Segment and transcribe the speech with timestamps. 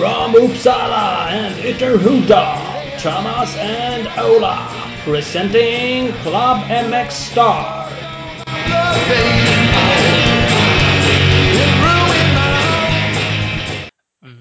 [0.00, 2.56] From Uppsala and Ytterhuda,
[3.02, 4.56] Thomas and Ola,
[5.04, 6.58] presenting Club
[6.88, 7.86] MX Star.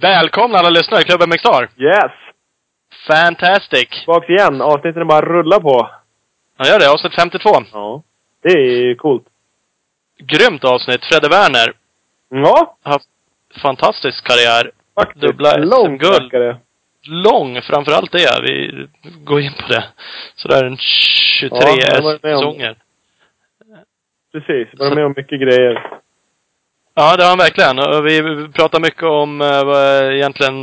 [0.02, 1.70] Välkomna alla lyssnare i klubben McStar!
[1.78, 2.12] Yes!
[3.08, 3.90] Fantastic!
[3.90, 4.62] Tillbaks igen.
[4.62, 5.90] Avsnitten bara rullar på.
[6.58, 6.90] Ja, gör det.
[6.92, 7.50] Avsnitt 52.
[7.74, 8.04] Ja.
[8.44, 9.26] Det är coolt.
[10.20, 11.06] Grymt avsnitt.
[11.06, 11.74] Fredde Werner.
[12.30, 13.08] Ja, Haft
[13.62, 14.72] fantastisk karriär.
[15.00, 15.22] Faktiskt.
[15.26, 16.58] Dubbla SM-guld.
[17.08, 18.42] Lång framförallt det.
[18.44, 18.88] Vi
[19.24, 19.84] går in på det.
[20.36, 22.76] Sådär en 23 Ja, säsonger.
[24.32, 24.80] Precis.
[24.80, 25.90] Var med om mycket grejer.
[26.96, 27.76] Ja, det har han verkligen.
[28.04, 30.56] Vi pratar mycket om eh, egentligen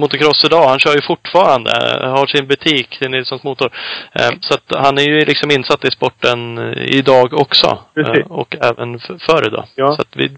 [0.00, 0.68] motocross idag.
[0.68, 1.70] Han kör ju fortfarande.
[2.08, 3.70] Har sin butik till Nilssons Motor.
[4.12, 7.78] Eh, Så att han är ju liksom insatt i sporten eh, idag också.
[7.94, 8.18] Precis.
[8.18, 9.64] Eh, Och även förr idag.
[9.74, 9.86] Ja.
[9.96, 10.30] Så att vi...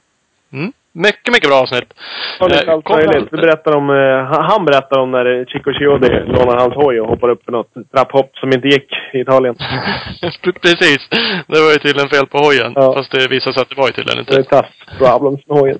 [0.52, 0.72] Mm,
[1.06, 1.94] mycket, mycket bra avsnitt.
[2.40, 3.30] Ja, lite Eh, allt möjligt.
[3.30, 7.44] berättar om, eh, han- berättar om när Chico Chiodi lånade hans hoj och hoppade upp
[7.44, 9.54] för något trapphopp som inte gick i Italien.
[10.62, 11.08] Precis.
[11.48, 12.72] Det var ju tydligen fel på hojen.
[12.74, 12.94] Ja.
[12.94, 14.50] Fast det visade sig att det var ju tydligen Det är inte.
[14.50, 14.68] tough
[15.18, 15.78] problems med hojen.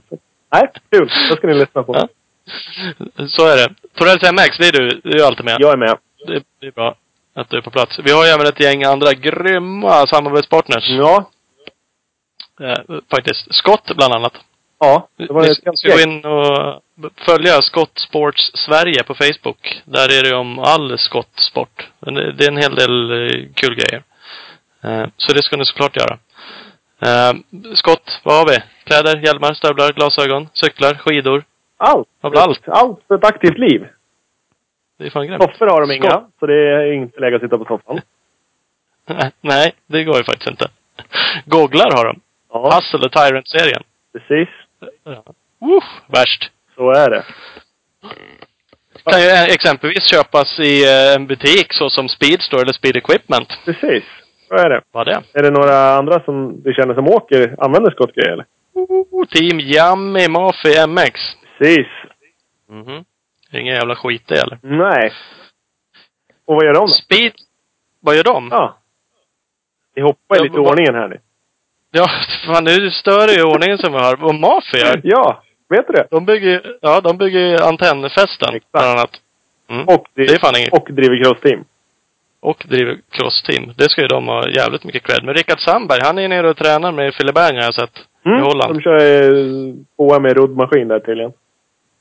[0.55, 1.09] Nej, kul.
[1.31, 1.94] Det ska ni lyssna på.
[1.94, 2.09] Ja.
[3.27, 3.69] Så är det.
[3.98, 5.00] Torells MX, det är du.
[5.05, 5.56] Du är alltid med.
[5.59, 5.97] Jag är med.
[6.27, 6.94] Det, det är bra
[7.34, 7.98] att du är på plats.
[8.05, 10.89] Vi har ju även ett gäng andra grymma samarbetspartners.
[10.89, 11.31] Ja.
[12.61, 13.55] Eh, faktiskt.
[13.55, 14.33] Scott bland annat.
[14.78, 15.08] Ja.
[15.16, 16.82] Det var ett ska ganska gå in och
[17.27, 19.82] följa Scott Sports Sverige på Facebook.
[19.84, 21.88] Där är det om all skottsport.
[22.00, 24.02] Det är en hel del eh, kul grejer.
[24.84, 26.19] Eh, Så det ska ni såklart göra.
[27.02, 27.32] Eh,
[27.74, 28.56] Skott, vad har vi?
[28.84, 31.44] Kläder, hjälmar, stövlar, glasögon, cyklar, skidor.
[31.77, 32.08] Allt.
[32.20, 32.69] Allt.
[32.69, 33.86] Allt för ett aktivt liv.
[34.98, 35.42] Det är fan grymt.
[35.42, 36.30] Soffor har de inga, Skott.
[36.41, 38.00] så det är inte läge att sitta på soffan.
[39.41, 40.69] Nej, det går ju faktiskt inte.
[41.44, 42.20] Googlar har de.
[42.52, 43.82] Ja, Hustle och Tyrant-serien.
[44.12, 44.48] precis.
[44.82, 46.50] Uh, värst.
[46.76, 47.25] Så är det.
[49.04, 53.48] Kan ju eh, exempelvis köpas i eh, en butik såsom Speedstore eller Speed Equipment.
[53.65, 54.04] Precis.
[54.48, 54.81] Så är det.
[54.92, 55.38] Vad är det?
[55.38, 58.47] Är det några andra som du känner som åker, använder skottgrejer eller?
[58.75, 61.20] Oh, Team Yummy Mafi MX.
[61.59, 61.86] Precis.
[62.69, 63.04] Mhm.
[63.53, 64.59] Ingen jävla skit det eller?
[64.62, 65.12] Nej.
[66.47, 66.92] Och vad gör de då?
[66.92, 67.32] Speed...
[68.00, 68.48] Vad gör de?
[68.50, 68.78] Ja.
[69.94, 71.20] Vi hoppar i lite vad- ordningen här nu.
[71.99, 72.07] Ja,
[72.47, 74.17] fan nu stör det ju ordningen som vi har.
[74.17, 75.01] Vad Mafi gör?
[75.03, 76.07] Ja, vet du det?
[76.11, 78.55] De bygger ja de bygger ju antennfästen.
[78.55, 78.73] Exakt.
[78.73, 79.11] Bland annat.
[79.71, 79.84] Mm.
[79.89, 80.73] Och, Det är fan inget.
[80.73, 81.65] och driver crossteam.
[82.41, 83.73] Och driver crossteam.
[83.77, 85.25] Det ska ju de ha jävligt mycket cred.
[85.25, 87.97] Men Rickard Sandberg, han är nere och tränar med Bang har jag sett.
[88.25, 88.75] I Holland.
[88.75, 91.33] De kör eh, OM med roddmaskin där tydligen.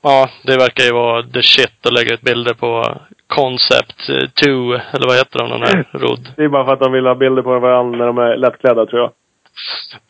[0.02, 2.84] Ja, det verkar ju vara the shit att lägga ut bilder på
[3.26, 4.06] Concept
[4.44, 4.50] 2,
[4.94, 6.28] eller vad heter de, de där rodd.
[6.36, 8.86] Det är bara för att de vill ha bilder på varandra när de är lättklädda
[8.86, 9.12] tror jag.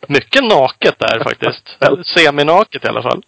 [0.08, 1.78] Mycket naket där faktiskt.
[2.18, 3.22] Seminaket i alla fall.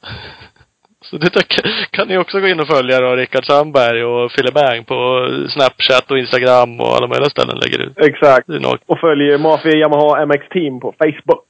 [1.04, 1.48] Så det
[1.90, 6.10] kan- ni också gå in och följa då, Rickard Sandberg och Philip Bang på Snapchat
[6.10, 7.98] och Instagram och alla möjliga ställen lägger ut.
[7.98, 8.48] Exakt.
[8.86, 11.46] Och följer Mafia Yamaha MX Team på Facebook.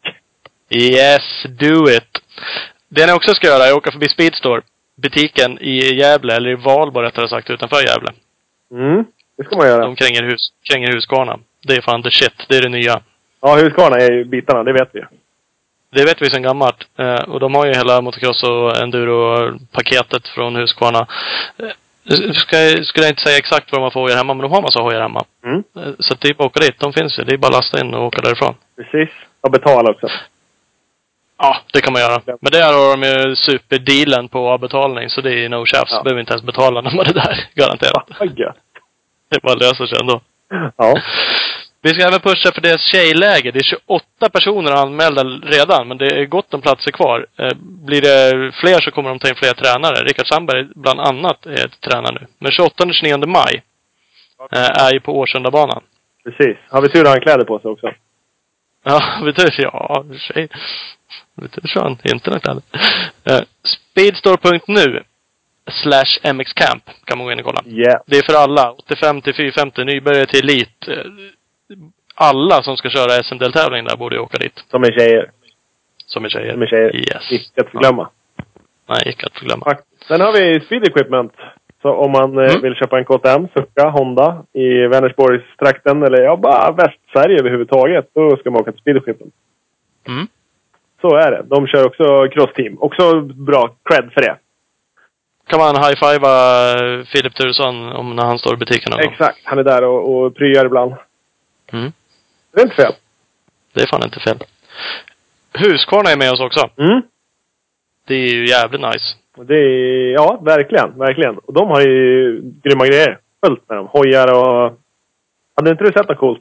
[0.71, 2.09] Yes, do it!
[2.89, 4.63] Det ni också ska göra är att åka förbi Speedstore.
[5.03, 8.09] Butiken i Gävle, eller i Valborg rättare sagt, utanför Gävle.
[8.73, 9.05] Mm,
[9.37, 9.85] det ska man göra.
[9.85, 10.41] De kränger, hus,
[10.71, 11.39] kränger Husqvarna.
[11.67, 12.35] Det är fan the shit.
[12.49, 13.01] Det är det nya.
[13.41, 15.01] Ja, Husqvarna är ju bitarna, det vet vi.
[15.93, 16.77] Det vet vi sedan gammalt.
[16.99, 21.07] Eh, och de har ju hela motocross och enduro-paketet från Husqvarna.
[21.59, 24.63] Eh, ska, skulle jag inte säga exakt vad har för hojar hemma, men de har
[24.63, 25.25] massa hojar hemma.
[25.45, 26.81] Mm, Eh, så det är bara att åka dit.
[26.81, 27.25] De finns ju.
[27.25, 28.55] Det är bara att lasta in och åka därifrån.
[28.77, 29.11] precis.
[29.41, 30.09] Och betala också.
[31.39, 32.23] Ja, det kan man göra.
[32.41, 35.91] Men där har de ju superdealen på avbetalning, så det är no tjafs.
[35.93, 36.03] Ja.
[36.03, 37.49] Behöver inte ens betala när man är där.
[37.55, 38.39] Garanterat.
[38.39, 38.57] Gött.
[39.31, 40.21] Det bara löser sig ändå.
[40.77, 41.01] Ja.
[41.89, 43.53] Vi ska även pusha för deras tjejläger.
[43.53, 47.27] Det är 28 personer anmälda redan, men det är gott om platser kvar.
[47.39, 47.55] Eh,
[47.89, 50.05] Blir det fler så kommer de ta in fler tränare.
[50.05, 52.27] Rickard Sandberg bland annat är ett tränare nu.
[52.39, 53.63] Men 28-29 maj
[54.53, 55.83] eh, är ju på Årsundabanan.
[56.25, 56.57] Precis.
[56.69, 57.91] Har vi tur har han kläder på sig också.
[58.85, 59.49] Ja, vet du?
[59.63, 60.49] Ja, i och för sig.
[61.37, 62.63] Vet du, så han internet eller?
[63.25, 65.03] Eh, Speedstore.nu
[65.83, 67.63] slash mxcamp kan man gå in och kolla.
[67.67, 68.01] Yeah.
[68.07, 68.73] Det är för alla.
[68.73, 70.89] 85 till 450, nybörjare till elit.
[72.21, 74.65] Eh, Alla som ska köra SM-deltävling där borde ju åka dit.
[74.71, 75.31] Som är tjejer.
[76.07, 76.53] Som är tjejer.
[76.53, 76.97] Som är tjejer.
[76.97, 77.33] Yes.
[77.33, 78.09] Icke att förglömma.
[78.89, 79.77] Nej, icke att förglömma.
[80.09, 81.33] Sen har vi Speed Equipment.
[81.83, 82.63] Så om man eh, Mm.
[82.63, 88.51] vill köpa en KTM, Succa, Honda i Vänersborgstrakten eller ja, bara Västsverige överhuvudtaget, då ska
[88.51, 89.35] man åka till Speed Equipment.
[90.09, 90.27] Mm.
[91.01, 91.43] Så är det.
[91.47, 92.79] De kör också crossteam.
[92.81, 94.37] Också bra cred för det.
[95.47, 98.93] Kan man high-fivea eh, Filip Turesson om när han står i butiken?
[98.99, 99.39] Exakt.
[99.45, 100.95] Han är där och, och pryar ibland.
[101.73, 101.93] Mm.
[102.59, 102.93] Det är inte fel.
[103.75, 104.39] Det är fan inte fel.
[105.53, 106.69] Husqvarna är med oss också.
[106.79, 107.03] Mm.
[108.07, 109.09] Det är ju jävligt nice.
[109.37, 111.39] Det är, ja, verkligen, verkligen.
[111.39, 113.19] Och de har ju grymma grejer.
[113.47, 113.87] Fullt med dem.
[113.87, 114.79] Hojar och...
[115.57, 116.41] Hade inte du sett något coolt?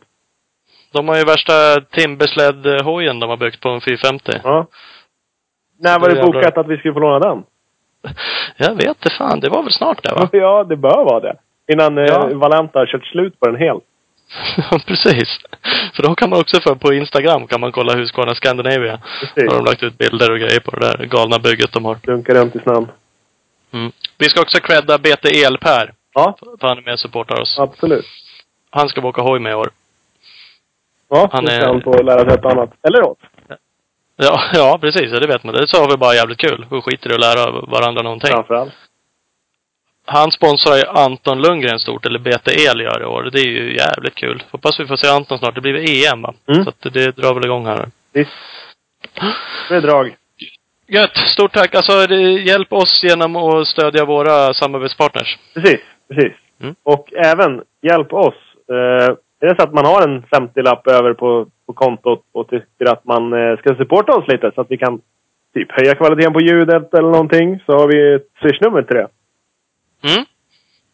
[0.94, 1.54] De har ju värsta
[1.92, 4.31] Timbersled-hojen de har byggt på en 450.
[4.44, 4.68] Ja.
[5.80, 7.44] När var Det det bokat att vi skulle få låna den?
[8.58, 10.30] Jag vet inte fan, det var väl snart det va?
[10.38, 11.36] Ja, det bör vara det.
[11.74, 12.30] Innan Ja.
[12.30, 13.84] eh, Valenta har kört slut på den helt.
[14.71, 15.39] Ja, precis.
[15.94, 18.97] För då kan man också få på Instagram kan man kolla Husqvarna Scandinavia.
[18.97, 19.51] Då Precis.
[19.51, 21.95] har de lagt ut bilder och grejer på det där galna bygget de har.
[22.03, 22.88] Dunkar runt i snön.
[23.74, 23.91] Mm.
[24.18, 25.94] Vi ska också credda BT Elper.
[26.13, 27.59] Ja, För han är med och supportar oss.
[27.59, 28.06] absolut.
[28.69, 29.69] Han ska åka hoj med i år.
[31.09, 32.69] Ja, Han är- han få lära sig ett annat.
[32.88, 33.18] Eller oss.
[34.15, 35.12] Ja, ja precis.
[35.12, 35.53] Ja, det vet man.
[35.56, 36.65] Det sa vi bara jävligt kul.
[36.71, 38.31] Vi skiter i att lära varandra någonting.
[38.31, 38.74] Framförallt.
[40.09, 43.30] Han sponsrar ju Anton Lundgren stort, eller BT El gör i år.
[43.31, 44.44] Det är ju jävligt kul.
[44.51, 45.56] Hoppas vi får se Anton snart.
[45.56, 46.33] Det blir väl EM va?
[46.48, 46.63] Mm.
[46.63, 47.89] Så att det drar väl igång här.
[48.13, 48.31] Visst.
[49.69, 50.15] Det är drag.
[50.88, 51.18] Gött!
[51.18, 51.75] Stort tack!
[51.75, 52.13] Alltså,
[52.51, 55.38] hjälp oss genom att stödja våra samarbetspartners.
[55.54, 56.33] Precis, precis.
[56.62, 56.75] Mm.
[56.83, 58.36] Och även hjälp oss.
[58.69, 62.86] Eh, är det så att man har en 50-lapp över på, på kontot och tycker
[62.92, 65.01] att man eh, ska supporta oss lite så att vi kan
[65.53, 69.07] typ höja kvaliteten på ljudet eller någonting så har vi ett swishnummer till det.
[70.04, 70.26] Mm.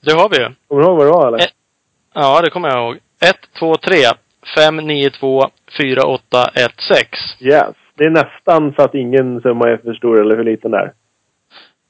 [0.05, 0.49] Det har vi ju.
[0.67, 1.37] Kommer du ihåg vad det var eller?
[1.37, 1.45] Eh.
[2.13, 2.97] Ja, det kommer jag ihåg.
[3.59, 3.95] 123
[4.55, 6.97] 592 4816.
[7.39, 7.75] Yes.
[7.95, 10.93] Det är nästan så att ingen summa är för stor eller för liten där.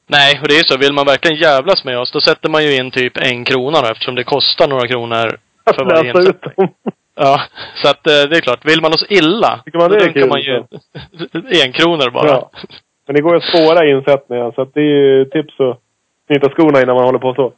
[0.08, 0.78] Nej, och det är ju så.
[0.78, 3.88] Vill man verkligen jävlas med oss, då sätter man ju in typ en krona då,
[3.88, 6.68] eftersom det kostar några kronor Att för varje läsa ut dem.
[7.16, 7.42] Ja,
[7.76, 8.66] så att eh, det är klart.
[8.66, 10.56] Vill man oss illa, Tycker man då det är kul, man ju
[11.66, 12.28] en kronor bara.
[12.28, 12.52] Ja.
[13.06, 15.80] Men det går ju att spåra insättningar så att det är ju tips att
[16.34, 17.54] knyta skorna innan man håller på så.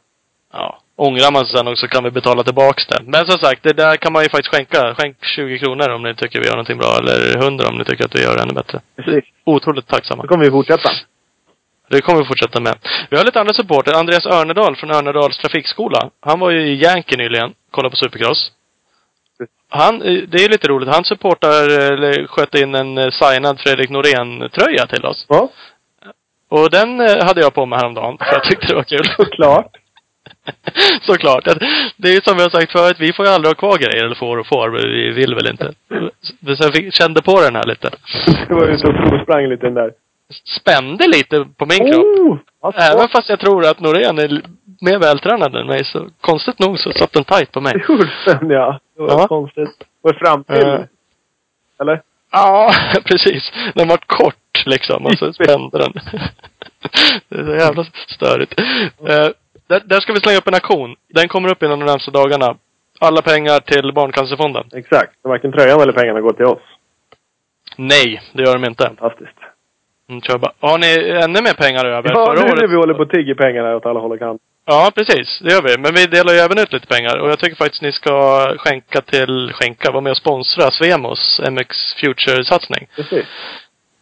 [0.52, 0.78] Ja.
[0.96, 3.00] Ångrar man sig sen också kan vi betala tillbaks det.
[3.04, 4.94] Men som sagt, det där kan man ju faktiskt skänka.
[4.94, 6.92] Skänk 20 kronor om ni tycker vi gör någonting bra.
[7.00, 8.80] Eller 100 om ni tycker att vi gör det ännu bättre.
[8.96, 9.24] Precis.
[9.44, 10.22] Otroligt tacksamma.
[10.22, 10.90] Så kommer vi fortsätta.
[11.90, 12.74] Det kommer vi fortsätta med.
[13.10, 13.92] Vi har lite andra supporter.
[13.94, 16.10] Andreas Örnedal från Örnedals trafikskola.
[16.20, 17.54] Han var ju i Yankee nyligen.
[17.70, 18.52] Kollade på Supercross.
[19.68, 20.94] Han, det är lite roligt.
[20.94, 21.62] Han supportar,
[21.92, 25.26] eller sköt in en eh, signad Fredrik Norén-tröja till oss.
[25.28, 25.48] Ja,
[26.48, 28.18] Och den eh, hade jag på mig häromdagen.
[28.18, 29.04] För jag tyckte det var kul.
[29.16, 29.76] såklart.
[31.02, 31.44] Såklart.
[31.96, 34.04] Det är ju som vi har sagt förut, vi får ju aldrig ha kvar grejer,
[34.04, 35.72] eller får och får, men vi vill väl inte.
[36.56, 37.90] Så jag fick, kände på den här lite.
[38.48, 39.92] Det var ute och provsprang lite den där.
[40.60, 42.04] Spände lite på min kropp.
[42.04, 43.10] Oh, vad Även svårt.
[43.10, 44.42] fast jag tror att Norén är
[44.80, 47.72] mer vältränad än mig, så konstigt nog så satt den tight på mig.
[47.72, 48.78] Det gjorde den ja.
[48.96, 49.26] Det var Ja.
[49.28, 49.70] konstigt.
[50.02, 50.68] Var fram till?
[50.68, 50.80] Eh.
[51.80, 52.02] Eller?
[52.36, 52.70] Ja,
[53.04, 53.52] precis.
[53.74, 55.92] Den var kort liksom, och så spände den.
[57.28, 58.60] Det är så jävla störigt.
[59.00, 59.28] Eh,
[59.66, 60.96] där, där ska vi slänga upp en aktion.
[61.08, 62.56] Den kommer upp inom de närmaste dagarna.
[63.00, 64.64] Alla pengar till Barncancerfonden.
[64.72, 65.12] Exakt.
[65.22, 66.62] Varken tröjan eller pengarna går till oss.
[67.76, 68.84] Nej, det gör de inte.
[68.84, 69.38] Fantastiskt.
[70.08, 70.70] Mm, tror jag bara.
[70.70, 70.90] Har ni
[71.24, 72.08] ännu mer pengar över?
[72.08, 72.70] Ja, nu Förra när året...
[72.70, 74.44] vi håller på och tigger pengar här åt alla håll och kanter.
[74.66, 75.38] Ja, precis.
[75.42, 75.78] Det gör vi.
[75.78, 77.18] Men vi delar ju även ut lite pengar.
[77.18, 78.14] Och jag tycker faktiskt ni ska
[78.58, 81.70] skänka till, skänka, vara med och sponsra Svemos MX
[82.00, 82.86] Future-satsning.
[82.96, 83.26] Precis.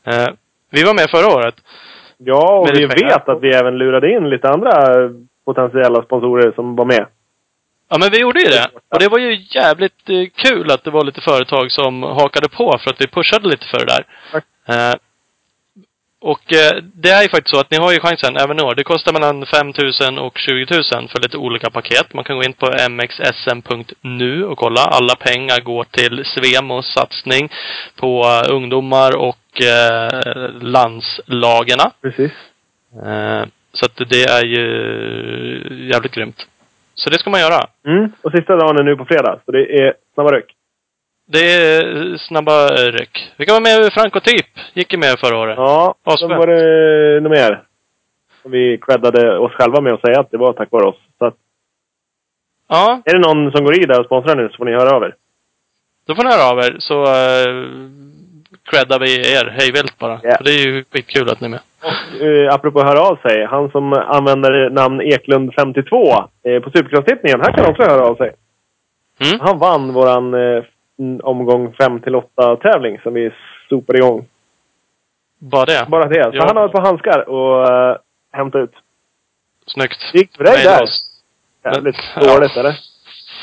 [0.07, 0.29] Eh,
[0.71, 1.55] vi var med förra året.
[2.19, 4.73] Ja, och Med vi vet att vi även lurade in lite andra
[5.45, 7.07] potentiella sponsorer som var med.
[7.91, 8.67] Ja, men vi gjorde ju det.
[8.93, 12.79] Och det var ju jävligt eh, kul att det var lite företag som hakade på
[12.83, 14.05] för att vi pushade lite för det där.
[14.33, 14.45] Tack.
[14.69, 14.95] Eh,
[16.33, 18.75] och eh, det är ju faktiskt så att ni har ju chansen även i år.
[18.75, 19.73] Det kostar mellan 5
[20.17, 22.15] 000 och 20 000 för lite olika paket.
[22.15, 24.81] Man kan gå in på mxsm.nu och kolla.
[24.81, 27.49] Alla pengar går till Svemos satsning
[28.01, 31.91] på eh, ungdomar och eh, landslagarna.
[32.03, 32.33] Precis.
[33.07, 34.67] Eh, så att det är ju
[35.93, 36.47] jävligt grymt.
[36.95, 37.61] Så det ska man göra.
[37.87, 38.13] Mm.
[38.23, 40.51] Och sista dagen är nu på fredag, så det är snabba ryck.
[41.27, 43.33] Det är snabba ryck.
[43.37, 44.47] Vi kan vara med Franco Typ.
[44.75, 45.57] Gick ju med förra året.
[45.59, 47.63] Ja, sen var det något mer.
[48.43, 50.97] Som vi creddade oss själva med att säga att det var tack vare oss.
[51.19, 51.35] Så att,
[52.69, 54.97] Ja, är det någon som går i där och sponsrar nu så får ni höra
[54.97, 55.15] av er.
[56.07, 57.91] då får ni höra av er så uh,
[58.71, 60.21] creddar vi er hejvilt bara.
[60.23, 60.37] Ja.
[60.37, 61.61] För det är ju skitkul att ni är med.
[61.83, 63.45] Och eh, apropå höra av sig.
[63.45, 67.41] Han som använder namn Eklund52 eh, på Supercross-tippningen.
[67.41, 68.33] Han kan också höra av sig.
[69.21, 69.41] Mm.
[69.41, 70.65] Han vann våran eh, mm,
[71.23, 73.31] omgång 5 till 8 tävling som vi
[73.69, 74.27] sopade igång.
[75.39, 75.87] Bara det.
[75.89, 76.25] Bara det.
[76.25, 76.45] Så Ja.
[76.47, 77.97] han har ett par handskar och uh,
[78.33, 78.73] hämta ut.
[79.67, 80.15] Snyggt.
[80.15, 80.89] Gick för dig där?
[81.65, 82.35] Jävligt Ja.
[82.35, 82.75] dåligt eller?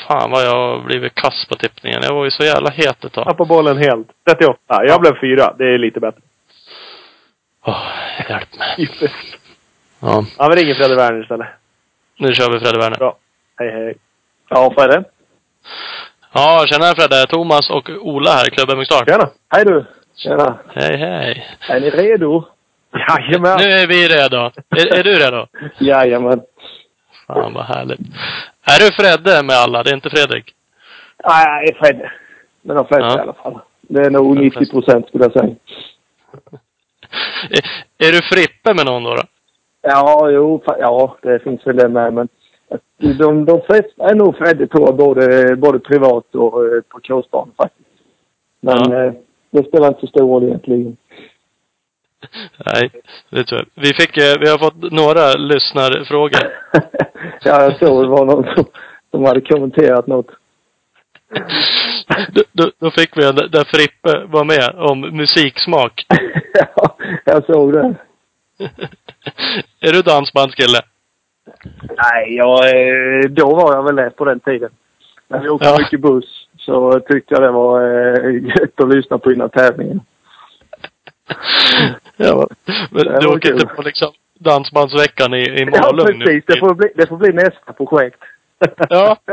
[0.08, 2.00] Fan vad jag har blivit kass på tippningen.
[2.02, 3.24] Jag var ju så jävla het ett tag.
[3.24, 4.08] Tappade bollen helt.
[4.28, 4.58] 38.
[4.68, 4.98] Jag Ja.
[4.98, 5.54] blev fyra.
[5.58, 6.20] Det är lite bättre.
[7.66, 7.86] Åh,
[8.28, 8.76] hjälp mig.
[8.86, 9.38] Typiskt.
[10.00, 11.46] Ja, Ja, vi ringer Fredde Werner istället.
[12.18, 12.98] nu kör vi Fredde Werner.
[12.98, 13.16] Bra.
[13.56, 13.94] Hej, hej.
[14.48, 15.04] Ja, vad är det?
[16.32, 17.26] Ja, tjena Fredde.
[17.26, 19.04] Thomas och Ola här i Klubben McStar.
[19.06, 19.28] Tjena.
[19.48, 19.84] Hej du!
[20.16, 20.58] Tjena!
[20.74, 21.46] Hej, hej.
[21.68, 22.44] Är ni redo?
[23.08, 23.56] Jajamän!
[23.58, 24.36] Nu är vi redo.
[24.76, 25.46] Är, är du redo?
[25.78, 26.40] Jajamän.
[27.26, 28.00] Fan vad härligt.
[28.64, 29.82] Är du Fredde med alla?
[29.82, 30.54] Det är inte Fredrik?
[31.28, 32.10] Nej, Fred.
[32.62, 33.18] Men de flesta Ja.
[33.18, 33.58] i alla fall.
[33.80, 35.44] Det är nog De 90 procent skulle jag säga.
[37.50, 39.14] Är, är du Frippe med någon då?
[39.14, 39.22] då?
[39.82, 42.12] Ja, jo, ja, det finns väl det med.
[42.12, 42.28] Men
[43.18, 47.88] de, de flesta är nog jag, både, både privat och eh, på kursbanan faktiskt.
[48.60, 49.04] Men Ja.
[49.04, 49.12] eh,
[49.50, 50.96] det spelar inte så stor roll egentligen.
[52.66, 52.90] Nej,
[53.30, 53.82] det tror jag.
[53.82, 56.40] Vi fick, eh, vi har fått några lyssnarfrågor.
[57.42, 58.64] ja, jag såg det var någon som,
[59.10, 60.30] som hade kommenterat något.
[62.28, 66.06] Då, då, då fick vi en där Frippe var med om musiksmak.
[66.54, 67.94] ja, jag såg det.
[69.80, 70.78] är du dansbandskille?
[71.82, 74.70] Nej, jag, eh, då var jag väl det på den tiden.
[75.28, 75.76] När vi åkte Ja.
[75.78, 80.00] mycket buss så tyckte jag det var eh, gött att lyssna på innan tävlingen.
[82.16, 82.46] Ja,
[82.90, 83.52] men du åker kul.
[83.52, 86.24] inte på liksom dansbandsveckan i, i Ja, Malung nu?
[86.24, 86.44] precis.
[86.46, 88.20] Det får, bli, det får bli nästa projekt.
[88.88, 89.16] Ja.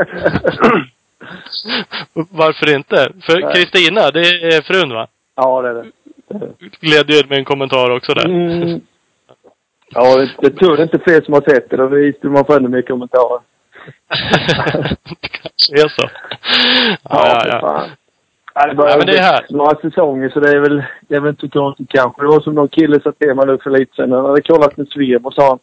[2.14, 3.12] Varför inte?
[3.22, 3.54] För.
[3.54, 5.08] Kristina, det är frun va?
[5.36, 7.14] ja, det är det.
[7.14, 8.26] ju med en kommentar också där.
[8.26, 8.82] Mm.
[9.90, 11.78] Ja, det, det tror jag inte fler som har sett det.
[11.78, 13.40] Då visste man får ännu mer kommentarer.
[15.10, 16.10] det kanske är så.
[17.04, 17.60] Ja, ja, ja.
[17.60, 17.90] fan.
[18.54, 19.46] Ja, det börjar Ja, men det är här.
[19.50, 22.22] några säsonger så det är väl, det är väl inte konstigt kanske.
[22.22, 24.12] Det var som någon kille sa till mig nu för lite sedan.
[24.12, 25.60] Han hade kollat med Sveb och sa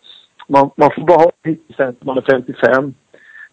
[0.48, 2.94] man, man får bara ha 90 cent när man är 55.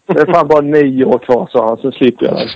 [0.06, 2.50] Det är fan bara nio år kvar sa han, så slipper jag det.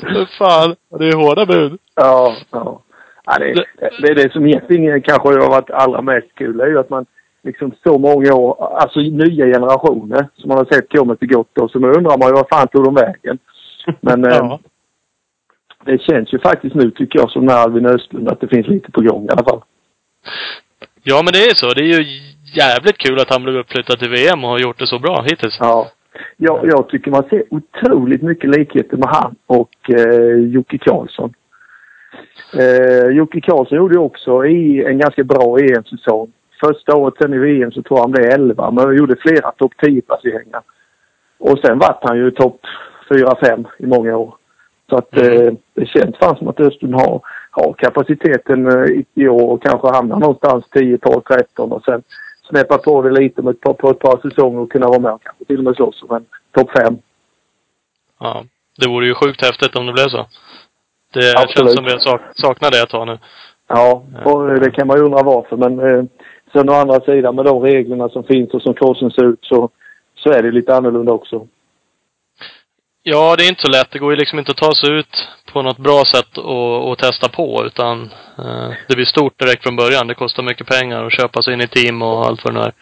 [0.12, 0.76] För fan.
[0.98, 1.78] Det är hårda bud.
[1.94, 2.80] Ja, ja.
[3.24, 3.64] Ja det,
[4.02, 6.56] det är det som egentligen kanske har varit allra mest kul.
[6.56, 7.06] Det är ju att man
[7.42, 11.70] liksom så många år, alltså nya generationer som man har sett komma till gott och
[11.70, 13.38] så nu undrar man ju vad fan tog de vägen?
[14.00, 14.60] Men eh, Ja.
[15.84, 18.90] det känns ju faktiskt nu tycker jag som när Albin Östlund att det finns lite
[18.90, 19.62] på gång i alla fall.
[21.02, 21.68] ja, men det är så.
[21.74, 22.04] Det är ju
[22.54, 25.56] jävligt kul att han blev uppflyttad till VM och har gjort det så bra hittills.
[25.60, 25.90] Ja.
[26.36, 31.34] Jag, jag tycker man ser otroligt mycket likheter med han och eh, Jocke Karlsson.
[32.52, 36.32] Eh, Jocke Karlsson gjorde ju också i en ganska bra EM-säsong.
[36.60, 40.62] Första året sen i VM så jag han blev 11 men gjorde flera topp 10-placeringar.
[41.38, 42.60] Och sen vart han ju topp
[43.10, 44.34] 4-5 i många år.
[44.90, 49.28] Så att eh, det känns fan som att Östlund har, har kapaciteten eh, i, i
[49.28, 52.02] år och kanske hamnar någonstans 10, 12, 13 och sen
[52.48, 55.12] snäppa på det lite med ett par, på ett par säsonger och kunna vara med
[55.12, 56.98] och kanske till och med slåss om en topp 5.
[58.20, 58.44] Ja.
[58.80, 60.26] Det vore ju sjukt häftigt om det blev så.
[61.12, 61.56] Det Absolut.
[61.56, 63.18] känns som vi sak saknat det ett tag nu.
[63.68, 66.04] Ja, och eh, det kan man ju undra varför men eh,
[66.52, 69.68] sen å andra sidan med de reglerna som finns och som kursen ser ut så,
[70.18, 71.46] så är det lite annorlunda också.
[73.02, 73.90] Ja, det är inte så lätt.
[73.90, 76.98] Det går ju liksom inte att ta sig ut på något bra sätt och, och
[76.98, 78.02] testa på utan
[78.38, 80.06] eh, det blir stort direkt från början.
[80.06, 82.64] Det kostar mycket pengar att köpa sig in i team och allt vad det nu
[82.64, 82.72] är.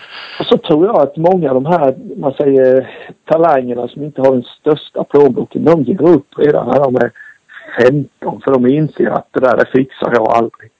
[0.40, 2.90] Och så tror jag att många av de här, man säger
[3.30, 7.10] talangerna som inte har den största plånboken, de ger upp redan när de är
[7.82, 10.70] 15 för de inser att det där det fixar jag aldrig.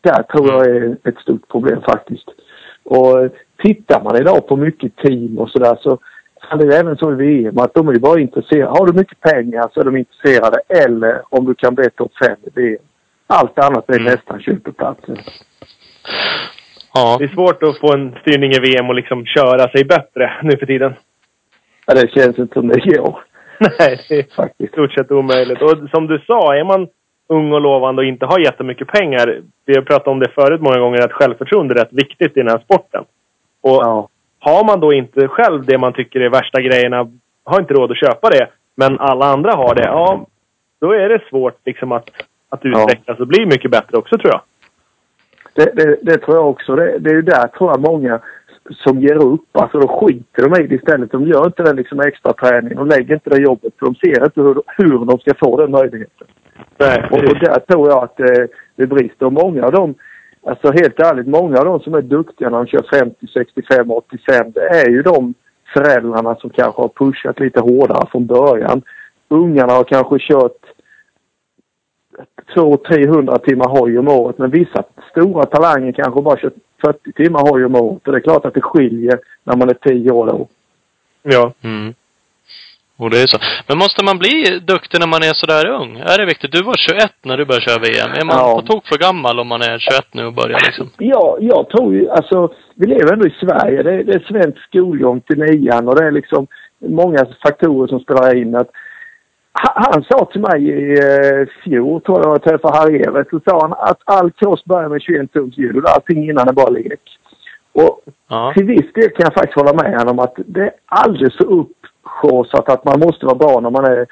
[0.00, 2.28] Där tror jag är ett stort problem faktiskt.
[2.84, 3.28] Och
[3.62, 5.98] tittar man idag på mycket team och sådär så
[6.48, 8.70] fan, det är även så i VM att de är ju bara intresserade.
[8.78, 12.36] Har du mycket pengar så är de intresserade eller om du kan bli topp 5
[12.46, 12.82] i VM.
[13.26, 14.04] Allt annat är Mm.
[14.12, 15.18] nästan köpeplatser.
[16.94, 17.16] Ja.
[17.18, 20.56] Det är svårt att få en styrning i VM och liksom köra sig bättre nu
[20.56, 20.94] för tiden.
[21.86, 23.24] Ja, det känns inte som det går
[23.78, 24.72] Nej, det är faktiskt.
[24.72, 25.62] stort sett omöjligt.
[25.62, 26.88] Och som du sa, är man
[27.28, 29.40] ung och lovande och inte har jättemycket pengar.
[29.66, 32.48] Vi har pratat om det förut många gånger, att självförtroende är rätt viktigt i den
[32.48, 33.04] här sporten.
[33.60, 34.08] Och Ja.
[34.38, 37.10] har man då inte själv det man tycker är värsta grejerna,
[37.44, 40.26] har inte råd att köpa det, men alla andra har det, ja,
[40.80, 42.10] då är det svårt liksom att,
[42.48, 44.40] att utvecklas och bli mycket bättre också tror jag.
[45.54, 46.76] Det, det, det tror jag också.
[46.76, 48.20] Det, det är ju där tror jag många
[48.70, 49.48] som ger upp.
[49.52, 51.12] Alltså då skiter de i det istället.
[51.12, 52.76] De gör inte den liksom extra träningen.
[52.76, 53.72] De lägger inte det jobbet.
[53.78, 56.26] För de ser inte hur, hur de ska få den möjligheten.
[56.78, 59.26] Nej, Och, och där tror jag att det, det brister.
[59.26, 59.94] Och många av dem,
[60.46, 64.52] alltså helt ärligt, många av dem som är duktiga när de kör 50, 65, 85.
[64.54, 65.34] Det är ju de
[65.74, 68.82] föräldrarna som kanske har pushat lite hårdare från början.
[69.28, 70.60] Ungarna har kanske kört
[72.56, 74.38] 200-300 timmar hoj om året.
[74.38, 78.06] Men vissa stora talanger kanske bara kört 40 timmar hoj om året.
[78.06, 80.48] Och det är klart att det skiljer när man är 10 år då.
[81.22, 81.52] ja.
[81.62, 81.94] Mm.
[82.96, 83.38] Och det är så.
[83.68, 85.96] Men måste man bli duktig när man är sådär ung?
[85.96, 86.52] Är det viktigt?
[86.52, 88.10] Du var 21 när du började köra VM.
[88.20, 88.60] Är man Ja.
[88.60, 90.90] på tok för gammal om man är 21 nu och börjar liksom?
[90.98, 93.82] Ja, jag tror ju, alltså vi lever ändå i Sverige.
[93.82, 96.46] Det, det är svensk skolgång till nian och det är liksom
[96.78, 98.54] många faktorer som spelar in.
[98.56, 98.70] Att
[99.56, 103.60] han, sa till mig i eh, fjol, tror jag, jag träffade Harry Evert, så sa
[103.60, 105.84] han att all cross börjar med 21 tums hjul.
[105.86, 107.00] Allting innan är bara lek.
[107.72, 108.52] Och Ja.
[108.56, 112.68] till viss del kan jag faktiskt hålla med honom att det är alldeles för uppsjåsat
[112.68, 114.06] att man måste vara bra när man är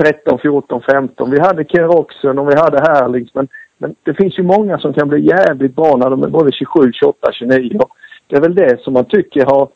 [0.00, 1.30] 13, 14, 15.
[1.30, 3.48] Vi hade Ken Roxen och vi hade Herlings men,
[3.78, 6.92] men det finns ju många som kan bli jävligt bra när de är både 27,
[6.92, 7.78] 28, 29.
[7.78, 7.88] Och
[8.26, 9.68] Det är väl det som man tycker har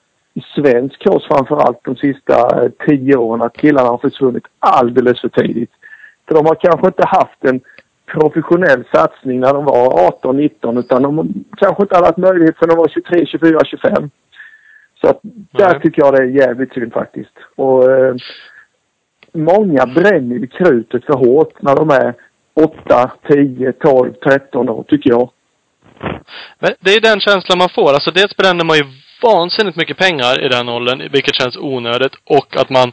[0.54, 5.70] svensk cross framförallt de sista eh, tio åren att killarna har försvunnit alldeles för tidigt.
[6.28, 7.60] För de har kanske inte haft en
[8.06, 12.66] professionell satsning när de var 18, 19 utan de kanske inte hade haft möjlighet för
[12.66, 14.10] när de var 23, 24, 25.
[15.00, 15.80] Så att där Nej.
[15.82, 17.34] tycker jag det är jävligt synd faktiskt.
[17.56, 18.14] Och eh,
[19.32, 22.14] många bränner ju krutet för hårt när de är
[22.54, 25.30] 8, 10, 12, 13 år tycker jag.
[26.58, 27.88] Men det är den känslan man får.
[27.90, 28.84] Alltså dels bränner man ju
[29.22, 32.12] vansinnigt mycket pengar i den åldern, vilket känns onödigt.
[32.24, 32.92] Och att man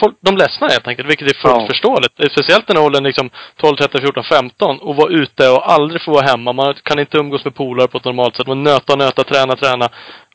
[0.00, 1.66] Folk, de ledsnar helt enkelt, vilket är fullt Ja.
[1.66, 2.32] förståeligt.
[2.32, 6.10] Speciellt den här åldern liksom 12, 13, 14, 15 och vara ute och aldrig få
[6.12, 6.52] vara hemma.
[6.52, 8.46] Man kan inte umgås med polare på ett normalt sätt.
[8.46, 9.86] Man nöta, nöta, träna, träna.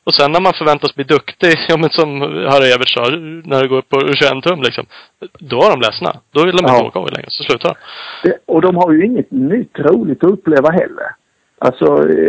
[0.04, 2.20] Och sen när man förväntas bli duktig, ja men som
[2.52, 3.02] Harry Evert sa,
[3.50, 4.86] när det går upp på 21 tum liksom.
[5.38, 6.10] Då är de ledsna.
[6.34, 6.86] Då vill de inte Ja.
[6.86, 7.74] åka längre, så slutar de.
[8.28, 11.08] Det, och de har ju inget nytt roligt att uppleva heller.
[11.62, 11.84] Alltså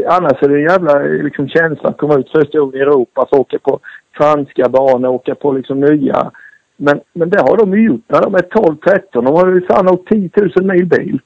[0.08, 3.38] annars är det en jävla liksom, känsla att komma ut första gången i Europa, få
[3.38, 3.80] åka på
[4.18, 6.32] franska banor, åka på liksom nya.
[6.78, 9.02] Men, men det har de ju gjort när de är 12-13.
[9.12, 11.20] De har ju fan åkt 10 000 mil bil.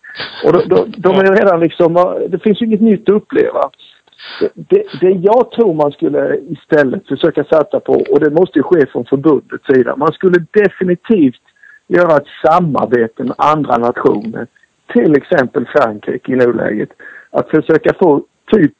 [0.45, 1.93] Och då, då, de är redan liksom,
[2.29, 3.69] det finns ju inget nytt att uppleva.
[4.39, 8.63] Det, det, det jag tror man skulle istället försöka satsa på, och det måste ju
[8.63, 11.45] ske från förbundets sida, man skulle definitivt
[11.87, 14.47] göra ett samarbete med andra nationer.
[14.93, 16.89] Till exempel Frankrike i nuläget.
[17.37, 18.73] Att försöka få typ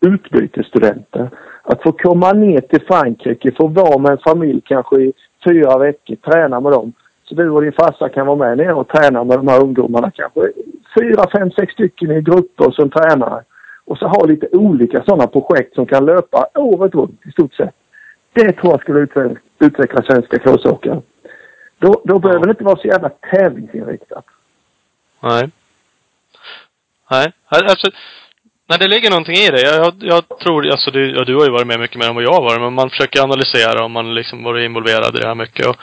[0.00, 1.30] utbytesstudenter.
[1.62, 5.12] Att få komma ner till Frankrike, få vara med en familj kanske i
[5.48, 6.92] fyra veckor, träna med dem.
[7.24, 10.10] Så du och din farsa kan vara med ner och träna med de här ungdomarna
[10.10, 10.40] kanske
[10.98, 13.44] fyra, fem, sex stycken i grupper som tränare.
[13.84, 17.74] Och så ha lite olika sådana projekt som kan löpa året runt i stort sett.
[18.32, 21.02] Det tror jag skulle utveckla, utveckla svenska crossåkare.
[21.78, 24.24] Då, då behöver det inte vara så jävla tävlingsinriktat.
[25.22, 25.50] Nej.
[27.10, 27.32] Nej.
[27.48, 27.90] Alltså,
[28.68, 29.60] när det ligger någonting i det.
[29.60, 32.14] Jag, jag, jag tror, alltså du, ja, du har ju varit med mycket mer än
[32.14, 35.28] vad jag har varit, men man försöker analysera om man liksom varit involverad i det
[35.28, 35.66] här mycket.
[35.66, 35.76] Och,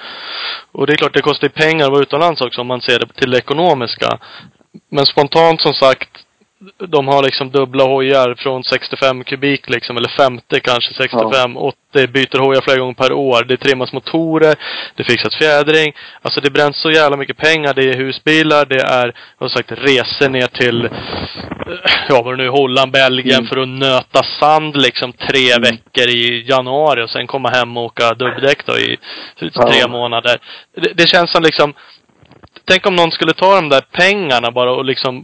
[0.71, 2.99] och det är klart, det kostar ju pengar att vara utomlands också om man ser
[2.99, 4.19] det till det ekonomiska.
[4.91, 6.09] Men spontant som sagt,
[6.87, 12.39] de har liksom dubbla hojar från 65 kubik liksom, eller 50 kanske, 65, 80, byter
[12.39, 13.43] hojar flera gånger per år.
[13.47, 14.55] Det trimmas motorer,
[14.95, 15.93] det fixas fjädring.
[16.21, 17.73] Alltså det bränns så jävla mycket pengar.
[17.73, 20.91] Det är husbilar, det är, som sagt, resor ner till, eh,
[22.09, 23.47] ja vad det nu Holland, Belgien Mm.
[23.47, 28.09] för att nöta sand liksom tre veckor i januari och sen komma hem och åka
[28.13, 28.97] dubbdäck då i
[29.39, 29.67] Ja.
[29.67, 30.35] tre månader.
[30.75, 31.73] Det, det känns som liksom,
[32.67, 35.23] tänk om någon skulle ta de där pengarna bara och liksom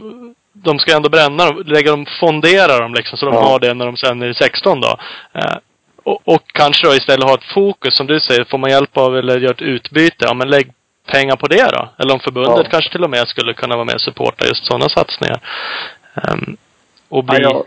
[0.64, 3.40] de ska ändå bränna dem, lägga dem, fondera dem liksom så de Ja.
[3.40, 4.96] har det när de sen är 16 då.
[5.34, 5.56] Eh,
[6.04, 9.16] och, och kanske då istället ha ett fokus som du säger, får man hjälp av
[9.16, 10.72] eller gör ett utbyte, ja men lägg
[11.12, 11.88] pengar på det då.
[11.98, 12.70] Eller om förbundet Ja.
[12.70, 15.40] kanske till och med skulle kunna vara med och supporta just sådana satsningar.
[16.14, 16.56] Ehm,
[17.08, 17.64] och bli Ja,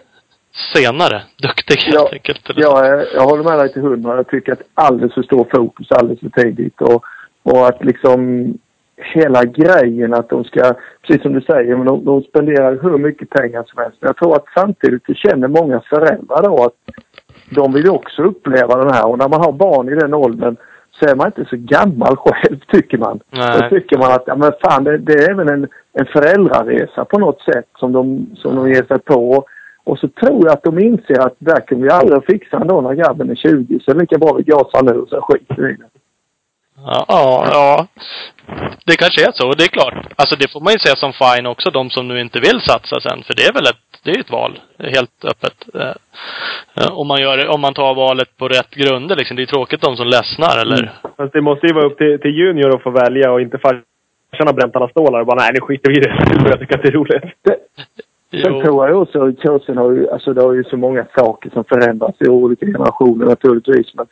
[0.73, 2.49] senare duktig helt Ja, enkelt.
[2.49, 4.15] Eller Jag, jag håller med dig till hundra.
[4.15, 6.81] Jag tycker att alldeles för stor fokus alldeles för tidigt.
[6.81, 7.03] Och,
[7.43, 8.47] och att liksom
[8.97, 13.29] hela grejen att de ska, precis som du säger, men de, de spenderar hur mycket
[13.29, 13.97] pengar som helst.
[14.01, 16.75] Men jag tror att samtidigt så känner många föräldrar då att
[17.55, 19.07] de vill också uppleva den här.
[19.07, 20.55] Och när man har barn i den åldern
[20.91, 23.19] så är man inte så gammal själv tycker man.
[23.31, 23.59] Nej.
[23.61, 27.19] Då tycker man att, ja men fan det, det är även en, en föräldraresa på
[27.19, 29.45] något sätt som de, som de ger sig på.
[29.85, 32.93] Och så tror jag att de inser att där kan vi aldrig fixa ändå när
[32.93, 33.79] grabben är 20.
[33.79, 36.02] Så det är lika bra vi gasar nu och sen skiter vi i det.
[36.85, 37.87] Ja, ja, ja.
[38.85, 39.47] Det kanske är så.
[39.47, 39.97] Och det är klart.
[40.15, 42.95] Alltså det får man ju säga som fine också, de som nu inte vill satsa
[42.99, 43.23] sen.
[43.23, 44.59] För det är väl ett, det är ett val.
[44.95, 45.57] Helt öppet.
[45.79, 45.95] Eh,
[46.79, 49.35] eh, om man gör om man tar valet på rätt grunder liksom.
[49.37, 50.91] Det är tråkigt de som ledsnar eller?
[51.17, 54.47] Fast det måste ju vara upp till, till Junior att få välja och inte farsan
[54.47, 56.13] har bränt alla stålar och bara nej, nu skiter vi i det.
[56.49, 57.23] Jag tycker att det är roligt.
[58.41, 61.63] Sen tror jag också att har ju, alltså det har ju så många saker som
[61.63, 63.93] förändras i olika generationer naturligtvis.
[63.95, 64.05] Men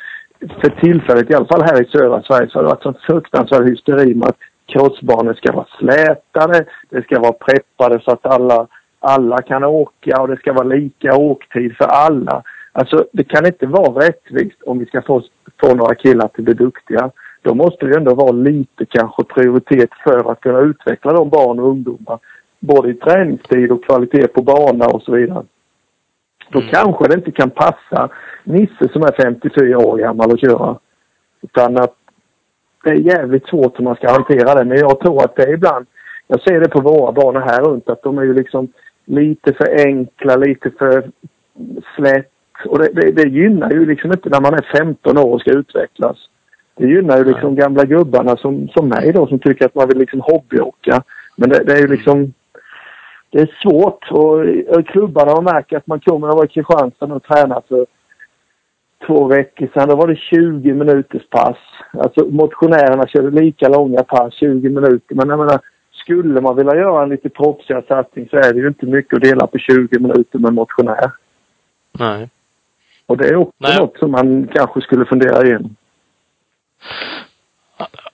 [0.62, 3.69] för tillfället, i alla fall här i södra Sverige, så har det varit sån fruktansvärd
[3.69, 8.67] hysteri med att crossbanor ska vara slätade, det ska vara preppade så att alla,
[8.99, 12.43] alla kan åka och det ska vara lika åktid för alla.
[12.71, 15.23] Alltså det kan inte vara rättvist om vi ska få,
[15.62, 17.12] få några killar att bli duktiga.
[17.41, 21.67] Då måste det ändå vara lite kanske prioritet för att kunna utveckla de barn och
[21.67, 22.19] ungdomar
[22.60, 25.43] både i träningstid och kvalitet på bana och så vidare.
[26.49, 26.71] Då Mm.
[26.71, 28.10] kanske det inte kan passa
[28.43, 30.80] Nisse som är 54 år gammal att köra.
[31.41, 31.95] Utan att
[32.84, 34.65] det är jävligt svårt hur man ska hantera det.
[34.65, 35.86] Men jag tror att det är ibland,
[36.27, 38.67] jag ser det på våra banor här runt, att de är ju liksom
[39.06, 41.12] lite för enkla, lite för
[41.95, 42.32] slätt.
[42.65, 45.51] Och det, det, det gynnar ju liksom inte när man är 15 år och ska
[45.51, 46.17] utvecklas.
[46.75, 49.97] Det gynnar ju liksom gamla gubbarna som, som mig då som tycker att man vill
[49.97, 51.04] liksom hobbyåka.
[51.36, 52.34] Men det, det är ju liksom
[53.30, 54.39] det är svårt och,
[54.77, 57.86] och klubbarna har märkt att man kommer, jag var i Kristianstad och tränade för
[59.07, 59.89] två veckor sedan.
[59.89, 61.57] Då var det 20 minuters pass.
[61.93, 65.15] Alltså motionärerna körde lika långa pass, 20 minuter.
[65.15, 65.59] Men jag menar,
[65.93, 69.23] skulle man vilja göra en lite proffsigare satsning så är det ju inte mycket att
[69.23, 71.11] dela på 20 minuter med motionär.
[71.91, 72.29] Nej.
[73.05, 73.77] Och det är också Nej.
[73.77, 75.75] något som man kanske skulle fundera igenom.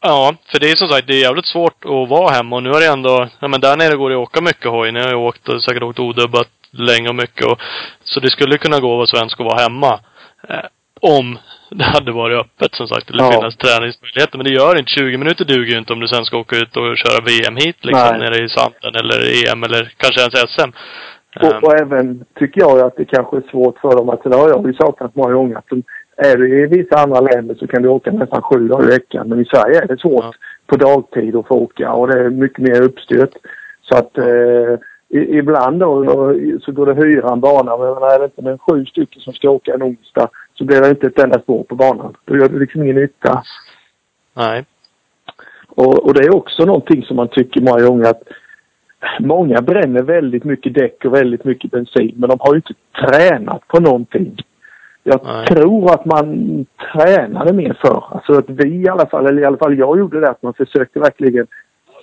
[0.01, 2.69] Ja, för det är som sagt, det är jävligt svårt att vara hemma och nu
[2.69, 4.91] har det ändå, ja men där nere går det att åka mycket hoj.
[4.91, 7.59] Ni har ju åkt, och säkert åkt odubbat länge och mycket och,
[8.03, 9.99] så det skulle kunna gå att vara svensk och vara hemma.
[11.01, 11.37] Om
[11.69, 13.31] det hade varit öppet som sagt, eller Ja.
[13.31, 14.37] finnas träningsmöjligheter.
[14.37, 14.91] Men det gör inte.
[14.91, 17.77] 20 minuter duger ju inte om du sen ska åka ut och köra VM hit
[17.81, 18.19] liksom, Nej.
[18.19, 19.19] nere i Sanden eller
[19.51, 20.69] EM eller kanske ens SM.
[21.41, 24.35] Och, Eh, och även tycker jag att det kanske är svårt för dem att, det
[24.35, 25.83] har jag ju saknat många gånger, att de,
[26.17, 29.29] är du i vissa andra länder så kan du åka nästan sju dagar i veckan.
[29.29, 30.31] Men i Sverige är det svårt Ja.
[30.67, 33.33] på dagtid att få åka och det är mycket mer uppstyrt.
[33.89, 34.73] Så att eh,
[35.09, 36.05] i, ibland då
[36.65, 37.77] så går det att hyra en bana.
[37.77, 40.63] Men jag menar, är det inte med sju stycken som ska åka en onsdag så
[40.63, 42.15] blir det inte ett enda spår på banan.
[42.25, 43.43] Då gör det liksom ingen nytta.
[44.33, 44.65] nej.
[45.69, 48.23] Och, och det är också någonting som man tycker många gånger att
[49.19, 52.73] många bränner väldigt mycket däck och väldigt mycket bensin men de har ju inte
[53.07, 54.35] tränat på någonting.
[55.03, 55.45] Jag Nej.
[55.45, 58.03] tror att man tränade mer förr.
[58.11, 60.53] Alltså att vi i alla fall, eller i alla fall jag gjorde det, att man
[60.53, 61.47] försökte verkligen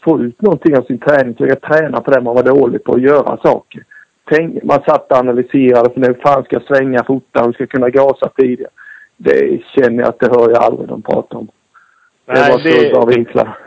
[0.04, 1.34] få ut någonting av sin träning.
[1.34, 3.84] Försöka träna på det man var dålig på och göra saker.
[4.30, 8.28] Tänk, man satt och analyserade för nu fan ska svänga fortare och ska kunna gasa
[8.36, 8.70] tidigare.
[9.16, 11.48] Det känner jag att det hör jag aldrig de prata om.
[12.26, 13.58] Det Nej, var det- så bra vinklar.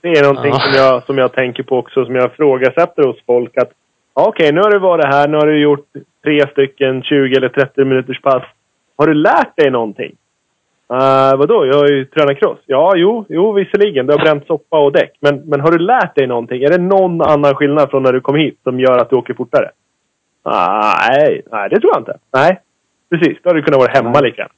[0.00, 0.60] Det är någonting Ja.
[0.60, 3.56] som, jag, som jag tänker på också, som jag ifrågasätter hos folk.
[3.56, 3.70] Att
[4.14, 5.86] okej, nu har du varit här, nu har du gjort
[6.24, 8.42] tre stycken 20 eller 30 minuters pass.
[8.96, 10.12] Har du lärt dig någonting?
[10.92, 11.66] Uh, vadå?
[11.66, 12.58] Jag har ju tränat cross.
[12.66, 14.06] Ja, jo, jo, visserligen.
[14.06, 15.12] Du har bränt soppa och däck.
[15.20, 16.62] Men, men har du lärt dig någonting?
[16.62, 19.34] Är det någon annan skillnad från när du kom hit som gör att du åker
[19.34, 19.70] fortare?
[20.50, 22.18] Ah, nej, nej, det tror jag inte.
[22.32, 22.60] Nej,
[23.10, 23.38] precis.
[23.42, 24.48] Då hade du kunnat vara hemma lika.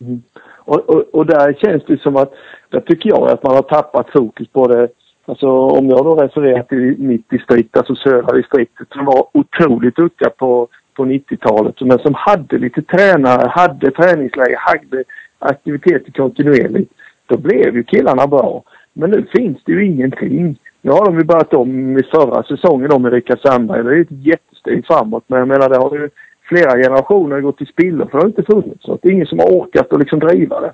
[0.00, 0.22] Mm.
[0.58, 2.32] Och, och, och där känns det som att,
[2.68, 4.88] där tycker jag att man har tappat fokus på det.
[5.26, 10.30] Alltså om jag då refererar till mitt distrikt, alltså södra distriktet, som var otroligt duktiga
[10.30, 11.80] på, på 90-talet.
[11.80, 15.04] Men som hade lite tränare, hade träningsläger, hade
[15.38, 16.92] aktiviteter kontinuerligt.
[17.26, 18.62] Då blev ju killarna bra.
[18.92, 20.58] Men nu finns det ju ingenting.
[20.82, 23.84] Nu har de ju börjat om i förra säsongen då med Rickard Sandberg.
[23.84, 25.24] Det är ett jättesteg framåt.
[25.26, 26.10] Men jag menar det har ju
[26.48, 28.84] flera generationer gått till spillo för det har inte funnits.
[28.84, 30.72] Så att det är ingen som har orkat att liksom driva det.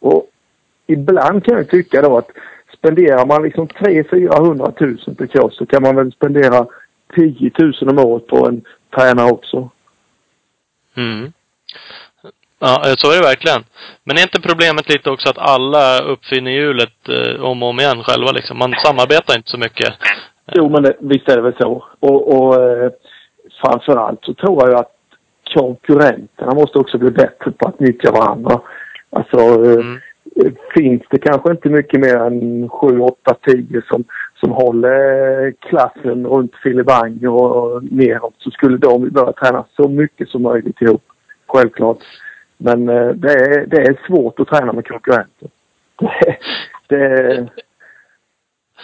[0.00, 0.26] Och
[0.86, 2.30] ibland kan jag tycka då att
[2.76, 6.66] spenderar man liksom 300 000 på kurs så kan man väl spendera
[7.14, 8.62] 10 000 om året på en
[8.96, 9.70] tränare också.
[10.96, 11.32] Mm.
[12.66, 13.62] Ja, eh, så är det verkligen.
[14.04, 18.02] Men är inte problemet lite också att alla uppfinner hjulet eh, om och om igen
[18.02, 18.58] själva liksom?
[18.58, 19.90] Man samarbetar inte så mycket.
[20.56, 21.84] Jo, men det, visst är det väl så.
[22.00, 22.90] Och, och eh,
[23.62, 24.96] framförallt så tror jag att
[25.54, 28.60] konkurrenterna måste också bli bättre på att nyttja varandra.
[29.10, 29.86] Alltså, eh,
[30.36, 30.54] Mm.
[30.74, 34.04] finns det kanske inte mycket mer än 7, 8, 10 som,
[34.40, 40.42] som håller klassen runt filibang och neråt så skulle de börja träna så mycket som
[40.42, 41.02] möjligt ihop.
[41.46, 41.98] Självklart.
[42.62, 45.48] Men eh, det, är, det är svårt att träna med konkurrenter.
[45.98, 46.36] Det,
[46.88, 47.48] det,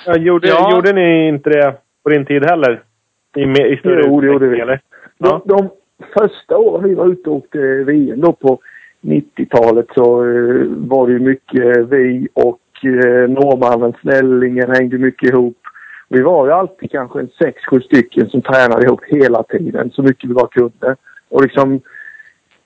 [0.07, 0.75] Ja, gjorde, Ja.
[0.75, 2.83] gjorde ni inte det på din tid heller?
[3.37, 4.61] I, i större Jo, det gjorde vi.
[4.61, 4.81] Eller?
[5.19, 5.69] De, de
[6.19, 8.59] första åren vi var ute och åkte VM då på
[9.03, 15.57] 90-talet så eh, var det ju mycket vi och uh, norrmannen Snällingen hängde mycket ihop.
[16.09, 20.03] Vi var ju alltid kanske en sex, sju stycken som tränade ihop hela tiden så
[20.03, 20.97] mycket vi bara kunde.
[21.29, 21.81] Och liksom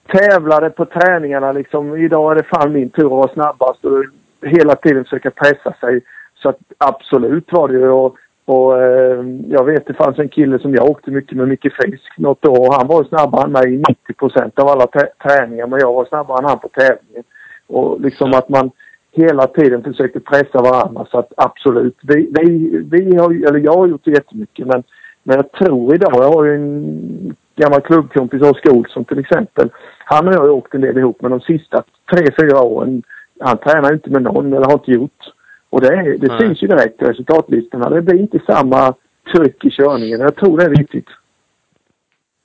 [0.08, 1.96] tävlade på träningarna liksom.
[1.96, 4.04] Idag är det fan min tur att vara snabbast och
[4.42, 6.00] hela tiden försöka pressa sig.
[6.34, 7.88] Så att absolut var det ju.
[7.88, 11.72] Och, och eh, jag vet det fanns en kille som jag åkte mycket med, Micke
[11.72, 12.76] Frisk, något år.
[12.78, 14.86] Han var snabbare än mig i 90 procent av alla
[15.22, 15.66] träningar.
[15.66, 17.24] Men jag var snabbare än han på tävlingen.
[17.66, 18.70] Och liksom att man
[19.12, 21.06] hela tiden försökte pressa varandra.
[21.10, 21.98] Så att absolut.
[22.02, 24.66] Vi, vi, vi har, eller jag har gjort det jättemycket.
[24.66, 24.82] Men,
[25.22, 29.68] men jag tror idag, jag har ju en gammal klubbkompis, Oskar Olsson till exempel.
[30.04, 33.02] Han och jag har åkt en del ihop men de sista tre, fyra åren,
[33.40, 35.22] han tränar inte med någon eller har inte gjort.
[35.70, 36.40] Och det, är, det Nej.
[36.40, 37.90] syns ju direkt i resultatlistorna.
[37.90, 38.94] Det blir inte samma
[39.32, 40.20] tryck i körningen.
[40.20, 41.08] Jag tror det är viktigt.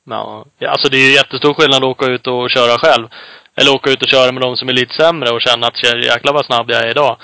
[0.09, 3.07] Ja, ja, alltså det är ju jättestor skillnad att åka ut och köra själv.
[3.57, 6.33] Eller åka ut och köra med de som är lite sämre och känna att jäklar
[6.33, 7.17] vad snabb jag är idag.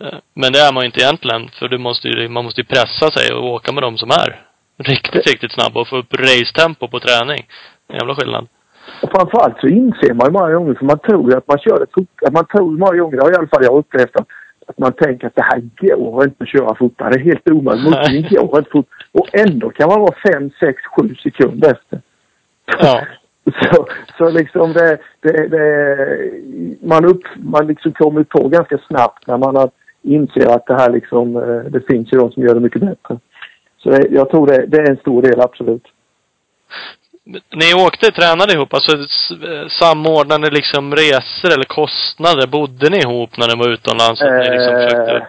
[0.00, 2.66] Eh, Men det är man ju inte egentligen, för du måste ju, man måste ju
[2.66, 4.45] pressa sig och åka med de som är
[4.76, 7.46] riktigt, riktigt snabba och få upp racetempo på träning.
[7.88, 8.46] En jävla skillnad.
[9.02, 11.78] Och framförallt så inser man ju många gånger, för man tror ju att man kör
[11.80, 12.22] det fort.
[12.26, 14.26] Att man tror många gånger, det har i alla fall jag upplevt, att,
[14.66, 17.10] att man tänker att det här går inte att köra fortare.
[17.10, 17.84] Det är helt omöjligt.
[18.32, 18.88] Motorn går inte fort.
[19.12, 22.00] Och ändå kan man vara 5, 6, 7 sekunder efter.
[22.78, 23.06] Ja.
[23.62, 23.86] Så,
[24.18, 25.66] så liksom det, det, det
[26.82, 29.70] man, upp, man liksom kommer på ganska snabbt när man har
[30.02, 33.18] inser att det här liksom, eh, det finns ju de som gör det mycket bättre.
[33.86, 35.86] Så jag tror det, det är en stor del, absolut.
[37.60, 38.96] Ni åkte, tränade ihop, alltså
[39.50, 42.46] eh, samordnade liksom resor eller kostnader?
[42.46, 44.22] Bodde ni ihop när ni var utomlands?
[44.22, 45.26] Att ni liksom Eh, försökte...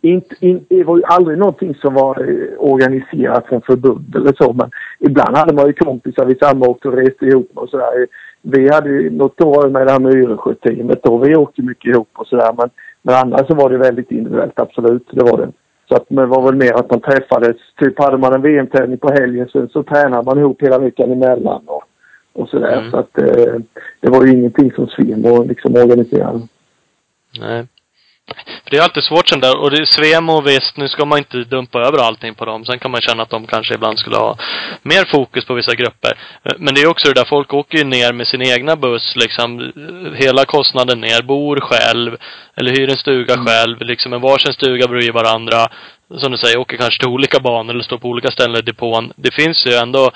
[0.00, 4.52] inte, in, det var ju aldrig någonting som var eh, organiserat från förbund eller så.
[4.52, 8.06] Men ibland hade man ju kompisar vi samåkte och reste ihop och sådär.
[8.42, 11.18] Vi hade ju något år med det här med Yresjö-teamet då.
[11.18, 12.52] Vi åkte mycket ihop och sådär.
[12.58, 12.70] Men,
[13.02, 15.08] men annars så var det väldigt individuellt, absolut.
[15.10, 15.52] Det var det.
[15.88, 17.56] Så att det var väl mer att man träffades.
[17.78, 21.62] Typ hade man en VM-tävling på helgen så, så tränade man ihop hela veckan emellan
[21.66, 21.84] och,
[22.32, 22.78] och sådär.
[22.78, 22.90] Mm.
[22.90, 23.54] Så att eh,
[24.00, 26.40] det var ju ingenting som Svemo liksom organiserade.
[27.40, 27.66] Nej.
[28.64, 29.58] För det är alltid svårt sånt där.
[29.60, 32.64] Och det är Svemo, visst, nu ska man inte dumpa över allting på dem.
[32.64, 34.38] Sen kan man känna att de kanske ibland skulle ha
[34.82, 36.12] mer fokus på vissa grupper.
[36.58, 39.72] Men det är också det där, folk åker ju ner med sin egna buss liksom.
[40.16, 42.16] Hela kostnaden ner, bor själv.
[42.56, 43.80] Eller hyr en stuga själv.
[43.80, 45.68] Liksom en varsin stuga bredvid varandra.
[46.18, 49.12] Som du säger, åker kanske till olika banor eller står på olika ställen i depån.
[49.16, 50.10] Det finns ju ändå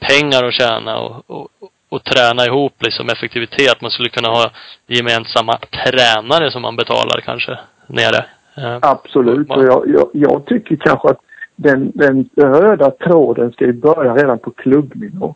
[0.00, 1.48] pengar att tjäna och, och,
[1.92, 3.80] och träna ihop liksom effektivitet.
[3.80, 4.44] Man skulle kunna ha
[4.86, 8.20] gemensamma tränare som man betalar kanske nere.
[8.56, 9.50] Eh, Absolut.
[9.50, 11.20] Och jag, jag, jag tycker kanske att
[11.56, 15.34] den, den röda tråden ska ju börja redan på klubbnivå.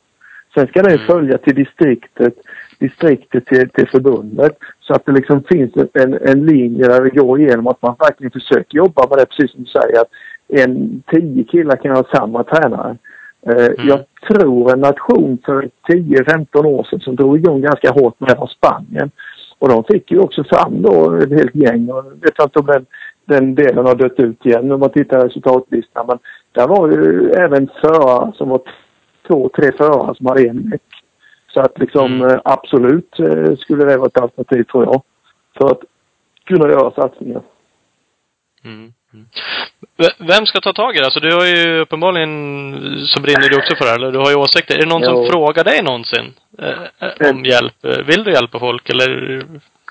[0.54, 1.06] Sen ska den Mm.
[1.06, 2.34] följa till distriktet,
[2.78, 4.58] distriktet till, till förbundet.
[4.80, 8.30] Så att det liksom finns en, en linje där det går igenom att man verkligen
[8.30, 10.00] försöker jobba med det, precis som du säger.
[10.00, 10.10] Att
[10.48, 12.96] en, tio killar kan ha samma tränare.
[13.48, 18.36] Eh, Jag tror en nation för 10-15 år sedan som drog igång ganska hårt med
[18.38, 19.10] var Spanien.
[19.58, 21.90] Och de fick ju också fram då ett helt gäng.
[21.90, 22.86] Och jag vet inte om den,
[23.24, 26.06] den delen har dött ut igen om man tittar resultatlistan.
[26.06, 26.18] Men
[26.52, 28.60] där var ju även förare som var
[29.28, 30.82] två, tre förare som hade en däck.
[31.54, 32.30] Så att liksom Mm.
[32.30, 35.02] eh, absolut eh, skulle det vara ett alternativ tror jag.
[35.58, 35.80] För att
[36.44, 37.42] kunna göra satsningar.
[38.64, 38.92] Mm.
[40.18, 41.04] Vem ska ta tag i det?
[41.04, 42.32] Alltså du har ju uppenbarligen,
[43.06, 44.74] så brinner du också för det här, eller du har ju åsikter.
[44.74, 45.26] Är det någon som Jo.
[45.32, 46.26] frågar dig någonsin?
[46.58, 47.74] Eh, eh, om hjälp?
[47.84, 49.08] Eh, Vill du hjälpa folk eller?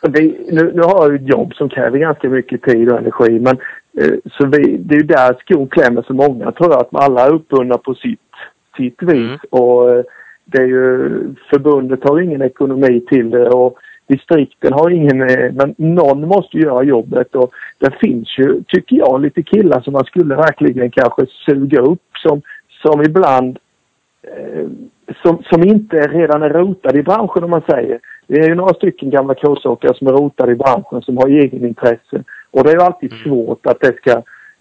[0.01, 3.39] Det, nu, nu har jag ju ett jobb som kräver ganska mycket tid och energi.
[3.39, 3.57] Men,
[4.01, 6.81] eh, så vi, det är ju där skon klämmer för många tror jag.
[6.81, 8.31] Att alla är uppbundna på sitt,
[8.77, 9.09] sitt vis.
[9.17, 9.39] Mm.
[9.49, 10.03] Och eh,
[10.45, 11.09] det är ju,
[11.49, 15.17] förbundet har ingen ekonomi till det och distrikten har ingen,
[15.55, 20.05] men någon måste göra jobbet och det finns ju, tycker jag, lite killar som man
[20.05, 22.41] skulle verkligen kanske suga upp som,
[22.81, 23.57] som ibland
[24.23, 24.67] eh,
[25.23, 27.99] som, som inte redan är rotade i branschen om man säger.
[28.27, 32.23] Det är ju några stycken gamla crossåkare som är rotade i branschen som har egenintresse.
[32.51, 34.11] Och det är ju alltid svårt att det ska,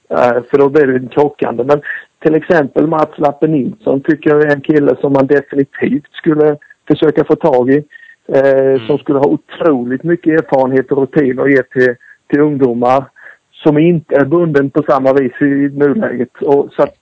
[0.09, 1.64] eh, för då blir det krockande.
[1.64, 1.83] Men
[2.18, 6.57] till exempel Mats Lappe Nilsson tycker jag är en kille som man definitivt skulle
[6.88, 7.85] försöka få tag i.
[8.29, 11.94] Eh, Som skulle ha otroligt mycket erfarenhet och rutin att ge till,
[12.28, 13.04] till ungdomar
[13.52, 16.42] som inte är bunden på samma vis i nuläget.
[16.42, 16.94] Och så att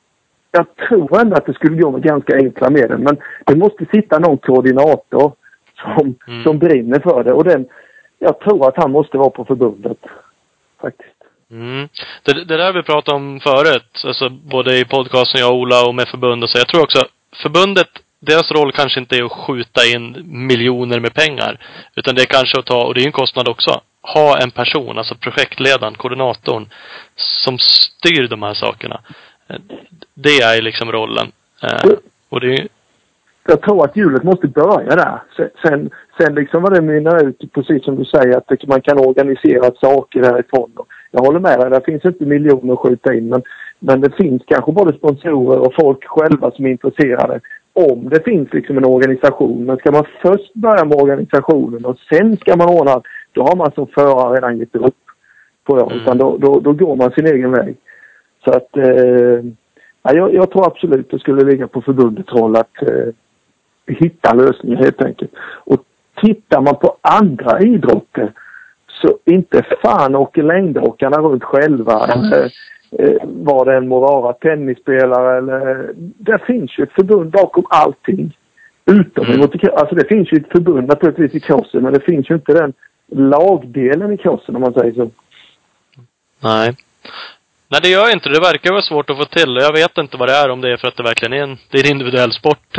[0.50, 2.98] jag tror ändå att det skulle gå med ganska enkla medel.
[2.98, 5.32] Men det måste sitta någon koordinator
[5.82, 6.44] som, Mm.
[6.44, 7.32] som brinner för det.
[7.32, 7.66] Och den,
[8.18, 9.98] jag tror att han måste vara på förbundet.
[10.80, 11.08] Faktiskt.
[11.50, 11.88] Mm.
[12.22, 15.94] Det, det där vi pratade om förut, alltså både i podcasten jag och Ola och
[15.94, 16.58] med förbund och så.
[16.58, 17.06] Jag tror också
[17.42, 17.88] förbundet,
[18.20, 20.04] deras roll kanske inte är att skjuta in
[20.48, 21.52] miljoner med pengar.
[21.96, 24.98] Utan det är kanske att ta, och det är en kostnad också, ha en person,
[24.98, 26.66] alltså projektledaren, koordinatorn,
[27.16, 29.00] som styr de här sakerna.
[30.14, 31.32] Det är liksom rollen.
[31.62, 31.90] Eh,
[32.28, 32.68] och det är
[33.48, 35.22] Jag tror att hjulet måste börja där.
[35.62, 39.70] Sen, sen, liksom vad det mynnar ut, precis som du säger, att man kan organisera
[39.80, 40.70] saker därifrån.
[41.10, 43.28] Jag håller med dig, det finns inte miljoner att skjuta in.
[43.28, 43.42] Men,
[43.78, 47.40] men det finns kanske både sponsorer och folk själva som är intresserade.
[47.72, 49.64] Om det finns liksom en organisation.
[49.64, 53.02] Men ska man först börja med organisationen och sen ska man ordna
[53.32, 54.96] då har man som förare redan gett upp.
[55.64, 55.82] På det.
[55.82, 55.96] Mm.
[55.96, 57.76] Utan då, då, då går man sin egen väg.
[58.44, 59.44] Så att eh,
[60.02, 63.14] ja, jag, jag tror absolut det skulle ligga på förbundets roll att eh,
[63.86, 65.30] hitta lösningar helt enkelt.
[65.64, 65.84] Och
[66.22, 68.32] tittar man på andra idrotter
[68.86, 72.06] så inte fan åker längdåkarna runt själva.
[72.06, 72.44] Eller,
[72.98, 75.90] eh, vad det än må vara, tennisspelare eller...
[76.18, 78.36] Det finns ju ett förbund bakom allting.
[78.86, 79.40] Utom Mm.
[79.76, 82.72] alltså det finns ju ett förbund naturligtvis i crossen men det finns ju inte den
[83.14, 85.10] lagdelen i crossen om man säger så.
[86.40, 86.76] Nej.
[87.72, 88.40] Nej, det gör inte det.
[88.40, 89.58] verkar vara svårt att få till.
[89.60, 90.50] Jag vet inte vad det är.
[90.50, 92.78] Om det är för att det verkligen är en, det är en individuell sport.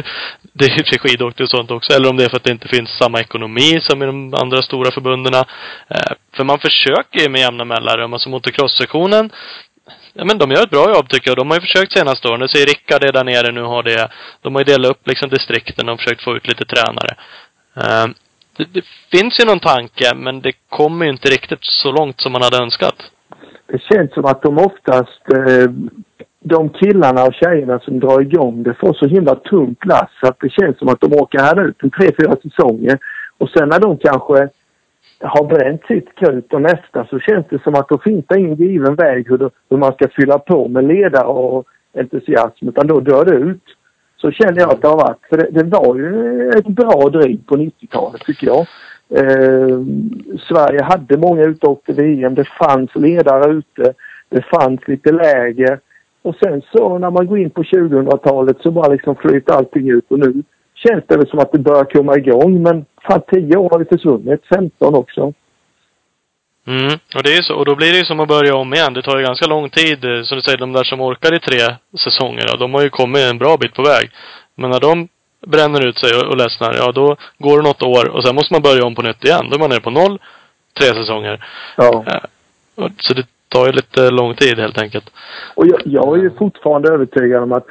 [0.54, 1.94] Det är ju skidåkning och sånt också.
[1.94, 4.62] Eller om det är för att det inte finns samma ekonomi som i de andra
[4.62, 5.34] stora förbunden.
[5.34, 8.14] Eh, för man försöker ju med jämna mellanrum.
[8.14, 9.30] Alltså motocross-sektionen
[10.14, 11.38] Ja men de gör ett bra jobb tycker jag.
[11.38, 12.40] De har ju försökt senaste åren.
[12.40, 14.10] Du ser Rickard är där nere nu har det.
[14.42, 17.16] De har ju delat upp liksom distrikten och försökt få ut lite tränare.
[17.76, 18.08] Eh,
[18.58, 22.32] det, det, finns ju någon tanke, men det kommer ju inte riktigt så långt som
[22.32, 22.96] man hade önskat.
[23.68, 25.72] Det känns som att de oftast, eh,
[26.40, 30.40] de killarna och tjejerna som drar igång det får så himla tungt lass så att
[30.40, 33.00] det känns som att de åker här ut en tre, fyra säsonger.
[33.38, 34.50] Och sen när de kanske
[35.20, 38.56] har bränt sitt krut och nästa så känns det som att då finns det ingen
[38.56, 41.66] given väg hur, hur man ska fylla på med ledare och
[41.98, 43.64] entusiasm utan då dör det ut.
[44.24, 45.26] Så känner jag att det har varit.
[45.30, 48.68] För det, det var ju ett bra driv på 90-talet tycker jag.
[49.10, 49.80] Eh,
[50.48, 52.36] Sverige hade många utåkte VM.
[52.36, 53.94] Det fanns ledare ute.
[54.30, 55.80] Det fanns lite läger.
[56.22, 60.12] Och sen så när man går in på 2000-talet så bara liksom flyter allting ut
[60.12, 60.44] och nu
[60.76, 63.86] känns det väl som att det börjar komma igång men fan 10 år har det
[63.86, 64.42] försvunnit.
[64.56, 65.34] 15 också.
[66.68, 67.56] Mm, och det är så.
[67.56, 68.94] Och då blir det ju som att börja om igen.
[68.94, 70.06] Det tar ju ganska lång tid.
[70.06, 72.90] Eh, som du säger, de där som orkar i tre säsonger, ja, de har ju
[72.90, 74.12] kommit en bra bit på väg.
[74.56, 75.08] Men när de
[75.48, 78.54] bränner ut sig och, och ledsnar, ja då går det något år och sen måste
[78.54, 79.50] man börja om på nytt igen.
[79.50, 80.20] Då är man nere på noll,
[80.80, 81.46] tre säsonger.
[81.78, 82.06] Ja.
[82.08, 85.10] Eh, så det tar ju lite lång tid helt enkelt.
[85.56, 87.68] Och jag, jag är ju fortfarande övertygad om att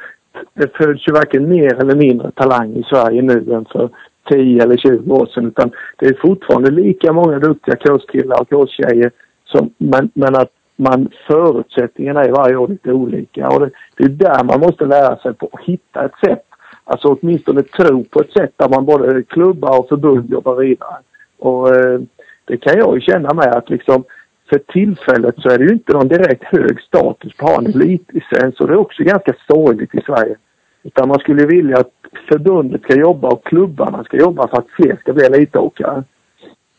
[0.53, 3.89] det föds ju varken mer eller mindre talang i Sverige nu än för
[4.29, 5.47] 10 eller 20 år sedan.
[5.47, 9.11] Utan det är fortfarande lika många duktiga kurskillar och kurstjejer.
[9.45, 13.49] Som, men, men att man, förutsättningarna är varje år lite olika.
[13.49, 16.45] Och det, det är där man måste lära sig på att hitta ett sätt.
[16.83, 20.97] Alltså åtminstone tro på ett sätt där man både klubbar och förbund jobbar vidare.
[21.39, 21.99] Och eh,
[22.45, 24.03] det kan jag ju känna med att liksom
[24.49, 27.67] för tillfället så är det ju inte någon direkt hög status på att ha en
[27.67, 30.35] elitlicens och det är också ganska sorgligt i Sverige.
[30.83, 31.91] Utan man skulle vilja att
[32.27, 36.03] förbundet ska jobba och klubbarna ska jobba för att fler ska bli elitåkare.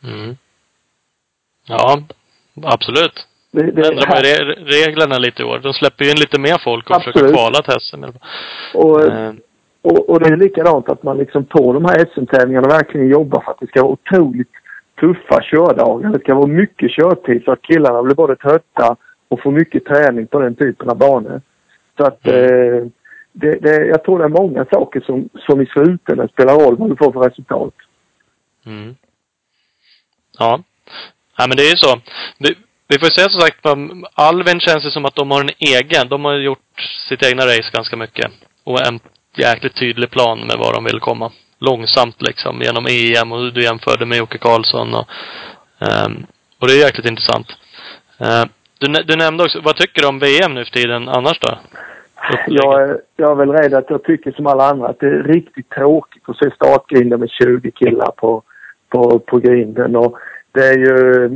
[0.05, 0.37] Mm.
[1.67, 2.03] Ja,
[2.62, 3.27] absolut.
[3.51, 4.37] Det, det ändrar man re
[4.77, 5.59] reglerna lite i år.
[5.59, 7.14] De släpper ju in lite mer folk och absolut.
[7.14, 8.05] försöker kvala till SM.
[8.75, 9.01] Och,
[9.83, 13.51] och, och det är likadant att man liksom på de här SM-tävlingarna verkligen jobbar för
[13.51, 14.53] att det ska vara otroligt
[15.01, 16.11] tuffa kördagar.
[16.11, 18.97] Det ska vara mycket körtid så att killarna blir både trötta
[19.29, 21.40] och får mycket träning på den typen av banor.
[21.97, 22.45] Så att mm.
[22.45, 22.87] eh,
[23.35, 26.90] det, det, jag tror det är många saker som, som i slutändan spelar roll vad
[26.90, 27.75] du får för resultat.
[28.66, 28.94] Mm.
[30.38, 30.62] Ja.
[31.37, 32.01] Ja men det är ju så.
[32.38, 32.57] Vi,
[32.88, 33.66] vi får säga som sagt,
[34.14, 37.70] Alvin känns det som att de har en egen, de har gjort sitt egna race
[37.73, 38.31] ganska mycket.
[38.64, 39.01] Och en
[39.37, 41.33] jäkligt tydlig plan med var de vill komma.
[41.59, 45.09] Långsamt liksom, genom EM och du jämförde med Jocke Karlsson och,
[45.79, 46.27] um,
[46.59, 47.47] och det är jäkligt intressant.
[48.20, 48.44] Uh,
[48.79, 51.59] du, du nämnde också, vad tycker du om VM nu för tiden annars då?
[52.46, 55.22] Jag är, jag är väl rädd att jag tycker som alla andra att det är
[55.22, 58.42] riktigt tråkigt att se startgrinden med 20 killar på,
[58.88, 59.96] på, på grinden.
[59.96, 60.18] Och
[60.52, 61.28] det är ju...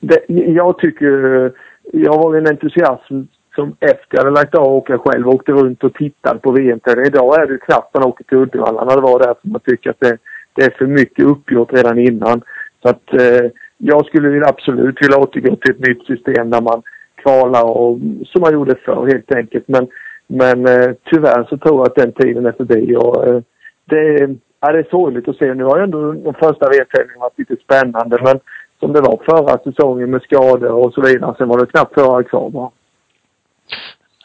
[0.00, 1.52] Det, jag tycker...
[1.92, 3.22] Jag var en entusiasm
[3.54, 6.80] som efter jag hade lagt av och åka själv åkte runt och tittade på vm
[7.06, 9.90] Idag är det knappt man åker till Uddevalla när det var där för man tycker
[9.90, 10.18] att det,
[10.54, 12.42] det är för mycket uppgjort redan innan.
[12.82, 16.82] Så att eh, jag skulle absolut vilja återgå till ett nytt system där man
[17.22, 19.68] kvala och som man gjorde förr helt enkelt.
[19.68, 19.88] Men,
[20.26, 23.40] men eh, tyvärr så tror jag att den tiden är förbi och eh,
[23.84, 24.28] det,
[24.60, 25.54] ja, det är sorgligt att se.
[25.54, 28.40] Nu har ju ändå de första VM-tävlingarna varit lite spännande men
[28.80, 31.34] som det var förra säsongen med skador och så vidare.
[31.38, 32.70] Sen var det knappt förare kvar bara.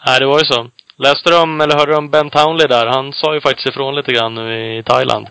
[0.08, 0.68] Nej, det var ju så.
[0.98, 2.88] Läste du om, eller hörde du om Ben Townley där?
[2.88, 5.28] Han sa ju faktiskt ifrån lite grann nu i Thailand.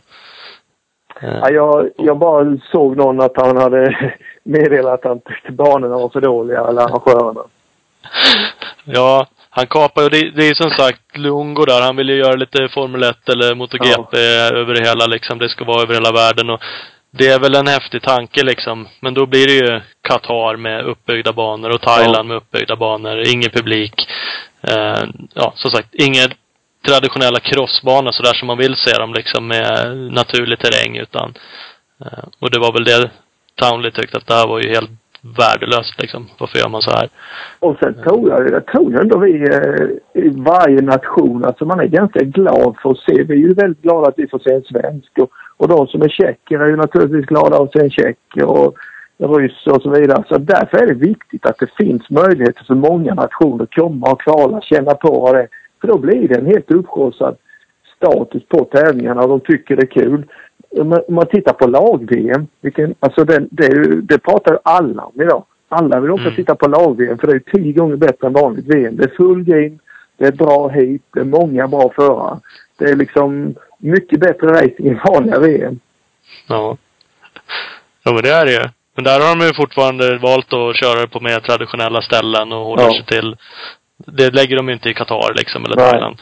[1.21, 3.97] Ja, jag, jag bara såg någon att han hade
[4.43, 7.45] meddelat att banorna var för dåliga, eller arrangörerna.
[8.85, 12.35] Ja, han kapar ju, det, det är som sagt Lungo där, han vill ju göra
[12.35, 14.57] lite Formel 1 eller MotoGP ja.
[14.57, 16.61] över hela liksom, det ska vara över hela världen och
[17.11, 18.89] det är väl en häftig tanke liksom.
[19.01, 22.23] Men då blir det ju Qatar med uppbyggda banor och Thailand ja.
[22.23, 24.07] med uppbyggda banor, ingen publik.
[24.69, 25.03] Eh,
[25.35, 26.29] ja, som sagt, ingen
[26.87, 31.35] traditionella crossbanor sådär som man vill se dem liksom med naturlig terräng utan
[32.01, 33.11] eh, och det var väl det
[33.57, 34.91] Townley tyckte att det här var ju helt
[35.25, 36.27] värdelöst liksom.
[36.39, 37.09] Varför gör man så här?
[37.59, 41.87] Och sen tror jag, jag tror ändå vi eh, i varje nation, alltså man är
[41.87, 43.23] ganska glad för att se.
[43.23, 46.03] Vi är ju väldigt glada att vi får se en svensk och, och de som
[46.03, 48.79] är tjecker är ju naturligtvis glada att se en tjeck och
[49.19, 50.25] ryss och så vidare.
[50.29, 54.21] Så därför är det viktigt att det finns möjligheter för många nationer att komma och
[54.21, 55.49] kvala, känna på vad det är.
[55.81, 57.37] För då blir det en helt uppskjutsad
[57.97, 60.27] status på tävlingarna och de tycker det är kul
[60.81, 62.47] om man tittar på lag-VM,
[63.01, 65.45] alltså det, det, det pratar ju alla om idag.
[65.69, 66.35] Alla vill åka Mm.
[66.37, 68.97] titta på lag-VM för det är tio gånger bättre än vanligt VM.
[68.97, 69.79] Det är full game,
[70.17, 72.39] det är bra heat, det är många bra förare.
[72.79, 75.81] Det är liksom mycket bättre racing än vanliga VM.
[76.49, 76.77] Ja.
[78.05, 78.69] Ja, men det är det ju.
[78.95, 82.65] Men där har de ju fortfarande valt att köra det på mer traditionella ställen och
[82.65, 82.91] hålla Ja.
[82.91, 83.37] sig till...
[83.97, 85.77] Det lägger de ju inte i Qatar liksom, eller.
[85.77, 86.17] Thailand.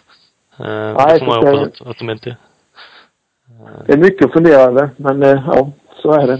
[0.58, 0.66] Eh,
[0.98, 2.36] Nej, det får man ju hoppas att, att de inte...
[3.86, 5.70] Det är mycket att fundera över, men eh, ja,
[6.02, 6.38] så är det.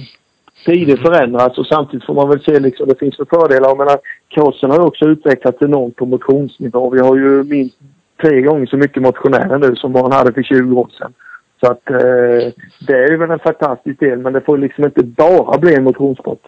[0.66, 3.68] Tider förändras och samtidigt får man väl se liksom, det finns för fördelar.
[3.68, 3.98] Jag menar,
[4.28, 6.90] crossen har ju också utvecklats enormt på motionsnivå.
[6.90, 7.78] Vi har ju minst
[8.22, 11.12] tre gånger så mycket motionärer nu som man hade för 20 år sedan.
[11.60, 12.52] Så att eh,
[12.86, 15.84] det är ju väl en fantastisk del, men det får liksom inte bara bli en
[15.84, 16.42] motionssport.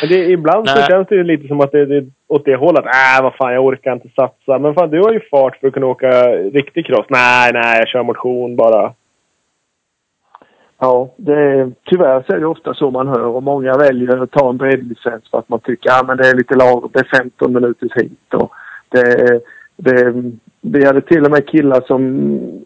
[0.00, 0.86] Men det, ibland så Nej.
[0.90, 2.84] känns det ju lite som att det, det är åt det hållet.
[2.84, 4.58] Äh, vad fan, jag orkar inte satsa.
[4.58, 7.06] Men fan, du har ju fart för att kunna åka riktig cross.
[7.08, 8.92] Nej, nej, jag kör motion bara.
[10.78, 14.30] Ja, det är, tyvärr så är det ofta så man hör och många väljer att
[14.30, 16.90] ta en breddlicens för att man tycker att ah, men det är lite lagom.
[16.92, 18.52] Det är 15 minuters hit och
[18.88, 19.40] det,
[19.76, 20.14] det,
[20.60, 22.02] vi hade till och med killar som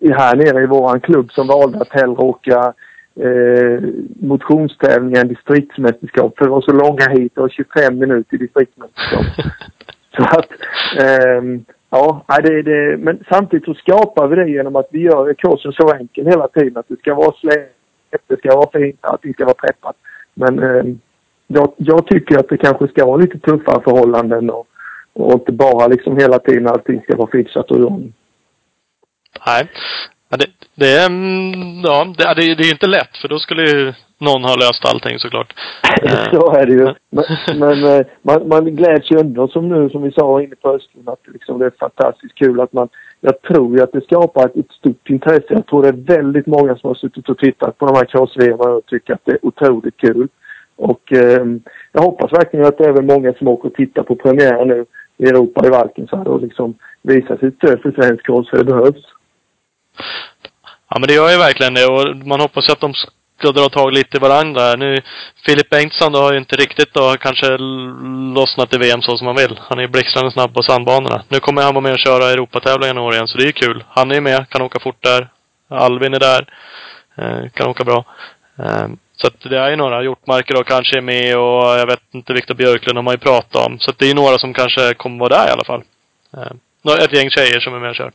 [0.01, 2.73] är här nere i våran klubb som valde att hellre åka
[3.21, 3.83] eh,
[4.21, 9.25] motionstävlingar än distriktsmästerskap för det var så långa hit och 25 minuter i distriktsmästerskap.
[10.17, 10.51] Så att,
[11.03, 15.73] ehm, ja, det, det, men samtidigt så skapar vi det genom att vi gör kursen
[15.73, 16.77] så enkel hela tiden.
[16.77, 17.78] Att det ska vara slätt,
[18.27, 19.97] det ska vara fint, att det ska vara preppat.
[20.35, 21.01] Men ehm,
[21.47, 24.67] jag, jag tycker att det kanske ska vara lite tuffare förhållanden och,
[25.13, 28.13] och inte bara liksom hela tiden allting ska vara fixat och ordning.
[29.47, 29.69] Nej.
[30.29, 31.07] Ja, det, det är...
[31.07, 34.85] mm, Ja, det, det, det är inte lätt för då skulle ju någon ha löst
[34.85, 35.55] allting såklart.
[36.03, 36.95] Eh, så är det ju.
[37.11, 37.25] Men,
[37.59, 41.03] men eh, man, man gläds ju ändå som nu som vi sa inne på hösten
[41.07, 42.89] att liksom det är fantastiskt kul att man
[43.21, 45.47] jag tror ju att det skapar ett, ett stort intresse.
[45.49, 48.37] Jag tror det är väldigt många som har suttit och tittat på de här cross
[48.59, 50.29] och tycker att det är otroligt kul.
[50.77, 51.47] Och eh,
[51.93, 54.87] jag hoppas verkligen att det är även många som åker och tittar på premiären nu
[55.17, 59.05] i Europa i Valkensvärd och liksom visar sitt stöd för svensk cross för det behövs.
[60.91, 62.93] Ja, men det gör ju verkligen det och man hoppas ju att de
[63.39, 64.63] ska dra tag lite i varandra.
[64.63, 64.97] här Nu,
[65.47, 67.57] Filip Bengtsson då har ju inte riktigt då kanske
[68.35, 69.61] lossnat i VM så som han vill.
[69.63, 71.23] Han är ju blixtrande snabb på sandbanorna.
[71.29, 73.53] Nu kommer han vara med och köra Europatävlingen i år igen, så det är ju
[73.53, 73.85] kul.
[73.89, 75.29] Han är ju med, kan åka fort där.
[75.71, 76.47] Alvin är där.
[77.19, 78.05] Eh, kan åka bra.
[78.59, 80.03] Eh, så att det är ju några.
[80.03, 83.67] Hjortmarker då kanske är med och jag vet inte, Viktor Björklund har man ju pratat
[83.67, 83.79] om.
[83.79, 85.83] Så att det är ju några som kanske kommer vara där i alla fall.
[86.37, 88.13] Eh, ett gäng tjejer som är med och kör.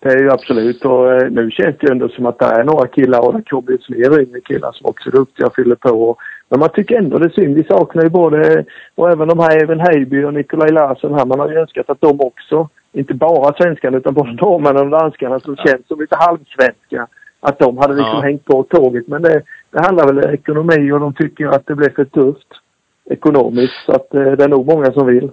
[0.00, 2.64] Det är ju absolut och eh, nu känns det ju ändå som att det är
[2.64, 5.74] några killar och det kommer ju fler yngre killar som också är duktiga och fyller
[5.74, 6.16] på.
[6.48, 7.54] Men man tycker ändå det är synd.
[7.54, 11.26] Vi saknar ju både, och även de här Even Heiby och Nikolaj Larsson här.
[11.26, 15.40] Man har ju önskat att de också, inte bara svenskarna utan både norrmännen och danskarna
[15.40, 17.06] som känns som lite halvsvenska.
[17.40, 18.20] Att de hade liksom Ja.
[18.20, 19.08] hängt på tåget.
[19.08, 22.48] Men det, det handlar väl om ekonomi och de tycker att det blev för tufft
[23.10, 23.84] ekonomiskt.
[23.86, 25.30] Så att eh, det är nog många som vill.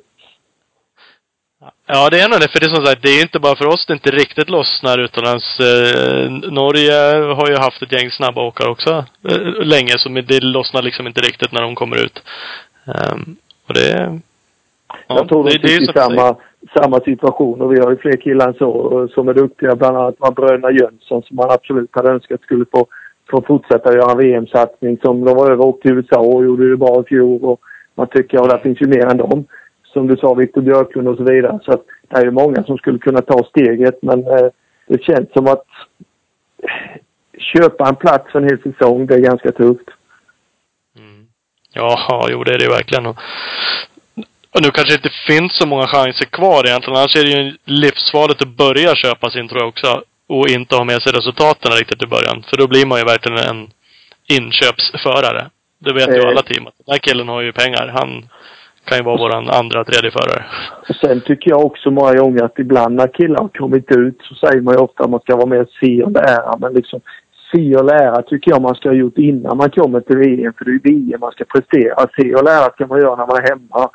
[1.88, 2.51] Ja, det är nog det.
[2.51, 4.97] För det är som sagt, det är inte bara för oss det inte riktigt lossnar
[4.97, 5.59] utomlands.
[5.59, 6.97] Eh, Norge
[7.39, 11.21] har ju haft ett gäng snabba åkare också eh, länge, så det lossnar liksom inte
[11.21, 12.23] riktigt när de kommer ut.
[12.86, 13.36] Ehm,
[13.67, 14.19] och det...
[15.07, 16.36] Ja, jag tror de det, det är i samma,
[16.77, 19.75] samma situation och vi har ju fler killar än så som är duktiga.
[19.75, 22.88] Bland annat var bröderna Jönsson som man absolut hade önskat skulle få,
[23.31, 24.97] få fortsätta göra en VM-satsning.
[24.97, 27.43] Som de var över och åkte till USA och gjorde det bra i fjol.
[27.43, 27.59] Och
[27.95, 29.45] man tycker, och där finns ju mer än dem.
[29.95, 31.59] Som du sa, Viktor Björklund och så vidare.
[31.65, 34.47] Så att det är ju många som skulle kunna ta steget men eh,
[34.87, 35.65] det känns som att
[37.37, 39.89] köpa en plats för en hel säsong, det är ganska tufft.
[40.97, 41.27] Mm.
[41.73, 43.05] Ja, jo det är det ju verkligen.
[43.05, 43.17] Och,
[44.53, 46.97] och nu kanske det inte finns så många chanser kvar egentligen.
[46.97, 50.01] Annars är det ju livsfarligt att börja köpa sin tror jag också.
[50.27, 52.43] Och inte ha med sig resultaten riktigt i början.
[52.49, 53.69] För då blir man ju verkligen en
[54.37, 55.49] inköpsförare.
[55.79, 56.27] Det vet ju Eh.
[56.27, 56.63] alla team.
[56.63, 57.87] Den här killen har ju pengar.
[57.97, 58.29] Han
[58.86, 60.43] kan ju vara våran andra, tredje förare.
[61.01, 64.61] Sen tycker jag också många gånger att ibland när killar har kommit ut så säger
[64.61, 66.57] man ju ofta att man ska vara med och se och lära.
[66.59, 66.99] Men liksom
[67.51, 70.53] se och lära tycker jag man ska ha gjort innan man kommer till VM.
[70.57, 71.95] För det är ju VM man ska prestera.
[72.17, 73.89] Se och lära ska man göra när man är hemma.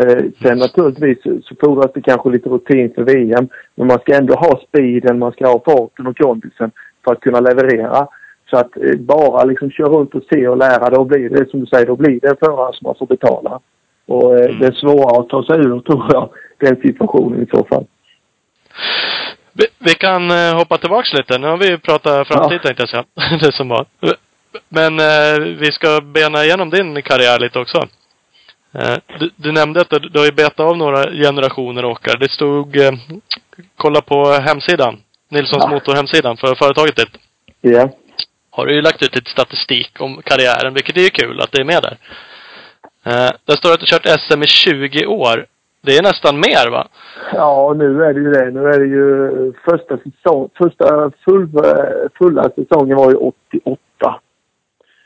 [0.00, 3.48] Eh, sen naturligtvis så- så fordras det kanske lite rutin för VM.
[3.74, 6.70] Men man ska ändå ha speeden, man ska ha farten och kondisen
[7.04, 8.06] för att kunna leverera.
[8.50, 11.60] Så att eh, bara liksom köra runt och se och lära, då blir det som
[11.60, 13.60] du säger, då blir det en förare som man får betala.
[14.06, 14.58] Och eh, Mm.
[14.60, 16.30] det är svårare att ta sig ur, tror jag,
[16.60, 17.86] den situationen i så fall.
[19.52, 21.38] Vi, vi kan eh, hoppa tillbaks lite.
[21.38, 22.62] Nu har vi pratat framtid Ja.
[22.68, 23.04] tänkte jag säga.
[23.40, 23.86] det som var.
[24.68, 27.78] Men eh, vi ska bena igenom din karriär lite också.
[28.74, 32.18] Eh, du, du nämnde att du, du har ju betat av några generationer åkare.
[32.20, 32.92] Det stod, eh,
[33.76, 35.00] kolla på hemsidan.
[35.30, 35.70] Nilssons Ja.
[35.70, 37.16] Motor hemsidan för företaget ditt.
[37.60, 37.88] Ja.
[38.50, 41.60] Har du ju lagt ut lite statistik om karriären, vilket är ju kul att det
[41.60, 41.96] är med där.
[43.06, 45.46] Eh, där står att du kört SM i 20 år.
[45.82, 46.86] Det är nästan mer va?
[47.32, 48.50] Ja, nu är det ju det.
[48.50, 51.48] Nu är det ju första säsong, första full,
[52.18, 54.20] fulla säsongen var ju 88.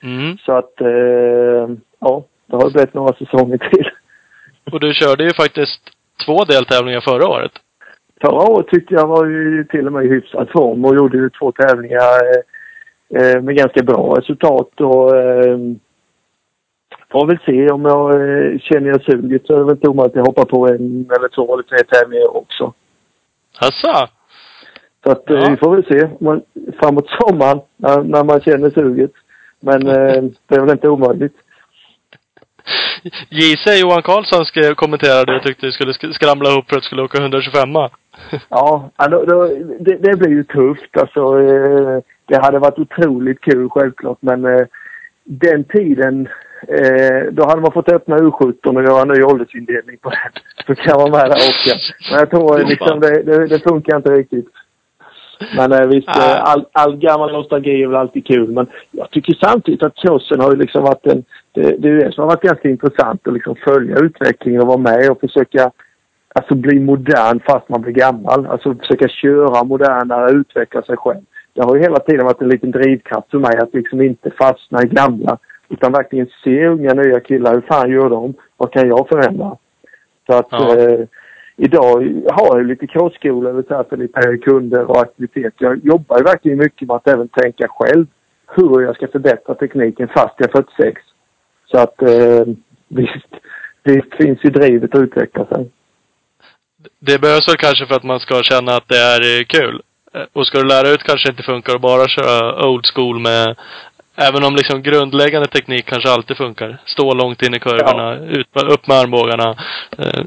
[0.03, 0.38] Mm.
[0.38, 3.90] Så att, eh, ja, det har blivit några säsonger till.
[4.72, 5.80] Och du körde ju faktiskt
[6.26, 7.53] två deltävlingar förra året.
[8.20, 11.30] Förra året tyckte jag var ju till och med i hyfsad form och gjorde ju
[11.30, 12.20] två tävlingar
[13.14, 15.14] eh, med ganska bra resultat och
[17.13, 20.13] får väl se om jag eh, känner jag suget så är det väl inte omöjligt
[20.13, 22.73] att jag hoppar på en eller två eller tre tävlingar också.
[23.59, 24.07] Asså?
[25.05, 25.49] Så att eh, Ja.
[25.51, 26.43] vi får väl se man,
[26.81, 29.13] framåt sommaren när, när man känner suget.
[29.61, 31.37] Men eh, det är väl inte omöjligt.
[33.31, 36.87] JC Johan Karlsson skrev, kommenterade och tyckte du skulle sk- skramla ihop för att du
[36.87, 37.69] skulle åka 125
[38.49, 39.45] Ja, ja, då, då,
[39.81, 40.97] det, det blir ju tufft.
[40.97, 41.99] Alltså, eh,
[42.29, 44.67] det hade varit otroligt kul självklart men eh,
[45.25, 46.29] den tiden
[46.69, 50.33] eh, då hade man fått öppna U17 och göra en ny åldersindelning på den.
[50.67, 51.75] Så kan vara med där åka.
[52.11, 54.49] Men jag tror eh, liksom, det, det, det funkar inte riktigt.
[55.57, 58.51] Men eh, visst, eh, all, all gammal nostalgi är väl alltid kul.
[58.53, 61.25] Men jag tycker samtidigt att crossen har ju liksom varit en...
[61.53, 64.79] Det, det är det som har varit ganska intressant att liksom följa utvecklingen och vara
[64.79, 65.71] med och försöka
[66.35, 68.47] alltså bli modern fast man blir gammal.
[68.47, 71.25] Alltså försöka köra modernare, utveckla sig själv.
[71.55, 74.83] Det har ju hela tiden varit en liten drivkraft för mig att liksom inte fastna
[74.83, 75.39] i gamla.
[75.69, 77.55] Utan verkligen se unga nya killar.
[77.55, 78.35] Hur fan gör de?
[78.57, 79.57] Vad kan jag förändra?
[80.27, 80.79] Så att Ja.
[80.79, 81.07] eh,
[81.57, 82.87] idag har jag lite
[83.75, 85.55] här för lite kunder och aktivitet.
[85.59, 88.07] Jag jobbar verkligen mycket med att även tänka själv
[88.49, 91.03] hur jag ska förbättra tekniken fast jag är 46.
[91.67, 92.45] Så att eh,
[92.89, 93.33] visst,
[93.83, 95.71] det finns ju drivet att utveckla sig.
[96.99, 99.83] Det behövs väl kanske för att man ska känna att det är kul.
[100.14, 103.19] Eh, Och ska du lära ut kanske det inte funkar att bara köra old school
[103.19, 103.57] med
[104.17, 106.79] Även om liksom grundläggande teknik kanske alltid funkar.
[106.87, 109.51] Stå långt in i kurvorna, ut, upp med armbågarna.
[109.99, 110.25] Eh,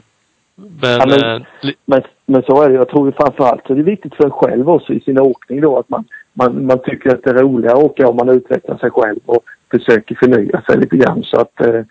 [0.82, 1.48] Men, Ja, men- eh,
[1.86, 2.76] Men, men så är det.
[2.76, 5.62] Jag tror ju framförallt så är det viktigt för en själv också i sin åkning
[5.62, 8.78] då att man, man, man tycker att det är roligare att åka om man utvecklar
[8.78, 11.24] sig själv och försöker förnya sig lite grann.
[11.24, 11.82] Så att, eh,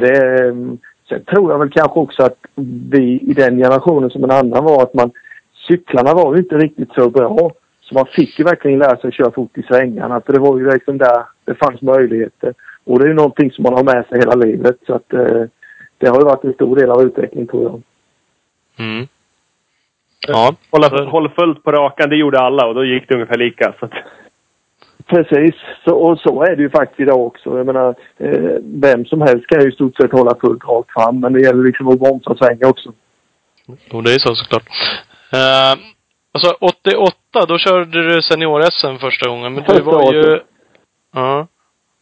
[0.00, 0.78] det mm,
[1.08, 2.38] Sen tror jag väl kanske också att
[2.90, 5.10] vi i den generationen som en annan var att man
[5.68, 7.50] cyklarna var ju inte riktigt så bra.
[7.82, 10.58] Så man fick ju verkligen lära sig att köra fort i svängarna för det var
[10.58, 12.54] ju liksom där det fanns möjligheter.
[12.84, 15.42] Och det är ju någonting som man har med sig hela livet så att eh,
[15.98, 17.82] det har ju varit en stor del av utvecklingen tror jag.
[18.86, 19.06] mm.
[20.28, 20.54] Ja.
[20.70, 23.74] Hålla, håll fullt på rakan, det gjorde alla och då gick det ungefär lika.
[23.78, 23.92] Så att,
[25.06, 25.54] Precis,
[25.84, 27.56] så, och så är det ju faktiskt idag också.
[27.56, 31.20] Jag menar, eh, vem som helst kan ju i stort sett hålla fullt rakt fram
[31.20, 32.92] men det gäller liksom att bromsa och svänga också.
[33.66, 34.68] Jo, det är så såklart.
[35.34, 35.80] Uh,
[36.32, 39.54] alltså 88, då körde du senior-SM första gången.
[39.54, 40.40] Men du var ju...
[41.14, 41.46] Ja.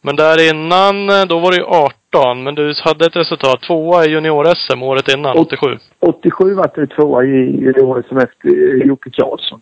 [0.03, 2.43] Men där innan, då var du ju 18.
[2.43, 3.61] Men du hade ett resultat.
[3.61, 5.77] Tvåa i junior-SM året innan, Och- 87.
[5.99, 7.73] 87 vart det tvåa i,
[8.09, 8.49] som efter
[8.85, 9.61] Jocke Karlsson.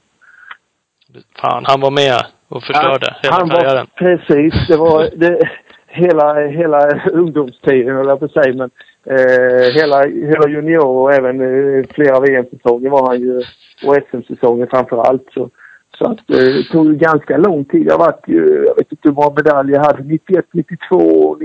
[1.41, 3.87] Fan, han var med och förstörde hela han karriären.
[3.99, 5.49] Var, precis, det var det,
[5.87, 8.69] hela, hela ungdomstiden höll jag på att säga men
[9.09, 13.37] eh, hela, hela junior och även eh, flera VM-säsonger var han ju
[13.85, 15.27] och SM-säsonger framför allt.
[15.33, 15.49] Så,
[15.97, 17.85] så att, eh, det tog ju ganska lång tid.
[17.89, 20.03] Jag varit ju, jag vet inte hur många medaljer jag hade.
[20.03, 21.37] 91, 92,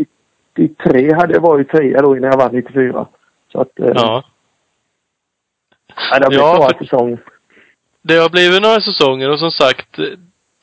[0.56, 3.06] 93 hade jag varit trea då innan jag vann 94.
[3.52, 4.24] Så att, eh, Ja.
[6.10, 7.18] nej, det har blivit Ja, några för- säsonger.
[8.02, 10.04] Det har blivit några säsonger och som sagt, eh,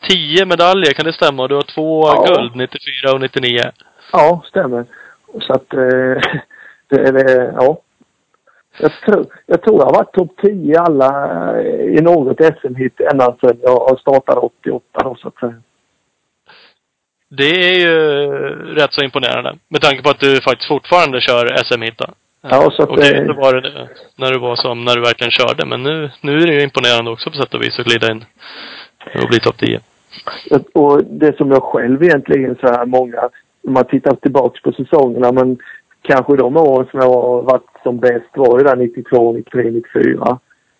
[0.09, 1.47] tio medaljer, kan det stämma?
[1.47, 2.25] Du har två Ja.
[2.27, 3.59] guld, 94 och 99.
[4.13, 4.85] Ja, stämmer.
[5.41, 5.81] Så att eh,
[6.95, 7.81] det, ja.
[8.79, 11.11] Jag tror, jag tror jag har varit topp 10 i alla
[11.63, 15.61] i något SM-hit ända sedan jag startade 88 då så att säga.
[17.29, 17.95] Det är ju
[18.75, 19.57] rätt så imponerande.
[19.67, 22.05] Med tanke på att du faktiskt fortfarande kör SM-hit då.
[22.41, 25.31] Ja, så att, Okej, eh, det var det när du var som, när du verkligen
[25.31, 25.65] körde.
[25.65, 28.25] Men nu, nu är det ju imponerande också på sätt och vis att glida in
[29.23, 29.79] och bli topp 10.
[30.73, 33.29] Och det som jag själv egentligen så här många,
[33.67, 35.57] om man tittar tillbaks på säsongerna men
[36.01, 40.39] kanske de åren som jag har varit som bäst var ju där 92, 93, 94.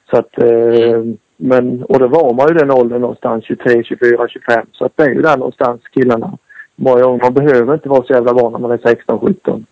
[0.09, 1.03] Så att, eh,
[1.37, 4.65] men, och då var man ju den åldern någonstans 23, 24, 25.
[4.71, 6.37] Så att det är ju där någonstans killarna.
[6.75, 9.65] Många gånger, man behöver inte vara så jävla van när man är 16, 17.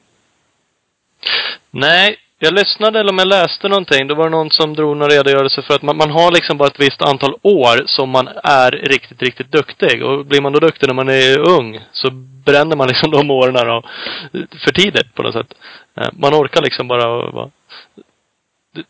[1.72, 4.08] Nej, jag lyssnade eller om jag läste någonting.
[4.08, 6.68] Då var det någon som drog någon redogörelse för att man, man har liksom bara
[6.68, 10.04] ett visst antal år som man är riktigt, riktigt duktig.
[10.04, 12.12] Och blir man då duktig när man är ung så
[12.46, 13.84] bränner man liksom de åren då,
[14.64, 15.54] för tidigt på något sätt.
[15.98, 17.50] Eh, man orkar liksom bara vara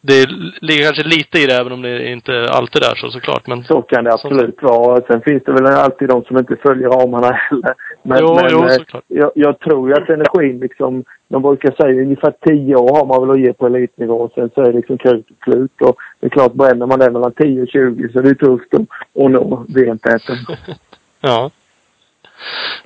[0.02, 0.30] det,
[0.62, 3.48] ligger kanske lite i det även om det inte alltid är så såklart.
[3.48, 5.02] Men Så kan det absolut vara.
[5.08, 7.74] Sen finns det väl alltid de som inte följer ramarna heller.
[8.04, 9.04] Men, Jo, men jo, eh, såklart.
[9.08, 13.28] jag, jag tror ju att energin liksom, de brukar säga ungefär 10 år har man
[13.28, 14.30] väl att ge på elitnivå.
[14.36, 15.82] Sen så är det liksom krutet slut.
[15.82, 18.74] Och det är klart, bränner man det mellan 10 och 20 så är det tufft
[18.74, 18.82] att,
[19.24, 20.36] att nå VM-täten.
[21.22, 21.52] Ja.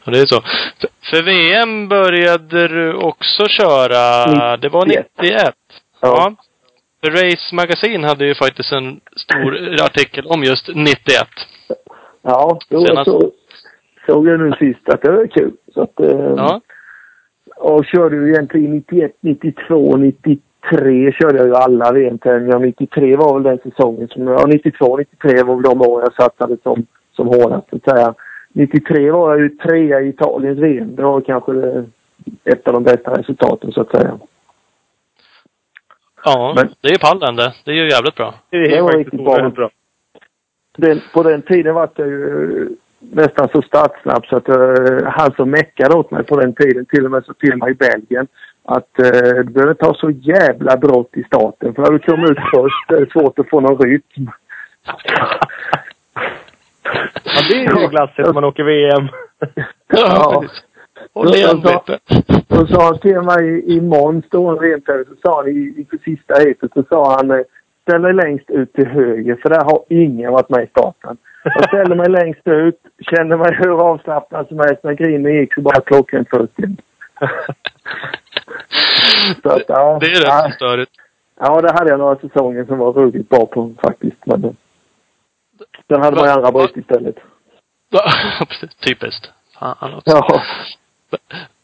[0.06, 0.42] Ja, det är så.
[0.82, 5.08] För, för VM började du också köra, det var 91.
[5.22, 5.42] 91.
[5.44, 5.54] Ja.
[6.02, 6.36] Ja.
[7.04, 11.28] Race Magazine hade ju faktiskt en stor artikel om just 91.
[12.22, 13.12] Ja, då Senast.
[13.12, 13.32] så,
[14.08, 15.52] såg jag nu sist att det var kul.
[15.74, 16.62] Så att, eh, Ja.
[17.56, 22.60] Och körde ju egentligen 91, 92, 93 körde jag ju alla VM-tävlingar.
[22.60, 24.40] 93 var väl den säsongen som jag...
[24.40, 26.86] Ja, 92, 93 var väl de år jag satsade som,
[27.16, 28.14] som hårdast så att säga.
[28.54, 30.96] 93 var jag ju trea i Italiens VM.
[30.96, 31.54] Det var kanske
[32.44, 34.20] ett av de bästa resultaten så att säga.
[36.26, 37.54] Ja, Men- det är ju pallen det.
[37.66, 38.34] Det är ju jävligt bra.
[38.50, 39.34] Det är Det var faktiskt riktigt bra.
[39.34, 39.70] oerhört bra.
[40.78, 42.70] Den, på den tiden var jag ju
[43.00, 47.06] nästan så startsnabb så att uh, han som meckade åt mig på den tiden till
[47.06, 48.28] och med så till mig i Belgien
[48.66, 52.38] att uh, du behöver ha så jävla brått i starten för när du kommer ut
[52.56, 54.30] först är det svårt att få någon rytm.
[57.24, 59.08] Ja, det är ju glassigt när man åker VM.
[59.88, 60.40] Ja.
[60.42, 60.64] precis.
[61.14, 62.00] Håll lite.
[62.50, 65.48] Och så sa han till mig i, i Måns då en rentävling så sa han
[65.48, 67.44] i, inför sista heatet så sa han
[67.82, 71.18] ställ dig längst ut till höger för där har ingen varit med i starten.
[71.44, 72.80] Jag ställde mig längst ut,
[73.12, 74.84] kände mig hur avslappnad som helst.
[74.84, 76.78] När grinden gick så bara klockrent först in.
[79.44, 80.92] Så att, ja, Det är rätt ja, störigt.
[81.40, 84.26] ja, det hade jag några säsonger som var ruggigt bra på faktiskt.
[84.26, 84.42] Men,
[85.88, 87.16] sen hade man ju andra bryt istället.
[88.88, 89.32] Typiskt.
[89.60, 90.10] Fan också.
[90.12, 90.42] Ja.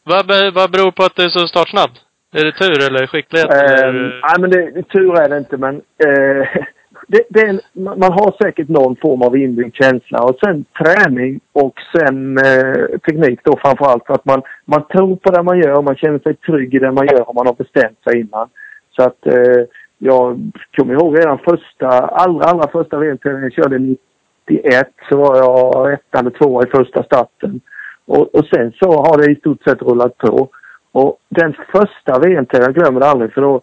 [0.04, 1.91] Vad, vad beror på att det är så startsnabb?
[2.34, 3.52] Är det tur eller skicklighet?
[3.52, 4.22] Eh, eller?
[4.22, 6.47] nej, men det, tur är det inte, men eh,
[7.08, 11.74] det, det en, man har säkert någon form av inbyggd känsla och sen träning och
[11.95, 15.95] sen eh, teknik då framförallt för att man, man tror på det man gör, man
[15.95, 18.50] känner sig trygg i det man gör och man har bestämt sig innan.
[18.95, 19.64] Så att eh,
[19.97, 25.93] jag kommer ihåg redan första, allra, allra första VM-tävlingen jag körde 91 så var jag
[25.93, 27.62] etta eller tvåa i första starten.
[28.10, 30.49] Och, och sen så har det i stort sett rullat på.
[30.91, 33.62] Och den första VM-tävlingen, jag glömmer aldrig för då,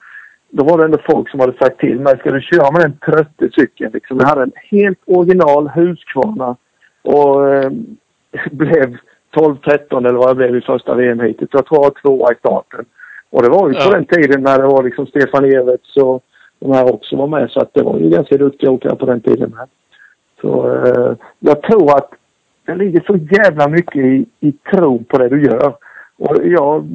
[0.50, 2.98] då var det ändå folk som hade sagt till mig, ska du köra med den
[2.98, 3.90] trötte cykeln?
[3.92, 4.18] Liksom.
[4.20, 6.56] Jag hade en helt original Husqvarna
[7.02, 7.70] och eh,
[8.50, 8.96] blev
[9.36, 11.48] 12-13 eller vad jag blev i första VM-heatet.
[11.52, 12.84] Jag tror jag var tvåa i starten.
[13.30, 13.90] Och det var ju på Ja.
[13.90, 16.22] den tiden när det var liksom Stefan Everts och
[16.58, 17.50] de här också var med.
[17.50, 19.68] Så att det var ju ganska duktiga åkare på den tiden med.
[20.40, 22.10] Så eh, jag tror att
[22.66, 25.74] det ligger så jävla mycket i, i tro på det du gör.
[26.18, 26.86] Och jag,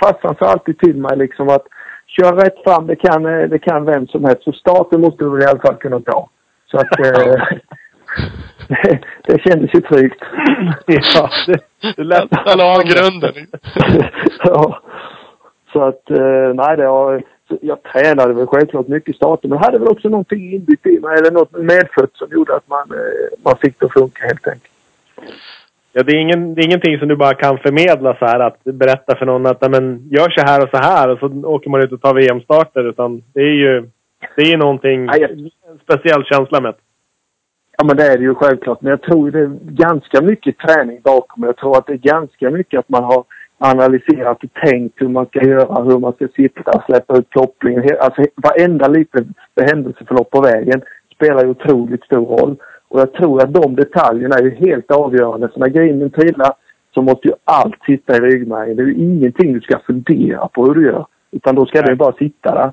[0.00, 1.66] farsan sa alltid till mig liksom att
[2.06, 4.42] kör rätt fram, det kan, eh, det kan vem som helst.
[4.42, 6.28] Så starten måste du i alla fall kunna ta.
[6.70, 7.34] Så att eh,
[8.68, 10.22] det, det kändes ju tryggt.
[11.14, 11.60] ja, det,
[11.96, 12.30] det lät...
[12.30, 13.46] Där la han grunden.
[14.44, 14.82] ja.
[15.72, 17.22] Så att, eh, nej det har,
[17.60, 21.18] jag tränade väl självklart mycket i starten men hade väl också någonting inbyggt i mig
[21.18, 24.71] eller något medfött som gjorde att man, eh, man fick det att funka helt enkelt.
[25.92, 28.64] Ja, det, är ingen, det är ingenting som du bara kan förmedla så här att
[28.64, 31.82] berätta för någon att men, gör så här och så här och så åker man
[31.82, 32.88] ut och tar VM-starter.
[32.88, 33.88] Utan det är ju
[34.36, 36.80] det är någonting, Nej, jag- en speciell känsla med det.
[37.78, 38.80] Ja men det är det ju självklart.
[38.82, 41.42] Men jag tror det är ganska mycket träning bakom.
[41.44, 43.24] Jag tror att det är ganska mycket att man har
[43.58, 47.84] analyserat och tänkt hur man ska göra, hur man ska sitta, släppa ut kopplingen.
[48.00, 49.26] Alltså varenda litet
[49.70, 50.82] händelseförlopp på vägen
[51.14, 52.56] spelar ju otroligt stor roll.
[52.92, 55.48] Och jag tror att de detaljerna är helt avgörande.
[55.52, 56.52] Så när grinden trillar
[56.94, 58.76] så måste ju allt sitta i ryggmärgen.
[58.76, 61.06] Det är ju ingenting du ska fundera på hur du gör.
[61.30, 62.72] Utan då ska det ju bara sitta där.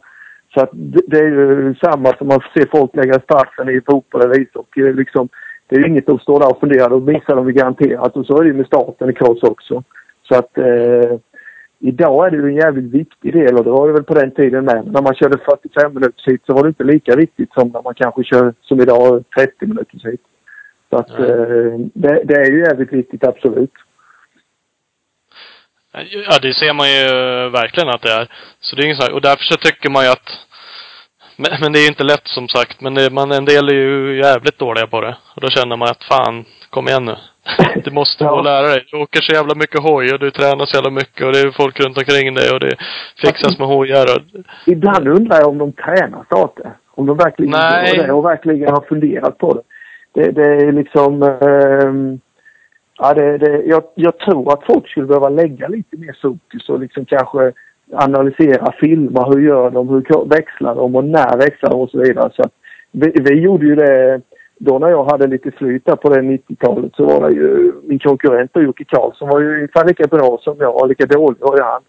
[0.54, 4.22] Så att det, det är ju samma som man ser folk lägga straffen i fotboll
[4.22, 4.82] eller ishockey.
[4.82, 5.30] Det är Liksom,
[5.68, 6.90] det är inget att stå där och fundera.
[6.90, 8.18] Då missar de ju garanterat.
[8.18, 9.84] Och så är det ju med starten i cross också.
[10.28, 11.20] Så att eh,
[11.80, 14.32] idag är det ju en jävligt viktig del och det var det väl på den
[14.32, 14.86] tiden med.
[14.86, 17.96] När man körde 45 minuters hit så var det inte lika viktigt som när man
[17.96, 20.22] kanske kör som idag 30 minuters hit.
[20.90, 23.74] Så att eh, det, det är ju jävligt viktigt absolut.
[25.92, 27.06] Ja, det ser man ju
[27.50, 28.28] verkligen att det är.
[28.60, 30.30] Så det är inget och därför så tycker man ju att
[31.42, 32.82] men, men det är ju inte lätt som sagt.
[32.82, 35.18] Men det, man, en del är ju jävligt dåliga på det.
[35.36, 37.16] Och då känner man att fan, kom igen nu.
[37.86, 38.42] Du måste Ja.
[38.42, 38.86] lära dig.
[38.92, 41.52] Du åker så jävla mycket hoj och du tränar så jävla mycket och det är
[41.52, 42.76] folk runt omkring dig och det
[43.26, 44.22] fixas med hojar och...
[44.66, 46.72] Ibland undrar jag om de tränar starter.
[46.96, 47.98] Om de verkligen Nej.
[47.98, 49.62] gör det och verkligen har funderat på det.
[50.14, 51.24] Det, det är liksom...
[51.24, 52.20] ehm,
[53.00, 56.80] ja, det, det, jag, jag tror att folk skulle behöva lägga lite mer fokus och
[56.80, 57.52] liksom kanske
[57.94, 59.26] analysera filmer.
[59.34, 59.90] Hur gör de?
[59.90, 60.96] Hur växlar de?
[60.96, 61.80] Och när växlar de?
[61.80, 62.32] Och så vidare.
[62.36, 62.44] Så
[62.92, 64.22] vi, vi gjorde ju det
[64.60, 68.00] då när jag hade lite flyt där på det 90-talet så var det ju min
[68.00, 71.64] konkurrent Jocke Karlsson var ju ungefär lika bra som jag och lika dålig var ju
[71.64, 71.82] han.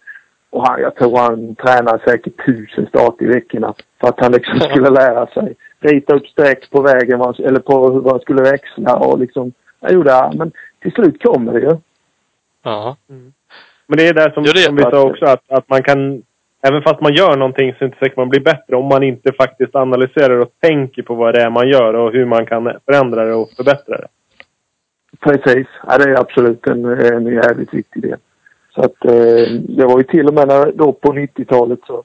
[0.49, 4.59] Och han, jag tror han tränade säkert tusen start i veckorna för att han liksom
[4.59, 9.19] skulle lära sig rita upp streck på vägen eller på hur man skulle växla och
[9.19, 9.51] liksom.
[9.79, 10.31] Jag gjorde det.
[10.37, 10.51] Men
[10.81, 11.77] till slut kommer det ju.
[12.63, 12.97] Ja.
[13.09, 13.33] Mm.
[13.87, 16.21] Men det är där som, det som vi sa också att, att man kan
[16.61, 19.03] Även fast man gör någonting så är det inte säkert man blir bättre om man
[19.03, 22.71] inte faktiskt analyserar och tänker på vad det är man gör och hur man kan
[22.85, 24.07] förändra det och förbättra det.
[25.19, 25.67] Precis.
[25.87, 28.17] Ja, det är absolut en, en jävligt viktig del.
[28.75, 32.03] Så att eh, det var ju till och med när, då på 90-talet så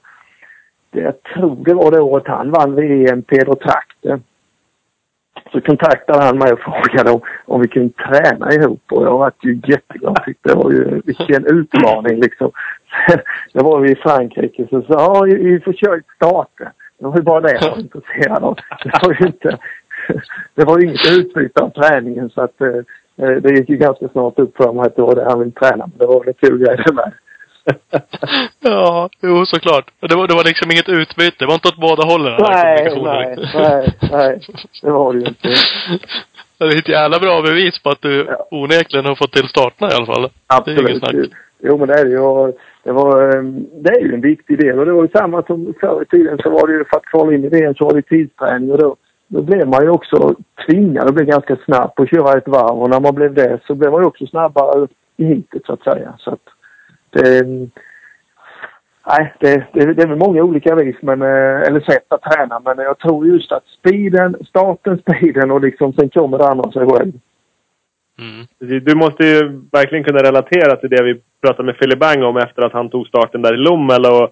[0.91, 4.19] det, jag tror det var det året han vann VM, Pedro Trakte.
[5.51, 9.31] Så kontaktade han mig och frågade om, om vi kunde träna ihop och jag var
[9.41, 10.23] ju jätteglad.
[10.25, 12.51] Tyckte det var ju vilken utmaning liksom.
[13.53, 16.67] det var vi i Frankrike så sa ja, vi får köra starten.
[16.99, 18.57] Det var ju bara det jag var intresserad av.
[18.83, 19.57] Det var ju inte,
[20.55, 24.57] det var inget utbyte av träningen så att eh, det gick ju ganska snart upp
[24.57, 25.87] för mig att det var det han ville träna.
[25.87, 27.11] Men det var en kul grej det med.
[28.59, 29.91] ja, jo såklart.
[29.99, 31.35] Det var, det var liksom inget utbyte.
[31.39, 32.35] Det var inte åt båda hållen.
[32.39, 34.39] Nej, nej, nej, nej.
[34.81, 35.47] Det var det ju inte.
[36.57, 38.47] Det är ett jävla bra bevis på att du Ja.
[38.51, 40.21] onekligen har fått till starterna i alla fall.
[40.21, 41.29] Det är inget Absolut.
[41.29, 41.39] snack.
[41.59, 42.53] Jo, men det är det ju.
[42.87, 45.73] Det, var, ehm, det är ju en viktig del och det var ju samma som
[45.79, 47.93] förr i tiden så var det ju för att kvala in i VM så var
[47.93, 48.95] det tidsträning och då,
[49.27, 50.35] då blev man ju också
[50.65, 53.59] tvingad att bli ganska snabb på att köra ett varv och när man blev det
[53.67, 56.13] så blev man ju också snabbare i hitet så att säga.
[56.17, 56.45] Så att
[57.09, 57.69] det, ehm,
[59.07, 62.61] nej, det, det, det är väl många olika vis men, eh, eller sätt att träna
[62.65, 66.71] men jag tror just att speeden, starten, speeden och liksom sen kommer det andra av
[66.71, 67.13] sig själv.
[68.19, 68.47] Mm.
[68.83, 72.61] Du måste ju verkligen kunna relatera till det vi pratade med Philip Bang om efter
[72.61, 74.23] att han tog starten där i Lommel och,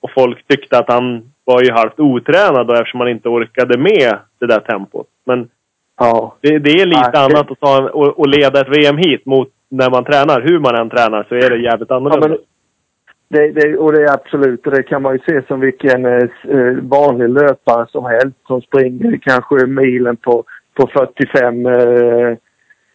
[0.00, 4.18] och folk tyckte att han var ju halvt otränad då eftersom han inte orkade med
[4.40, 5.06] det där tempot.
[5.26, 5.48] Men
[5.96, 8.96] Ja, det, det är lite det- annat att ta en, och, och leda ett VM
[8.96, 10.40] hit mot när man tränar.
[10.40, 12.28] Hur man än tränar så är det jävligt Ja, annorlunda.
[12.28, 12.38] men
[13.28, 16.28] det, det, och det är absolut, och det kan man ju se som vilken eh,
[16.48, 22.36] eh, vanlig löpare som helst som springer kanske milen på, på 45 eh,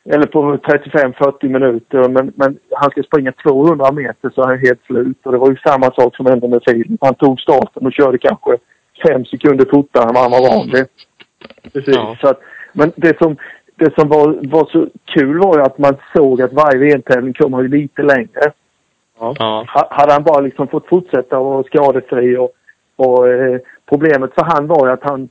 [0.09, 2.09] eller på 35-40 minuter.
[2.09, 5.17] Men, men han ska springa 200 meter så är han helt slut.
[5.25, 6.87] Och det var ju samma sak som hände med Filip.
[7.01, 8.57] Han tog starten och körde kanske
[9.07, 10.85] fem sekunder fortare än vad han var van vid.
[11.73, 11.95] Precis.
[11.95, 12.17] Ja.
[12.21, 12.39] Så att,
[12.73, 13.37] men det som,
[13.75, 17.61] det som var, var så kul var ju att man såg att varje VM-tävling kommer
[17.61, 18.51] ju lite längre.
[19.19, 19.35] Ja.
[19.73, 22.51] Ha- Hade han bara liksom fått fortsätta och vara skadefri och,
[22.95, 25.29] och eh, problemet för han var ju att han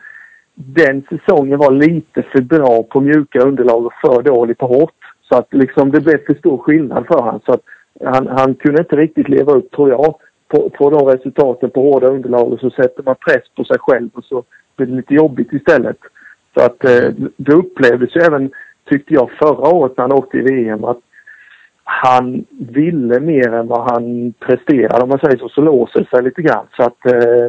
[0.58, 4.94] den säsongen var lite för bra på mjuka underlag och för dålig på hårt.
[5.28, 7.40] Så att liksom det blev för stor skillnad för honom.
[7.46, 7.62] Så att
[8.04, 10.14] han, han kunde inte riktigt leva upp, tror jag,
[10.48, 14.10] på, på de resultaten på hårda underlag och så sätter man press på sig själv
[14.14, 14.44] och så
[14.76, 15.98] blir det lite jobbigt istället.
[16.54, 18.50] Så att eh, det upplevdes ju även,
[18.90, 21.00] tyckte jag, förra året när han åkte i VM att
[21.84, 26.22] han ville mer än vad han presterade om man säger så, så låser det sig
[26.22, 26.66] lite grann.
[26.76, 27.48] Så att eh,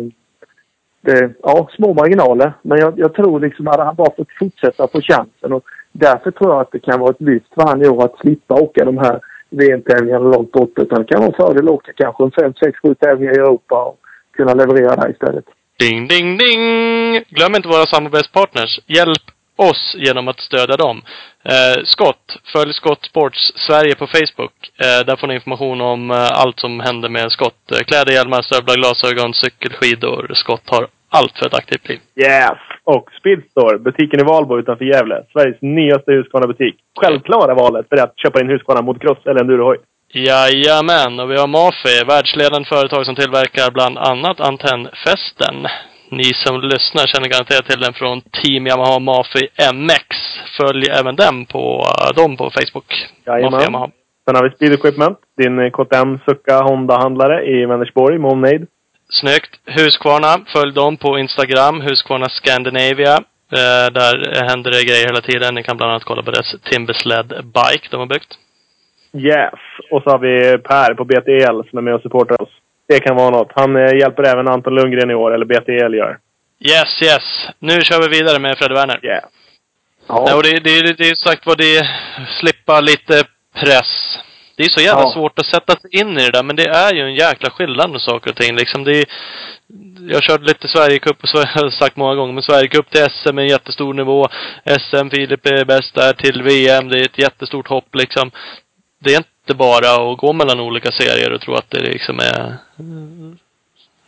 [1.07, 2.53] Eh, ja, små marginaler.
[2.61, 6.51] Men jag, jag tror liksom hade han bara fått fortsätta få chansen och därför tror
[6.51, 8.97] jag att det kan vara ett lyft för han i år att slippa åka de
[8.97, 10.79] här VM-tävlingarna långt bort.
[10.79, 13.39] Utan det kan vara en fördel att åka kanske en fem, sex, sju tävlingar i
[13.39, 13.99] Europa och
[14.37, 15.45] kunna leverera där istället.
[15.79, 17.13] Ding, ding, ding!
[17.29, 18.79] Glöm inte våra samarbetspartners.
[18.87, 21.01] Hjälp oss genom att stödja dem.
[21.43, 22.37] Eh, Skott.
[22.53, 24.55] Följ Scott Sports Sverige på Facebook.
[24.77, 27.71] Eh, där får ni information om eh, allt som händer med Skott.
[27.71, 30.31] Eh, kläder, hjälmar, stövlar, glasögon, cykel, skidor.
[30.33, 31.99] Skott har allt för ett aktivt liv.
[32.15, 32.59] Yes!
[32.83, 35.23] Och Speedstore, butiken i Valbo utanför Gävle.
[35.33, 36.75] Sveriges nyaste Husqvarna-butik.
[37.01, 39.77] Självklara valet för att köpa in Husqvarna mot cross eller endurohoj.
[40.13, 45.55] Jajamän, och vi har Mafi, världsledande företag som tillverkar bland annat antennfästen.
[46.11, 49.43] Ni som lyssnar känner garanterat till den från Team Yamaha Mafi
[49.73, 50.07] MX.
[50.57, 51.83] Följ även dem på,
[52.15, 52.89] dem på Facebook.
[53.25, 53.51] Jajamän.
[53.51, 53.87] Mafi Yamaha.
[54.25, 55.17] Sen har vi Speed Equipment.
[55.37, 58.65] Din KTM Succa Honda-handlare i Vänersborg, Momnade.
[59.09, 59.51] Snyggt.
[59.65, 63.17] Husqvarna, följ dem på Instagram, Husqvarna Scandinavia.
[63.51, 64.15] Eh, där
[64.49, 65.55] händer det grejer hela tiden.
[65.55, 68.37] Ni kan bland annat kolla på deras Timbersled Bike de har byggt.
[69.13, 69.59] Yes!
[69.91, 72.49] Och så har vi Per på BTL som är med och supportar oss.
[72.87, 73.51] Det kan vara något.
[73.55, 76.17] Han eh, hjälper även Anton Lundgren i år, eller BTL gör.
[76.59, 77.47] Yes, yes.
[77.59, 78.99] Nu kör vi vidare med Fredde Werner.
[79.05, 79.23] Yes!
[80.07, 81.87] Ja, Nej, och det, det, det är sagt vad det
[82.39, 83.23] slippa lite
[83.61, 84.19] press.
[84.57, 85.13] Det är så jävla Ja.
[85.13, 87.89] svårt att sätta sig in i det där, men det är ju en jäkla skillnad
[87.91, 88.55] med saker och ting.
[88.55, 89.05] Liksom det är,
[90.13, 93.37] jag körde lite Sverigecup, och så har jag sagt många gånger, men Sverigecup till SM
[93.37, 94.27] är en jättestor nivå.
[94.65, 98.31] SM, Filip är bäst där till VM, det är ett jättestort hopp liksom.
[98.99, 102.19] Det är inte inte bara att gå mellan olika serier och tro att det liksom
[102.19, 102.57] är...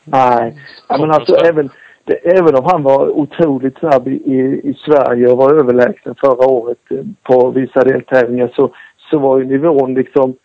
[0.04, 1.70] Nej, ja, men alltså även,
[2.04, 6.48] det, även om han var otroligt snabb i, i, i Sverige och var överlägsen förra
[6.48, 8.74] året eh, på vissa deltävlingar så,
[9.10, 10.36] så var ju nivån liksom...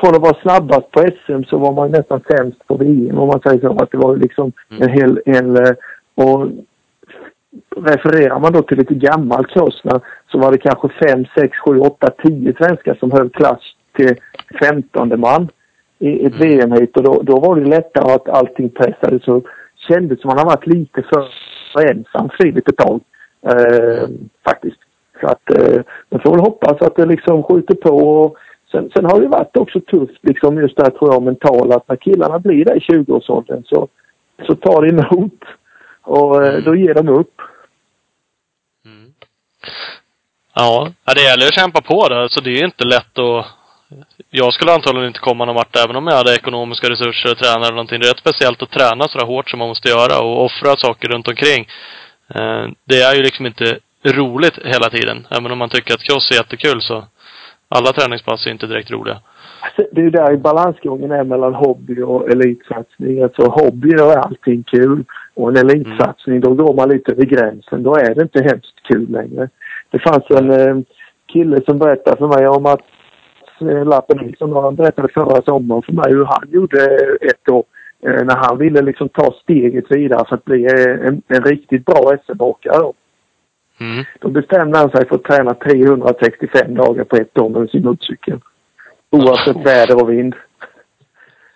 [0.00, 3.40] Från att vara snabbast på SM så var man nästan sämst på VM om man
[3.40, 3.82] säger så.
[3.82, 5.20] Att det var ju liksom en hel...
[5.26, 5.72] hel eh,
[6.14, 6.48] och
[7.76, 10.00] refererar man då till lite gammal Kostner
[10.32, 13.60] så var det kanske 5, 6, 7, 8, 10 svenskar som höll klass
[13.96, 14.16] till
[14.60, 15.48] 15 man
[15.98, 19.42] i ett VM hit och då, då var det lättare att allting pressades så
[19.88, 21.28] kändes som man har varit lite för
[21.90, 23.00] ensam frivilligt ett tag.
[23.42, 24.08] Eh,
[24.44, 24.78] faktiskt.
[25.20, 28.36] Så att eh, man får väl hoppas att det liksom skjuter på och
[28.70, 31.88] sen, sen har det varit också tufft liksom just det här tror jag mentala att
[31.88, 33.88] när killarna blir där i 20-årsåldern så,
[34.46, 35.40] så tar det emot
[36.02, 37.34] och eh, då ger de upp.
[38.84, 39.12] Mm.
[40.54, 42.28] Ja, ja, det gäller att kämpa på där.
[42.28, 43.46] Så det är inte lätt att...
[44.30, 47.66] Jag skulle antagligen inte komma någon vart även om jag hade ekonomiska resurser och tränare
[47.66, 48.00] eller någonting.
[48.00, 51.08] Det är rätt speciellt att träna sådär hårt som man måste göra och offra saker
[51.08, 51.68] runt omkring.
[52.34, 55.26] Eh, det är ju liksom inte roligt hela tiden.
[55.30, 57.04] Även om man tycker att cross är jättekul så
[57.68, 59.18] alla träningspass är inte direkt roliga.
[59.60, 63.22] Alltså, det är ju där balansgången är mellan hobby och elitsatsning.
[63.22, 67.82] Alltså hobby är allting kul och en elitsatsning då går man lite över gränsen.
[67.82, 69.48] Då är det inte hemskt kul längre.
[69.90, 70.84] Det fanns en eh,
[71.32, 72.80] kille som berättade för mig om att
[73.60, 76.84] eh, Lappen Nilsson, han berättade förra sommaren för mig hur han gjorde
[77.20, 77.64] ett år
[78.06, 81.84] eh, när han ville liksom ta steget vidare för att bli eh, en, en riktigt
[81.84, 82.92] bra SM-åkare.
[83.80, 84.04] Mm.
[84.20, 88.40] Då bestämde han sig för att träna 365 dagar på ett år med sin motorcykel.
[89.10, 90.34] Oavsett väder och vind.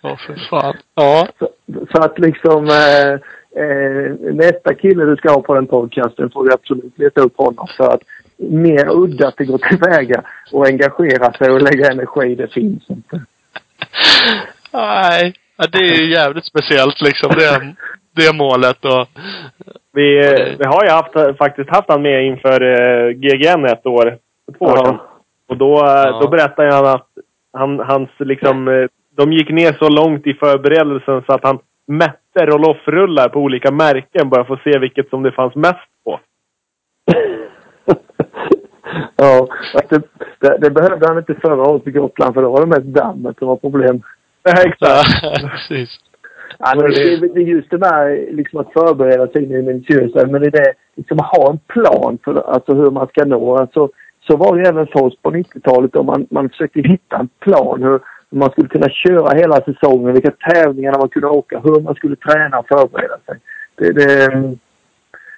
[0.03, 0.77] Ja, för fan.
[0.95, 1.29] Ja.
[1.39, 1.49] Så,
[1.93, 3.13] så att liksom eh,
[3.65, 7.69] eh, nästa kille du ska ha på den podcasten får du absolut leta upp honom.
[7.77, 8.03] För att
[8.37, 13.23] mer udda att det går tillväga och engagera sig och lägga energi, det finns inte.
[14.73, 15.35] Nej.
[15.57, 17.33] Ja, det är ju jävligt speciellt liksom.
[17.37, 17.75] Det,
[18.17, 19.07] det målet och...
[19.95, 24.19] Vi, eh, vi har ju haft, faktiskt haft han med inför eh, GGN ett år.
[24.47, 24.99] För två år sedan.
[25.49, 26.19] Och då, eh, Ja.
[26.23, 27.09] då berättade han att
[27.53, 28.87] han, hans liksom, eh,
[29.17, 34.29] de gick ner så långt i förberedelsen så att han mätte roll-off-rullar på olika märken
[34.29, 36.21] bara för att se vilket som det fanns mest på.
[39.17, 40.03] ja, att det,
[40.39, 43.39] det, det behövde han inte förra året på Gotland för då var det mest dammet
[43.39, 44.03] som var problem.
[44.45, 44.79] Exakt.
[44.81, 45.03] Ja,
[45.51, 45.99] precis.
[46.65, 50.27] Ja, men det, det är just det där liksom att förbereda sig in i minutiösa,
[50.27, 53.57] men det är det liksom att ha en plan för alltså hur man ska nå.
[53.57, 53.89] Alltså,
[54.27, 57.83] så var det även för oss på 90-talet och man, man försökte hitta en plan
[57.83, 58.01] hur,
[58.31, 62.59] man skulle kunna köra hela säsongen, vilka tävlingar man kunde åka, hur man skulle träna
[62.59, 63.39] och förbereda sig.
[63.75, 64.57] Det, det,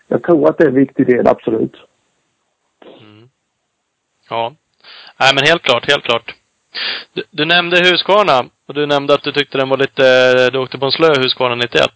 [0.09, 1.77] jag tror att det är en viktig del, absolut.
[4.31, 4.55] Ja.
[5.21, 6.35] Nej, men helt klart, helt klart.
[7.15, 10.05] Du, du nämnde Husqvarna och du nämnde att du tyckte den var lite...
[10.51, 11.91] Du åkte på en slö Husqvarna 91.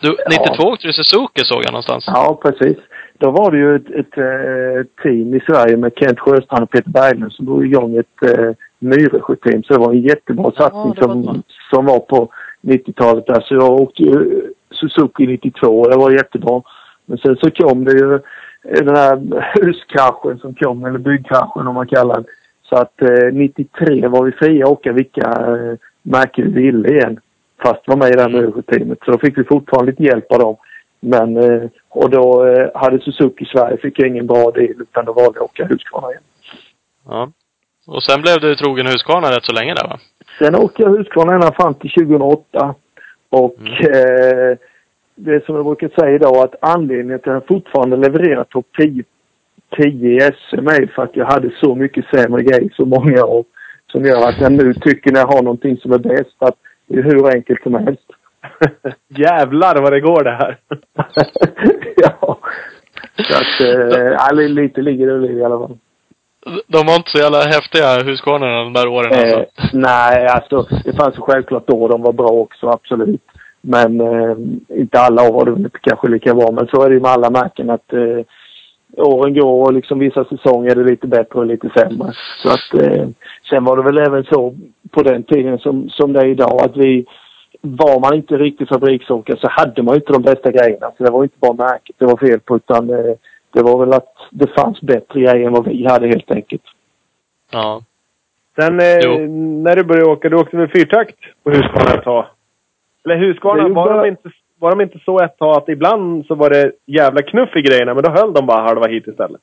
[0.00, 2.04] Du, 92 åkte du Suzuki såg jag någonstans.
[2.06, 2.78] Ja, precis.
[3.18, 6.90] Då var det ju ett, ett, eh, team i Sverige med Kent Sjöstrand och Peter
[6.90, 9.62] Berglund som drog igång ett eh, Myresjö-team.
[9.62, 12.32] Så det var en jättebra satsning det var som, som var på
[12.62, 13.26] 90-talet.
[13.26, 13.40] Där.
[13.40, 16.62] Så jag åkte ju eh, Suzuki 92 och det var jättebra.
[17.06, 19.16] Men sen så kom det ju eh, den här
[19.54, 22.24] huskraschen som kom, eller byggkraschen om man kallar den.
[22.70, 27.20] Så att eh, 93 var vi fria att åka vilka eh, märken vi ville igen.
[27.62, 28.98] Fast var med i det här Myresjö-teamet.
[29.04, 30.56] Så då fick vi fortfarande lite hjälp av dem.
[31.00, 35.12] Men, eh, och då eh, hade Suzuki Sverige fick jag ingen bra del utan då
[35.12, 36.22] valde jag att åka Husqvarna igen.
[37.08, 37.30] Ja.
[37.86, 39.98] Och sen blev du trogen Husqvarna rätt så länge där va?
[40.38, 42.74] Sen åkte jag Husqvarna ända fram till 2008.
[43.30, 43.58] Och
[43.96, 44.56] eh,
[45.14, 49.04] det som jag brukar säga idag att anledningen till att jag fortfarande levererar topp 10,
[49.76, 53.44] 10 i SM är för att jag hade så mycket sämre grejer så många år.
[53.92, 56.54] Som gör att jag nu tycker när jag har någonting som är bäst att
[56.86, 58.06] det är hur enkelt som helst.
[59.08, 60.58] Jävlar vad det går det här.
[61.96, 62.38] ja.
[63.16, 65.78] Så att, eh, lite ligger det i alla fall.
[66.66, 69.38] De var inte så jävla häftiga Husqvarna de där åren alltså.
[69.38, 73.22] Eh, nej, alltså det fanns ju självklart då de var bra också, absolut.
[73.60, 74.36] Men eh,
[74.68, 76.50] inte alla år var det väl kanske lika bra.
[76.50, 78.24] Men så är det ju med alla märken att eh,
[78.96, 82.12] åren går och liksom vissa säsonger är det lite bättre och lite sämre.
[82.42, 83.08] Så att eh,
[83.50, 84.54] sen var det väl även så
[84.90, 87.06] på den tiden som, som det är idag att vi
[87.60, 90.92] var man inte riktigt fabriksåkare så hade man inte de bästa grejerna.
[90.96, 93.14] Så det var inte bara märket det var fel på utan eh,
[93.52, 96.62] det var väl att det fanns bättre grejer än vad vi hade helt enkelt.
[97.52, 97.82] Ja.
[98.60, 99.28] Sen eh,
[99.64, 102.26] när du började åka, du åkte väl fyrtakt på Husqvarna ett tag?
[103.04, 104.30] Eller Husqvarna, var, bara- de inte,
[104.60, 107.94] var de inte så ett tag att ibland så var det jävla knuff i grejerna
[107.94, 109.40] men då höll de bara halva hit istället?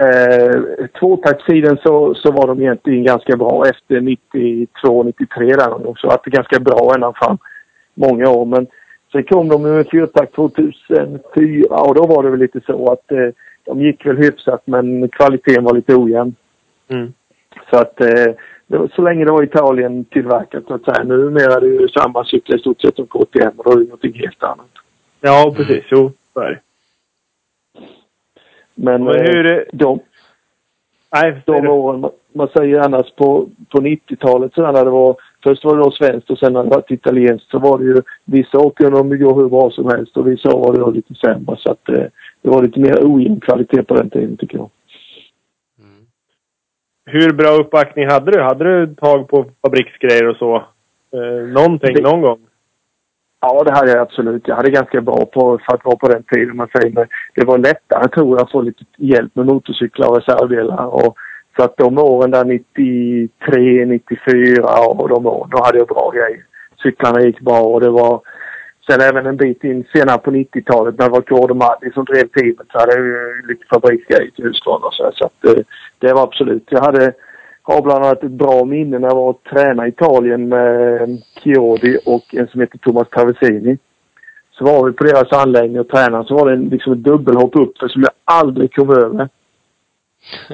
[0.00, 5.96] Eh, tvåtaktssidan så, så var de egentligen ganska bra efter 92, 93 där någon gång.
[5.96, 7.38] Så att det ganska bra ända fram
[7.94, 8.44] många år.
[8.44, 8.66] Men
[9.12, 13.28] sen kom de med fyrtakt 2004 och då var det väl lite så att eh,
[13.64, 16.34] de gick väl hyfsat men kvaliteten var lite ojämn.
[16.88, 17.12] Mm.
[17.70, 18.34] Så att eh,
[18.96, 21.04] så länge det var Italien tillverkat så att säga.
[21.04, 23.84] Numera är det ju samma cyklar i stort sett som KTM och då är det
[23.84, 24.66] någonting helt annat.
[25.20, 25.84] Ja, precis.
[25.90, 26.60] Jo, så är det.
[28.74, 29.52] Men, Men hur...
[29.52, 30.00] eh, de,
[31.14, 32.00] Nej, de det- åren,
[32.32, 36.30] man- säger annars på, på 90-talet så när det var, först var det då svenskt
[36.30, 39.34] och sen när det var italienskt så var det ju, vissa år kunde de gå
[39.40, 42.04] hur bra som helst och vissa år var det då lite sämre så att eh,
[42.42, 44.70] det var lite mer ojämn kvalitet på den tiden tycker jag.
[47.06, 48.42] Hur bra uppbackning hade du?
[48.42, 50.56] Hade du tag på fabriksgrejer och så?
[51.12, 52.38] Eh, någonting, Det- någon gång?
[53.40, 54.48] Ja, det hade jag absolut.
[54.48, 56.56] Jag hade ganska bra på, för att vara på den tiden.
[56.56, 60.16] Man säger, men det var lättare tror jag att få lite hjälp med motorcyklar och
[60.16, 60.86] reservdelar.
[60.86, 61.16] Och,
[61.56, 66.44] så att de åren där 93, 94 och de åren, då hade jag bra grejer.
[66.82, 68.20] Cyklarna gick bra och det var
[68.86, 72.28] Sen även en bit in senare på 90-talet när det var Gordon Maddy som drev
[72.28, 75.64] teamet så hade jag ju lite fabriksgrejer till Husqvarna och så, så att eh,
[75.98, 76.66] det var absolut.
[76.70, 77.12] Jag hade,
[77.62, 81.08] har bland annat ett bra minne när jag var och tränade i Italien med eh,
[81.42, 83.78] Chiodi och en som heter Thomas Traversini.
[84.50, 87.56] Så var vi på deras anläggning och tränade så var det en, liksom ett dubbelhopp
[87.56, 89.28] upp som jag aldrig kom över.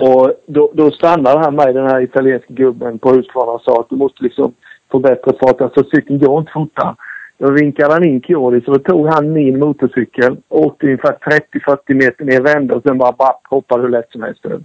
[0.01, 3.91] Och då, då stannade han mig, den här italienska gubben på Husqvarna och sa att
[3.91, 4.55] du måste liksom
[4.91, 5.61] få bättre fart.
[5.61, 6.97] Alltså cykeln går inte fortare.
[7.41, 11.17] Då vinkade han in Chiodi så då tog han min motorcykel, åkte ungefär
[11.57, 14.61] 30-40 meter ner, vände och sen bara bapp, hoppade hur lätt som helst över.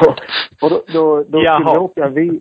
[0.00, 0.18] och,
[0.62, 2.40] och då, då, då skulle vi åka v,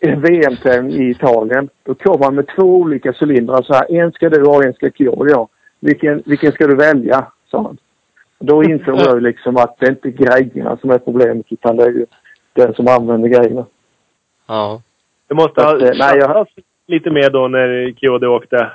[0.00, 1.68] VM-tävling i Italien.
[1.84, 3.94] Då kom han med två olika cylindrar så här.
[3.94, 5.48] En ska du ha, en ska Chiodi ha.
[5.80, 7.26] Vilken, vilken ska du välja?
[7.50, 7.78] sa han.
[8.38, 11.84] Då insåg jag ju liksom att det är inte grejerna som är problemet utan det
[11.84, 12.06] är ju
[12.52, 13.66] den som använder grejerna.
[14.48, 14.82] Ja.
[15.28, 16.46] Det måste ha Att, eh, nej, jag-
[16.86, 18.70] lite mer då när Chiodi åkte.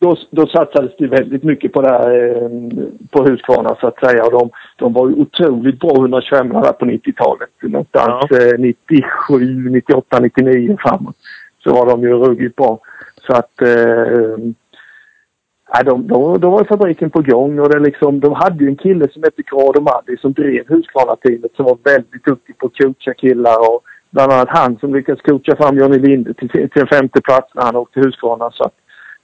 [0.00, 2.48] då, då satsades det väldigt mycket på det här, eh,
[3.10, 4.24] på Husqvarna så att säga.
[4.24, 7.50] Och de, de var ju otroligt bra 125 där på 90-talet.
[7.62, 11.16] Någonstans eh, 97, 98, 99 framåt.
[11.64, 12.80] Så var de ju ruggigt bra.
[13.26, 14.36] Så att eh,
[15.74, 18.76] nej, de, de, då var fabriken på gång och det liksom, de hade ju en
[18.76, 23.14] kille som hette Grado Maddi som drev Husqvarna-teamet som var väldigt duktig på att coacha
[23.14, 23.82] killar och
[24.12, 27.62] bland annat han som lyckades coacha fram Johnny Linde till, till en femte plats när
[27.62, 28.50] han åkte Husqvarna.
[28.50, 28.74] Så att,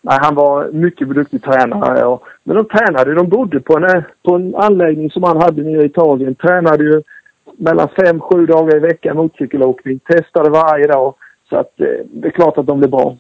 [0.00, 2.04] Nej, han var mycket duktig tränare.
[2.04, 5.82] Och, men de tränade, de bodde på en, på en anläggning som han hade nere
[5.82, 6.34] i Italien.
[6.34, 7.02] Tränade ju
[7.56, 9.98] mellan fem, sju dagar i veckan motorcykelåkning.
[9.98, 11.14] Testade varje dag.
[11.48, 13.16] Så att eh, det är klart att de blev bra.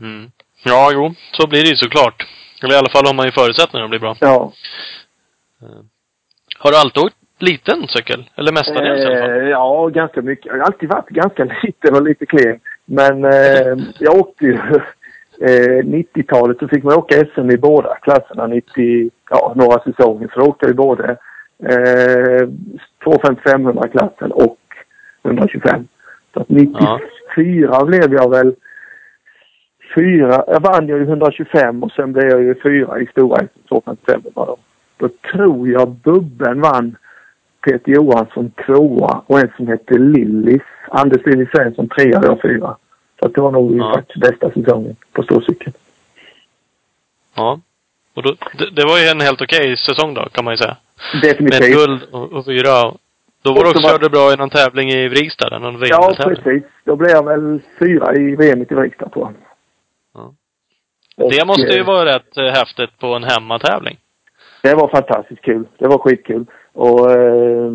[0.00, 0.30] Mm.
[0.64, 1.14] Ja, jo.
[1.32, 2.26] Så blir det ju såklart.
[2.62, 4.16] Eller i alla fall har man ju förutsättningar att bli bra.
[4.20, 4.52] Ja.
[6.58, 8.30] Har du alltid åkt liten cykel?
[8.36, 9.30] Eller mestadels i alla fall?
[9.30, 10.46] Eh, ja, ganska mycket.
[10.46, 12.60] Jag har alltid varit ganska liten och lite klen.
[12.84, 14.58] Men eh, jag åkte ju...
[15.40, 18.46] Eh, 90-talet så fick man åka SM i båda klasserna.
[18.46, 20.30] 90, ja, några säsonger.
[20.34, 21.16] Så då åkte jag i både
[21.62, 22.48] eh,
[23.04, 24.58] 255-klassen och
[25.24, 25.86] 125.
[26.34, 28.54] Så att 94 blev jag väl
[29.94, 30.44] fyra.
[30.46, 34.56] Jag vann ju 125 och sen blev jag ju fyra i stora 255 då.
[34.96, 36.96] Då tror jag Bubben vann
[37.64, 40.62] Peter Johansson tvåa och en som hette Lillis.
[40.88, 42.76] Anders Lillis Svensson trea och jag fyra.
[43.20, 43.92] Så att det var nog Ja.
[43.94, 45.72] faktiskt bästa säsongen på storcykeln.
[47.34, 47.60] Ja.
[48.14, 50.76] Och då, det, det var ju en helt okej säsong då, kan man ju säga.
[51.12, 51.74] Med Definitivt.
[51.76, 52.92] guld och, och fyra.
[53.42, 56.42] Då var du också var- körde bra i någon tävling i Vrigstad, någon Ja, VM-tävling.
[56.44, 56.62] precis.
[56.84, 59.34] Då blev jag väl fyra i VM i Vrigstad tror jag.
[60.14, 60.34] Ja.
[61.16, 63.96] Och, Det måste ju eh, vara rätt eh, häftigt på en hemmatävling.
[64.62, 65.64] Det var fantastiskt kul.
[65.78, 66.46] Det var skitkul.
[66.74, 67.70] Och eh,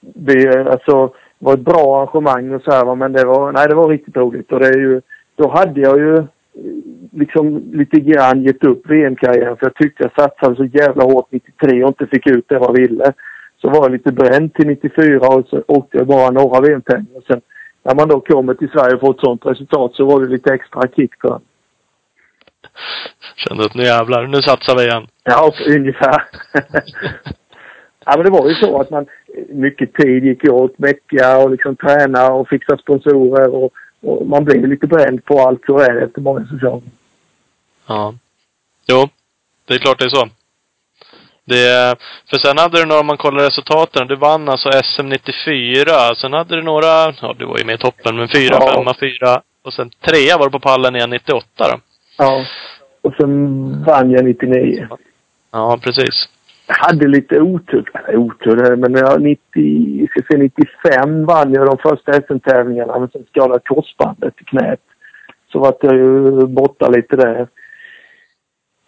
[0.00, 3.88] det, alltså, var ett bra arrangemang och så här, men det var, nej, det var
[3.88, 4.52] riktigt roligt.
[4.52, 5.00] Och det är ju,
[5.36, 6.24] då hade jag ju eh,
[7.12, 11.84] liksom lite grann gett upp VM-karriären för jag tyckte jag satsade så jävla hårt 93
[11.84, 13.12] och inte fick ut det jag ville.
[13.60, 17.22] Så var jag lite bränd till 94 och så åkte jag bara några VM-tävlingar.
[17.26, 17.40] Sen
[17.84, 20.54] när man då kommer till Sverige och får ett sånt resultat så var det lite
[20.54, 21.40] extra kick den.
[23.36, 25.06] Kände att nu jävlar, nu satsar vi igen.
[25.24, 26.22] Ja, ungefär.
[28.06, 29.06] ja, men det var ju så att man,
[29.48, 33.72] mycket tid gick åt, mecka och liksom träna och fixa sponsorer och,
[34.02, 36.90] och man blev lite bränd på allt så är det efter många säsonger.
[37.86, 38.14] Ja.
[38.88, 39.08] Jo,
[39.68, 40.28] det är klart det är så.
[41.44, 41.96] Det,
[42.30, 46.14] för sen hade du några, om man kollar resultaten, du vann alltså SM 94.
[46.16, 48.72] Sen hade du några, ja du var ju med i toppen, men fyra, Ja.
[48.74, 49.42] femma, fyra.
[49.64, 51.80] Och sen trea var du på pallen igen 98 då.
[52.18, 52.44] Ja.
[53.02, 54.88] Och sen vann jag 99.
[55.50, 56.28] Ja, precis
[56.78, 57.90] hade lite otur.
[57.94, 63.08] Eller otur, eh, men jag 90, ska se, 95 vann jag de första SM-tävlingarna men
[63.08, 64.80] sen skadade korsbandet i knät.
[65.52, 67.48] Så vart jag ju borta lite där.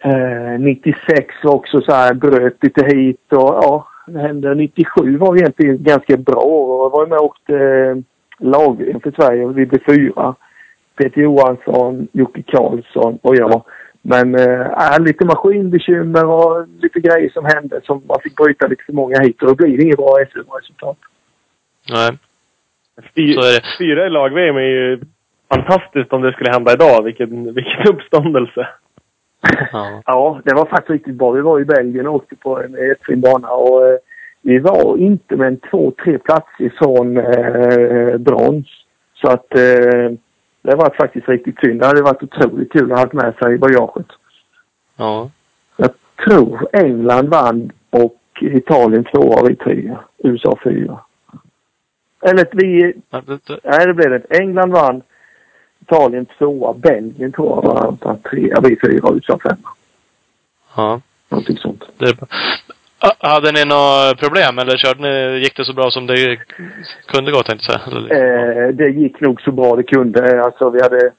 [0.03, 4.55] Eh, 96 var också så här, bröt lite hit och ja, det hände.
[4.55, 7.97] 97 var egentligen ganska bra och jag var med och åkte eh,
[8.39, 9.47] lag för Sverige.
[9.47, 10.35] Vi blev fyra.
[10.97, 13.63] Peter Johansson, Jocke Karlsson och jag.
[14.07, 18.93] Men äh, lite maskinbekymmer och lite grejer som hände som man fick bryta lite för
[18.93, 20.97] många hit och då blir det inget bra SM-resultat.
[21.89, 22.11] Nej.
[23.15, 23.61] Fy, Så är det.
[23.77, 24.99] Fyra i lag-VM är ju
[25.53, 27.03] fantastiskt om det skulle hända idag.
[27.03, 28.67] Vilken, vilken uppståndelse.
[29.71, 30.01] Ja.
[30.05, 31.31] Ja, det var faktiskt riktigt bra.
[31.31, 33.97] Vi var i Belgien och åkte på en jättefin bana och eh,
[34.41, 38.67] vi var inte men två, tre platser ifrån eh, brons.
[39.13, 40.11] Så att eh,
[40.65, 41.79] det var faktiskt riktigt synd.
[41.79, 44.07] Det hade varit otroligt kul att ha haft med sig i bagaget.
[44.95, 45.29] Ja.
[45.77, 45.89] Jag
[46.25, 49.99] tror England vann och Italien tvåa och vi trea.
[50.17, 50.99] USA fyra.
[52.21, 52.93] Eller vi...
[53.09, 54.39] Ja, det- Nej, det blev det.
[54.39, 55.01] England vann.
[55.81, 56.73] Italien tvåa.
[56.73, 58.61] Belgien var trea.
[58.63, 59.09] Vi fyra.
[59.15, 59.69] USA femma.
[60.75, 61.01] Ja.
[61.29, 61.83] Någonting sånt.
[61.97, 62.17] Det är
[63.19, 66.39] Hade ni några problem eller körde ni, gick det så bra som det
[67.05, 68.67] kunde gå tänkte jag säga?
[68.67, 70.43] Eh, det gick nog så bra det kunde.
[70.45, 71.11] Alltså vi hade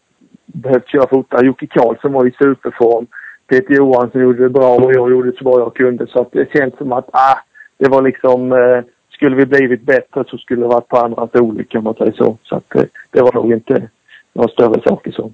[0.46, 1.46] behövt köra fortare.
[1.46, 3.06] Jocke Karlsson var i superform.
[3.48, 6.06] Peter Johansson gjorde det bra och jag gjorde det så bra jag kunde.
[6.06, 7.38] Så att det känns som att ah,
[7.78, 8.52] det var liksom...
[8.52, 8.80] Eh,
[9.16, 12.38] skulle vi blivit bättre så skulle det varit på andra storlek om man säger så.
[12.42, 13.88] Så att eh, det var nog inte
[14.32, 15.32] några större saker så.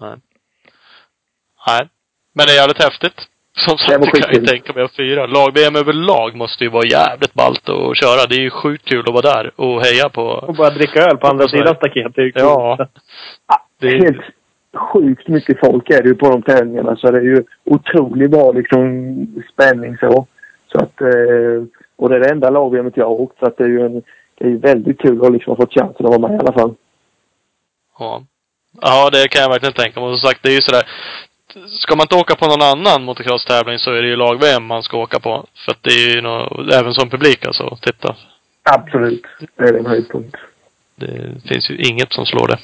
[0.00, 1.88] Nej.
[2.32, 3.28] Men det är jävligt häftigt.
[3.56, 5.26] Som sagt, det kan jag ju tänka mig att fira.
[5.26, 8.26] Lag-VM överlag måste ju vara jävligt ballt att köra.
[8.28, 10.22] Det är ju sjukt kul att vara där och heja på...
[10.22, 12.14] Och bara dricka öl på andra sidan staketet.
[12.14, 12.32] Det är ju.
[12.34, 12.88] Ja.
[13.80, 14.22] Det är, Helt
[14.76, 18.52] sjukt mycket folk är det ju på de tävlingarna så det är ju otroligt bra
[18.52, 18.84] liksom
[19.52, 20.26] spänning så.
[20.72, 21.58] Så att, eh,
[21.96, 24.02] och det är det enda lag jag har åkt så att det är ju en,
[24.38, 26.52] det är ju väldigt kul att liksom ha fått chansen att vara med i alla
[26.52, 26.74] fall.
[27.98, 28.22] ja.
[28.80, 30.08] ja, det kan jag verkligen tänka mig.
[30.08, 30.86] Och som sagt, det är ju sådär.
[31.64, 34.96] Ska man inte åka på någon annan motocross-tävling så är det ju lag-VM man ska
[34.96, 35.46] åka på.
[35.64, 38.16] För att det är ju nå, även som publik alltså, titta.
[38.62, 39.22] Absolut.
[39.56, 40.36] Det är en höjdpunkt.
[40.96, 42.58] Det finns ju inget som slår det.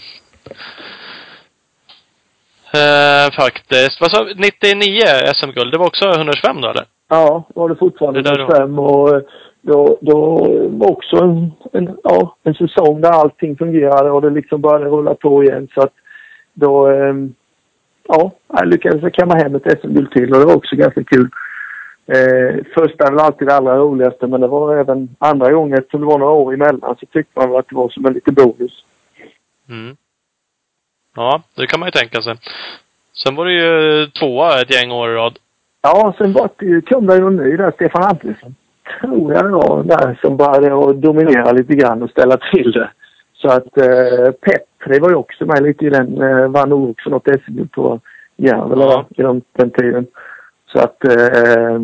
[2.75, 4.01] Eh, faktiskt.
[4.01, 4.35] Vad sa vi?
[4.35, 5.01] 99
[5.37, 5.73] SM-guld.
[5.73, 6.85] Det var också 125 då eller?
[7.09, 8.47] Ja, var det fortfarande Det där då.
[8.51, 9.23] 25 och eh,
[9.61, 10.19] då, då
[10.71, 15.15] var också en, en, ja, en säsong där allting fungerade och det liksom började rulla
[15.15, 15.93] på igen så att
[16.55, 17.15] då, eh,
[18.09, 21.29] ja, jag lyckades kamma hem ett SM-guld till och det var också ganska kul.
[22.07, 26.01] Eh, första är väl alltid det allra roligaste men det var även andra gången eftersom
[26.01, 28.85] det var några år emellan så tyckte man att det var som en liten bonus.
[29.69, 29.97] Mm.
[31.17, 32.35] Ja, det kan man ju tänka sig.
[33.25, 35.39] Sen var det ju tvåa ett gäng år i rad.
[35.83, 38.55] Ja, sen var det, kom det någon ny där, Stefan Antonsson.
[39.01, 42.91] Tror jag det var, där som började att dominera lite grann och ställa till det.
[43.43, 47.11] Så att eh, Petri var ju också med lite i den, eh, vann nog också
[47.11, 48.01] något SM på
[48.37, 49.07] Järv eller Ja.
[49.11, 50.07] i den, den tiden.
[50.73, 51.79] Så att, eh,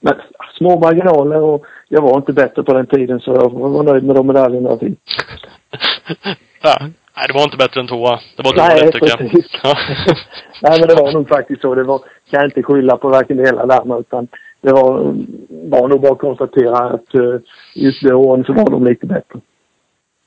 [0.00, 0.14] men
[0.58, 4.16] små marginaler och jag var inte bättre på den tiden så jag var nöjd med
[4.16, 4.98] de medaljerna jag fick.
[6.62, 6.76] ja.
[7.16, 8.20] Nej, det var inte bättre än tvåa.
[8.36, 9.18] Det var Nej, dåligt tycker jag.
[9.18, 9.50] precis.
[9.62, 9.74] Ja.
[10.62, 11.74] Nej, men det var nog faktiskt så.
[11.74, 14.28] Det var, kan jag inte skylla på varken det det andra utan
[14.60, 15.14] det var,
[15.48, 17.40] var nog bara att konstatera att eh,
[17.74, 19.40] just det åren så var de lite bättre.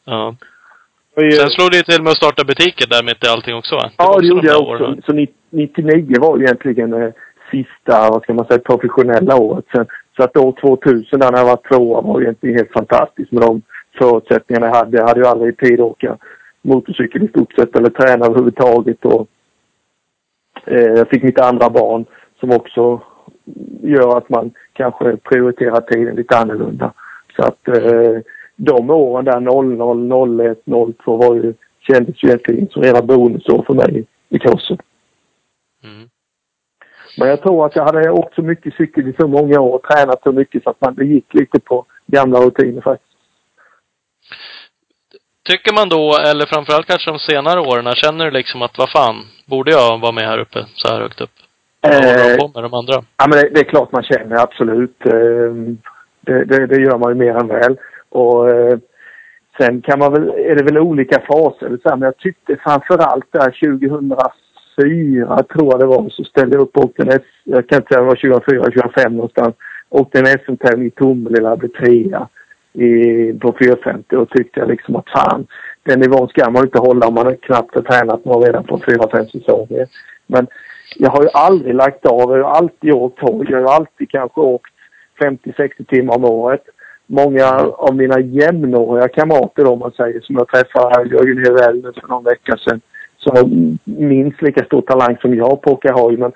[0.06, 0.36] ja.
[1.18, 3.76] Ju- Sen slog det ju till med att starta butiker där mitt i allting också
[3.76, 3.90] va?
[3.98, 4.84] Ja, det gjorde de jag också.
[4.84, 5.02] åren.
[5.06, 7.10] Så ni- 99 var ju egentligen eh,
[7.52, 9.66] sista, vad ska man säga, professionella året.
[9.76, 9.86] Sen,
[10.18, 13.42] så att år 2000 där när jag var tvåa var ju egentligen helt fantastiskt med
[13.44, 13.62] de
[14.00, 14.98] förutsättningarna jag hade.
[14.98, 16.18] Jag hade ju aldrig tid att åka
[16.62, 19.06] motorcykel i stort sett eller träna överhuvudtaget.
[19.06, 19.28] Och,
[20.66, 22.06] eh, jag fick mitt andra barn
[22.40, 23.02] som också
[23.82, 26.94] gör att man kanske prioriterar tiden lite annorlunda.
[27.36, 28.18] Så att eh,
[28.56, 30.66] de åren där 00, 01,
[30.98, 34.78] 02 var ju, kändes ju egentligen som rena bonusår för mig i crossen.
[35.84, 36.10] Mm.
[37.18, 39.84] Men jag tror att jag hade åkt så mycket cykel i så många år och
[39.84, 43.12] tränat så mycket så att man, gick lite på gamla rutiner faktiskt.
[45.50, 49.16] Tycker man då, eller framförallt kanske de senare åren, känner du liksom att vad fan,
[49.46, 51.30] borde jag vara med här uppe, så här högt upp?
[51.82, 52.94] Vad håller de på med de andra?
[53.18, 55.06] Ja, men det, det är klart man känner, absolut.
[55.06, 55.78] Ehm,
[56.22, 57.78] Det, det, det gör man ju mer än väl.
[58.16, 58.78] Och eh,
[59.58, 61.80] sen kan man väl, är det väl olika faser.
[61.84, 66.84] Men jag tyckte framförallt där 2004, tror jag det var, så ställde jag upp och
[66.84, 69.56] åkte en jag kan inte säga om det var 2004, 2005 någonstans.
[69.90, 72.28] Åkte en SM-tävling i Tomelilla, blev trea
[72.74, 72.90] i,
[73.34, 75.48] på 450 och tyckte jag liksom att fan,
[75.84, 79.26] den nivån ska man inte hålla om man knappt har tränat några redan på 4-5
[79.26, 79.88] säsonger.
[80.28, 80.48] Men
[80.98, 82.38] jag har ju aldrig lagt av.
[82.38, 83.46] Jag har alltid åkt hoj.
[83.50, 84.72] Jag har ju alltid kanske åkt
[85.20, 86.64] 50-60 timmar om året.
[87.08, 87.46] Många
[87.78, 92.58] av mina jämnåriga kamrater om man säger, som jag träffade Jörgen Hyrell för någon vecka
[92.58, 92.82] sedan,
[93.18, 93.50] som har
[94.04, 96.18] minst lika stor talang som jag på hoj.
[96.18, 96.32] Men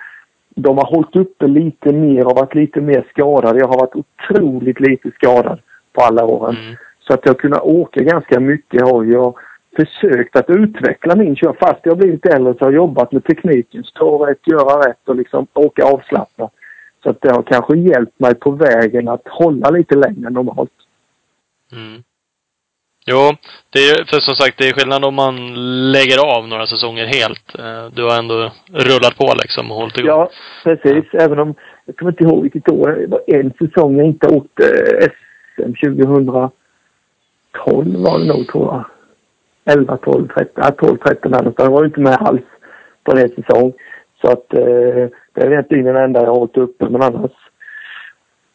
[0.55, 3.59] de har hållit uppe lite mer och varit lite mer skadade.
[3.59, 5.59] Jag har varit otroligt lite skadad
[5.93, 6.55] på alla åren.
[6.55, 6.75] Mm.
[6.99, 9.39] Så att jag har kunnat åka ganska mycket hoj och
[9.75, 11.55] försökt att utveckla min kör.
[11.59, 13.83] Fast jag blivit äldre så har jag jobbat med tekniken.
[13.83, 16.53] Stå rätt, göra rätt och liksom åka avslappnat.
[17.03, 20.71] Så att det har kanske hjälpt mig på vägen att hålla lite längre än normalt.
[21.71, 22.03] Mm.
[23.05, 23.31] Jo,
[23.69, 25.35] det är för som sagt, det är skillnad om man
[25.91, 27.59] lägger av några säsonger helt.
[27.59, 30.09] Eh, Du har ändå rullat på liksom och hållit igång.
[30.09, 30.29] Ja,
[30.63, 31.05] precis.
[31.13, 31.55] Även om,
[31.85, 34.63] jag kommer inte ihåg vilket år, det var en säsong jag inte åkte
[35.55, 36.51] SM 2012
[38.05, 38.85] var det nog tror jag.
[39.65, 41.67] 11, 12, 13, ja, 12, 13 där någonstans.
[41.67, 42.41] Jag var inte med alls
[43.03, 43.73] på en säsong.
[44.21, 45.07] Så att eh,
[45.39, 46.89] det är egentligen den enda jag har hållit uppe.
[46.89, 47.31] Men annars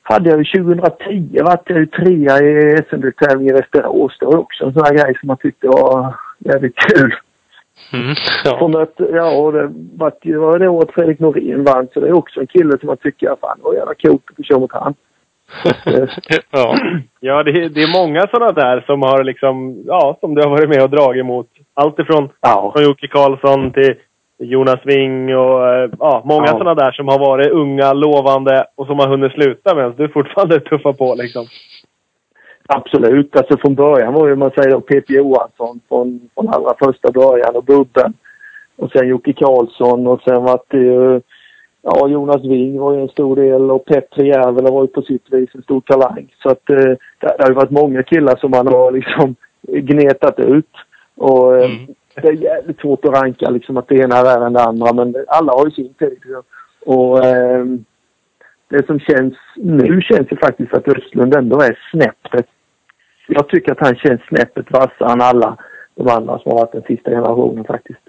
[0.03, 4.17] hade jag ju 2010 vart jag ju trea i SM-tävlingen i Västerås.
[4.21, 7.15] Det var också en sån här grej som man tyckte var jävligt kul.
[7.93, 8.15] Mm.
[8.45, 8.83] Ja.
[8.83, 11.89] Att, ja, och det var, det var det året Fredrik Norén vann.
[11.95, 14.43] Så det är också en kille som man tycker, fan vad jävla coolt att få
[14.43, 14.95] köra mot han.
[15.87, 16.09] Eh,
[16.51, 16.79] ja.
[17.21, 20.51] Ja, det, är- det är många sådana där som har liksom, ja, som du har
[20.51, 21.49] varit med och dragit emot.
[21.75, 22.73] Allt ifrån ja.
[22.75, 23.95] från Jocke Karlsson till
[24.39, 26.53] Jonas Wing och eh, ja, många Ja.
[26.53, 30.61] sådana där som har varit unga, lovande och som har hunnit sluta medan du fortfarande
[30.71, 31.47] tuffar på liksom.
[32.67, 33.37] Absolut.
[33.37, 37.57] Alltså från början var ju, man säger då, Peter Johansson från, från allra första början
[37.57, 38.13] och Bubben.
[38.77, 41.21] Och sen Jocke Karlsson och sen var det ju,
[41.83, 45.33] ja Jonas Wing var ju en stor del och Petri Järvela var ju på sitt
[45.33, 46.35] vis en stor talang.
[46.43, 50.39] Så att eh, det, det har ju varit många killar som man har liksom gnetat
[50.39, 50.71] ut.
[51.17, 51.95] Och eh, Mm.
[52.23, 54.93] Det är jävligt svårt att ranka liksom att det ena är värre än det andra
[54.93, 56.19] men alla har ju sin tid.
[56.87, 57.65] Och eh,
[58.69, 62.47] det som känns nu känns ju faktiskt att Östlund ändå är snäppet.
[63.27, 65.57] Jag tycker att han känns snäppet vassare än alla
[65.95, 68.01] de andra som har varit den sista generationen faktiskt.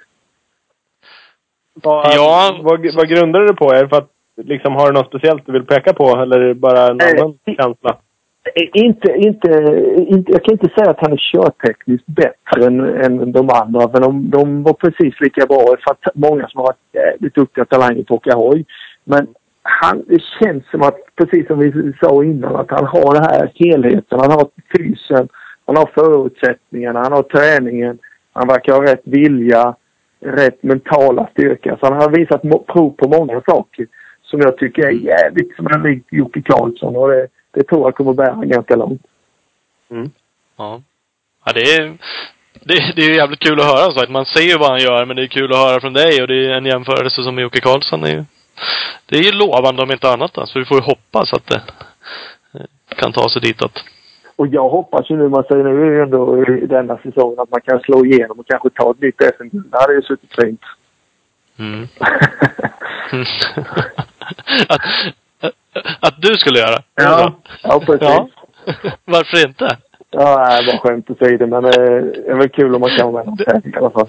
[1.73, 2.59] Vad, Ja.
[2.63, 3.73] vad, vad grundar du det på?
[3.73, 6.47] Är det för att liksom, har du något speciellt du vill peka på eller är
[6.47, 7.97] det bara en Eh, annan känsla?
[8.53, 9.47] Inte, inte,
[10.07, 13.89] inte, jag kan inte säga att han är körtekniskt bättre än, än de andra.
[13.93, 15.65] men de, de var precis lika bra.
[15.83, 18.65] För att många som har varit jävligt duktiga talanger på att åka hoj.
[19.03, 19.27] Men
[19.63, 23.51] han, det känns som att, precis som vi sa innan, att han har den här
[23.55, 24.19] helheten.
[24.19, 24.47] Han har
[24.77, 25.29] fysen,
[25.65, 27.99] han har förutsättningarna, han har träningen.
[28.33, 29.75] Han verkar ha rätt vilja,
[30.19, 31.77] rätt mentala styrka.
[31.79, 33.87] Så han har visat prov på många saker
[34.21, 36.95] som jag tycker är jävligt som är likt Jocke Karlsson.
[36.95, 39.01] Och det, det tror jag kommer bära ganska långt.
[40.57, 40.81] Ja.
[41.45, 41.97] Ja, det är,
[42.53, 44.11] det, det är jävligt kul att höra sagt.
[44.11, 46.27] Man ser ju vad han gör, men det är kul att höra från dig och
[46.27, 48.25] det är en jämförelse som med Jocke Karlsson är ju,
[49.05, 50.59] det är ju lovande om inte annat alltså.
[50.59, 51.61] Vi får ju hoppas att det
[52.53, 53.83] eh, kan ta sig ditåt.
[54.35, 57.51] Och jag hoppas ju nu, man säger nu är ju ändå i denna säsongen att
[57.51, 59.71] man kan slå igenom och kanske ta ett nytt SM-guld.
[59.71, 60.61] Det hade ju suttit fint.
[61.59, 61.87] Mm.
[64.69, 64.81] att,
[65.99, 66.81] att du skulle göra?
[66.95, 68.01] ja, ja, precis.
[68.01, 68.29] Ja.
[69.05, 69.77] Varför inte?
[70.09, 71.47] Ja, nej, bara skämt åsido.
[71.47, 74.07] Men eh, det är väl kul om man kan vara med i alla fall.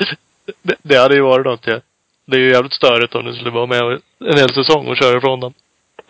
[0.62, 1.78] Det, det hade ju varit något ja.
[2.26, 3.80] Det är ju jävligt störigt om du skulle vara med
[4.20, 5.52] en hel säsong och köra ifrån dem.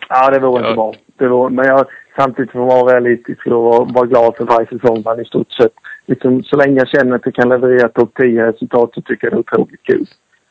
[0.09, 0.67] Ja, det vore Ja.
[0.67, 0.93] inte bra.
[1.17, 1.85] Det vore, men jag,
[2.15, 5.51] samtidigt får man vara realistisk och vara, vara glad för varje säsong man i stort
[5.51, 5.73] sett.
[6.05, 9.33] Liksom, så länge jag känner att jag kan leverera topp 10 resultat så tycker jag
[9.33, 10.05] det är otroligt kul.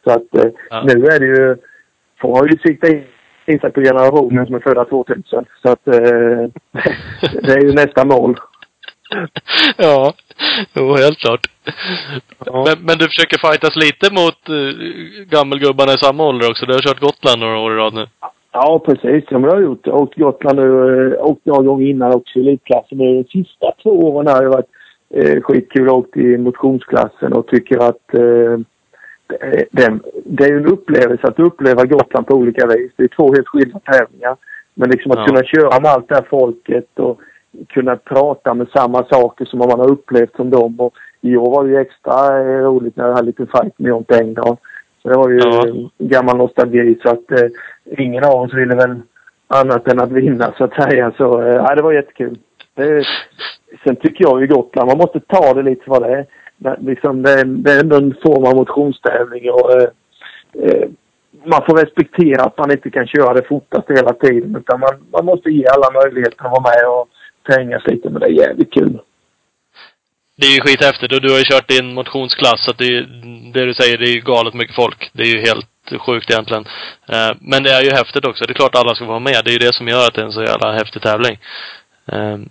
[0.04, 0.82] Så att eh, Ja.
[0.82, 1.56] nu är det ju...
[2.20, 3.04] Får har ju siktat in
[3.46, 5.44] sig på generationen som är födda 2000.
[5.62, 5.94] Så att eh,
[7.42, 8.36] det är ju nästa mål.
[9.76, 10.12] ja,
[10.74, 11.46] jo, helt klart.
[12.46, 12.64] Ja.
[12.66, 14.72] Men, men du försöker fightas lite mot uh,
[15.34, 16.66] gammelgubbarna i samma ålder också?
[16.66, 18.06] Du har kört Gotland några år i rad nu.
[18.52, 19.24] Ja, precis.
[19.30, 19.86] Ja, men det har jag gjort.
[19.86, 20.68] Jag åkt Gotland nu.
[21.14, 22.98] eh, Åkt några gånger innan också i elitklassen.
[22.98, 24.70] Men De sista två åren har det varit
[25.14, 25.86] eh, skitkul.
[25.86, 28.58] Jag åkt i motionsklassen och tycker att eh,
[29.70, 32.92] det, är- det, är ju en upplevelse att uppleva Gotland på olika vis.
[32.96, 34.36] Det är två helt skilda tävlingar.
[34.74, 35.26] Men liksom att Ja.
[35.26, 37.20] kunna köra med allt det här folket och
[37.68, 40.80] kunna prata med samma saker som man har upplevt som dem.
[40.80, 43.88] Och I år var det ju extra eh, roligt när jag hade lite fight med
[43.88, 44.56] Jonte Engdahl.
[45.02, 45.68] Så det var ju Ja.
[45.68, 47.48] eh, gammal nostalgi så att eh,
[47.98, 49.00] ingen av oss ville väl
[49.48, 51.12] annat än att vinna så att säga.
[51.16, 52.38] Så eh, det var jättekul.
[52.74, 53.04] Det,
[53.84, 56.26] sen tycker jag ju Gotland, man måste ta det lite vad det är.
[56.56, 59.88] Men Liksom, det, är det är ändå en form av motionstävling och eh,
[60.64, 60.88] eh,
[61.44, 65.24] man får respektera att man inte kan köra det fortast hela tiden utan man, man
[65.24, 67.08] måste ge alla möjligheter att vara med och
[67.48, 68.98] trängas lite men det är jävligt kul.
[70.38, 72.90] det är ju skithäftigt och du har ju kört din motionsklass så att det, är
[72.90, 73.06] ju-
[73.54, 75.10] det du säger, det är ju galet mycket folk.
[75.12, 76.64] Det är ju helt sjukt egentligen.
[77.12, 78.44] Eh, men det är ju häftigt också.
[78.44, 79.40] Det är klart alla ska vara med.
[79.44, 81.38] Det är ju det som gör att det är en så jävla häftig tävling.
[82.12, 82.48] Ehm,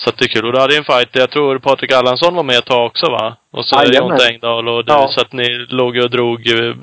[0.00, 0.46] så att det är kul.
[0.46, 3.06] Och du hade ju en fight, jag tror Patrik Allansson var med ett tag också
[3.10, 3.36] va?
[3.50, 3.76] Och så.
[3.92, 5.08] Jonte Engdahl och du, Ja.
[5.10, 6.74] så att ni låg och drog eh,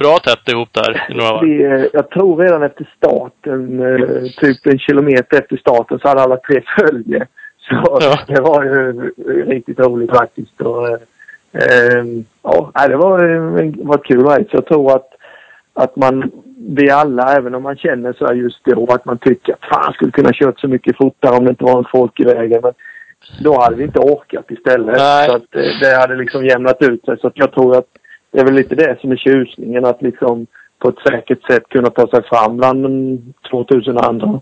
[0.00, 1.44] bra tätt ihop där i några varv.
[1.48, 6.20] Vi, eh, jag tror redan efter starten, eh, typ en kilometer efter starten, så hade
[6.22, 7.26] alla tre följe.
[7.68, 8.18] Så Ja.
[8.34, 8.92] det var ju
[9.54, 10.60] riktigt roligt faktiskt.
[10.60, 12.04] Och, eh,
[12.42, 13.18] ja, det var,
[13.86, 14.48] var kul race.
[14.50, 15.08] Jag tror att,
[15.74, 16.30] att man,
[16.68, 19.92] vi alla, även om man känner så här just då, att man tycker att fan,
[19.92, 22.60] skulle kunna kört så mycket fortare om det inte var en folk i vägen.
[22.62, 22.72] Men
[23.42, 24.96] då hade vi inte orkat istället.
[24.96, 25.28] Nej.
[25.28, 27.18] Så att eh, det hade liksom jämnat ut sig.
[27.18, 27.88] Så att jag tror att
[28.32, 29.84] det är väl lite det som är tjusningen.
[29.84, 30.46] Att liksom
[30.78, 33.18] på ett säkert sätt kunna ta sig fram bland de
[33.50, 34.40] 2000 andra.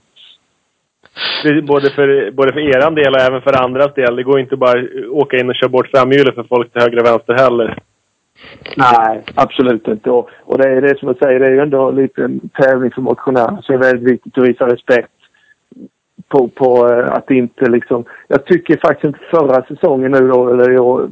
[1.67, 4.17] Både för, både för eran del och även för andras del.
[4.17, 6.99] Det går inte bara att åka in och köra bort framhjulet för folk till höger
[6.99, 7.79] och vänster heller.
[8.77, 10.11] Nej, absolut inte.
[10.11, 12.91] Och, och det är det som jag säger, det är ju ändå lite liten tävling
[12.91, 13.63] för motionärer.
[13.63, 15.11] Så det är väldigt viktigt att visa respekt
[16.29, 18.05] på, på eh, att inte liksom...
[18.29, 20.71] Jag tycker faktiskt inte förra säsongen nu då, eller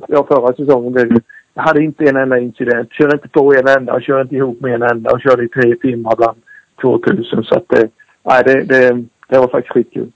[0.09, 1.21] ja förra säsongen blev
[1.55, 2.93] jag hade inte en enda incident.
[2.93, 5.49] Körde inte på en enda och körde inte ihop med en enda och körde i
[5.49, 6.39] tre timmar bland
[6.83, 7.45] 2000.
[7.45, 7.91] Så att det,
[8.23, 10.13] nej, det, det, det var faktiskt skitkul.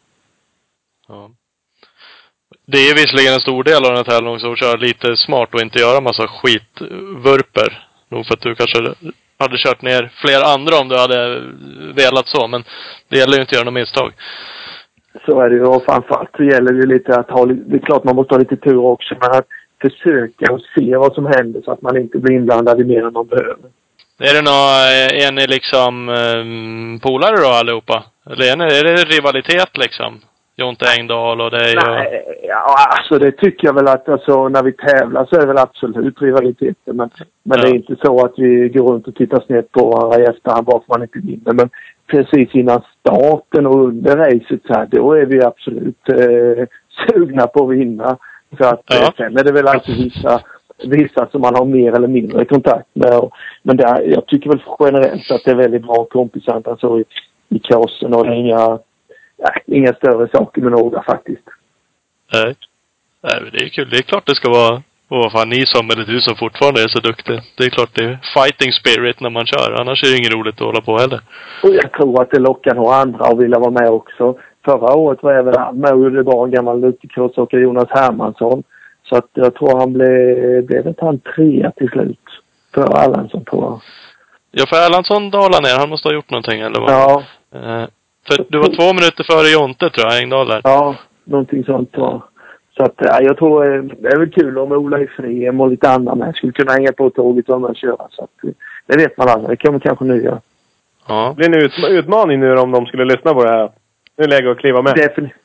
[1.09, 1.31] Ja.
[2.73, 5.55] Det är visserligen en stor del av den här tävlingen också att köra lite smart
[5.55, 7.71] och inte göra massa skitvurper.
[8.11, 8.79] Nog för att du kanske
[9.39, 11.19] hade kört ner fler andra om du hade
[12.03, 12.65] velat så, men
[13.09, 14.13] det gäller ju inte att göra några misstag.
[15.27, 15.65] Så är det ju.
[15.65, 18.39] Och framförallt så gäller det ju lite att ha, det är klart man måste ha
[18.39, 19.49] lite tur också, men att
[19.81, 23.13] försöka och se vad som händer så att man inte blir inblandad i mer än
[23.13, 23.71] man behöver.
[24.19, 24.59] Är det nå,
[25.27, 28.05] är ni liksom um, polare då allihopa?
[28.31, 30.21] Eller är, ni, är det rivalitet liksom?
[30.59, 31.83] Jonte Engdahl och dig och...
[31.87, 35.47] Nej, ja, alltså det tycker jag väl att alltså, när vi tävlar så är det
[35.47, 36.93] väl absolut rivaliteter.
[36.93, 37.11] Men,
[37.43, 37.77] men det är Ja.
[37.77, 40.89] inte så att vi går runt och tittar snett på varandra i efterhand bara för
[40.89, 41.53] man inte vinner.
[41.53, 41.71] Men
[42.07, 46.65] precis innan starten och under racet så här, då är vi absolut eh,
[47.09, 48.17] sugna på att vinna.
[48.59, 48.97] Så att Ja.
[49.03, 50.41] eh, sen är det väl alltid vissa,
[50.87, 53.15] vissa som man har mer eller mindre kontakt med.
[53.19, 56.99] Och, men det, är- jag tycker väl generellt att det är väldigt bra kompisandra så
[57.01, 57.05] i,
[57.49, 58.79] i kaosen och det är inga,
[59.39, 61.49] nej, inga större saker med några faktiskt.
[62.33, 62.55] Nej.
[63.23, 63.91] Nej, men det är kul.
[63.91, 64.83] Det är klart det ska vara...
[65.09, 67.41] Och vad fan, ni som, eller du som fortfarande är så duktig.
[67.57, 69.81] Det är klart det är fighting spirit när man kör.
[69.81, 71.21] Annars är det inget roligt att hålla på heller.
[71.63, 74.39] Och jag tror att det lockar några andra att vilja vara med också.
[74.65, 78.63] Förra året var även han med och gjorde bra, en gammal utecrossåkare, Jonas Hermansson.
[79.09, 82.27] Så att jag tror han blev, blev inte han trea till slut?
[82.75, 83.81] För Allansson tror jag.
[84.51, 85.79] Ja, för Erlandsson dalade ner.
[85.79, 86.91] Han måste ha gjort någonting eller vad?
[86.91, 87.23] Ja,
[87.55, 87.87] Eh,
[88.27, 90.61] för du var två minuter före Jonte tror jag, Engdahl där.
[90.65, 92.23] ja, någonting sånt jag.
[92.77, 95.71] Så att ja, jag tror eh, det är väl kul om Ola i Frem och
[95.71, 98.07] lite andra med skulle kunna hänga på tåget och med och köra.
[98.11, 98.51] Så att, eh,
[98.87, 99.59] det vet man aldrig.
[99.59, 100.41] Det kommer kanske nu göra.
[101.09, 101.35] Ja.
[101.39, 103.71] Det blir en utma- utmaning nu om de skulle lyssna på det här.
[104.17, 104.95] Nu är det läge att kliva med.
[104.95, 105.37] Definitivt.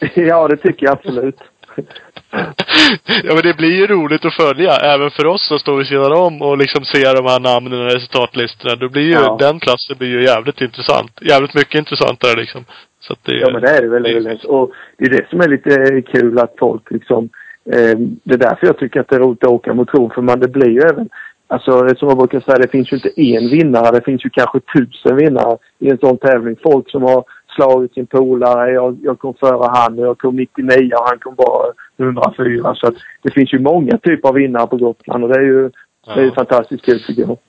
[0.14, 1.38] Ja, det tycker jag absolut.
[3.24, 6.12] ja men det blir ju roligt att följa, även för oss som står vid sidan
[6.12, 8.74] om och liksom ser de här namnen och resultatlistorna.
[8.76, 9.36] Då blir ju, Ja.
[9.40, 11.12] den klassen blir ju jävligt intressant.
[11.20, 12.64] Jävligt mycket intressantare liksom.
[13.00, 14.02] Så att det, Ja men det är det väl.
[14.24, 14.44] det.
[14.44, 17.28] Och det är det som är lite kul att folk liksom...
[17.72, 20.10] Eh, det är därför jag tycker att det är roligt att åka motion.
[20.14, 21.08] För man, det blir ju även...
[21.50, 23.90] Alltså som jag brukar säga, det finns ju inte en vinnare.
[23.96, 26.56] Det finns ju kanske tusen vinnare i en sån tävling.
[26.62, 27.24] Folk som har
[27.58, 28.70] slagit sin polare.
[28.72, 32.74] Jag, jag kom före han och jag kom 99 och han kom bara 104.
[32.74, 35.70] Så att det finns ju många typer av vinnare på Gotland och det är ju,
[36.06, 36.34] det är ju Ja.
[36.34, 37.38] fantastiskt kul tycker jag.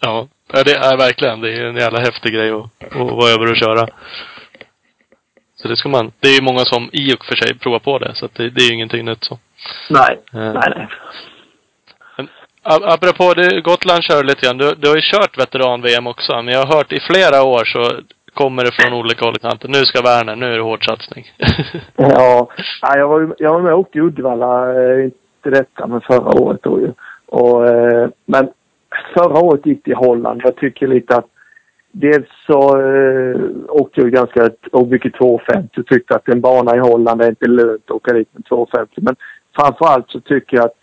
[0.00, 0.28] Ja.
[0.52, 1.40] ja, det är verkligen.
[1.40, 3.86] Det är en jävla häftig grej att, att vara över och köra.
[5.56, 6.12] Så det ska man.
[6.20, 8.14] Det är ju många som i och för sig provar på det.
[8.14, 9.38] Så att det, det är ju ingenting nytt så.
[9.90, 10.52] Nej, Eh.
[10.52, 10.88] nej, nej.
[12.62, 14.58] Apropå det, Gotland kör lite grann.
[14.58, 16.42] Du, du har ju kört veteran-VM också.
[16.42, 18.00] Men jag har hört i flera år så
[18.34, 19.34] kommer det från olika håll.
[19.68, 21.24] Nu ska Werner, nu är det hård satsning.
[21.96, 22.48] Ja,
[22.82, 26.00] ja, jag var, ju- jag var med och åkte i Uddevalla, eh, inte detta, men
[26.00, 26.92] förra året då ju.
[27.26, 28.48] Och, eh, men
[29.14, 30.40] förra året gick det i Holland.
[30.44, 31.26] Jag tycker lite att
[31.92, 36.78] dels så eh, åkte jag ganska och mycket 250 och tyckte att en bana i
[36.78, 38.92] Holland är inte lönt att åka dit med 250.
[38.96, 39.16] Men
[39.56, 40.76] framförallt så tycker jag att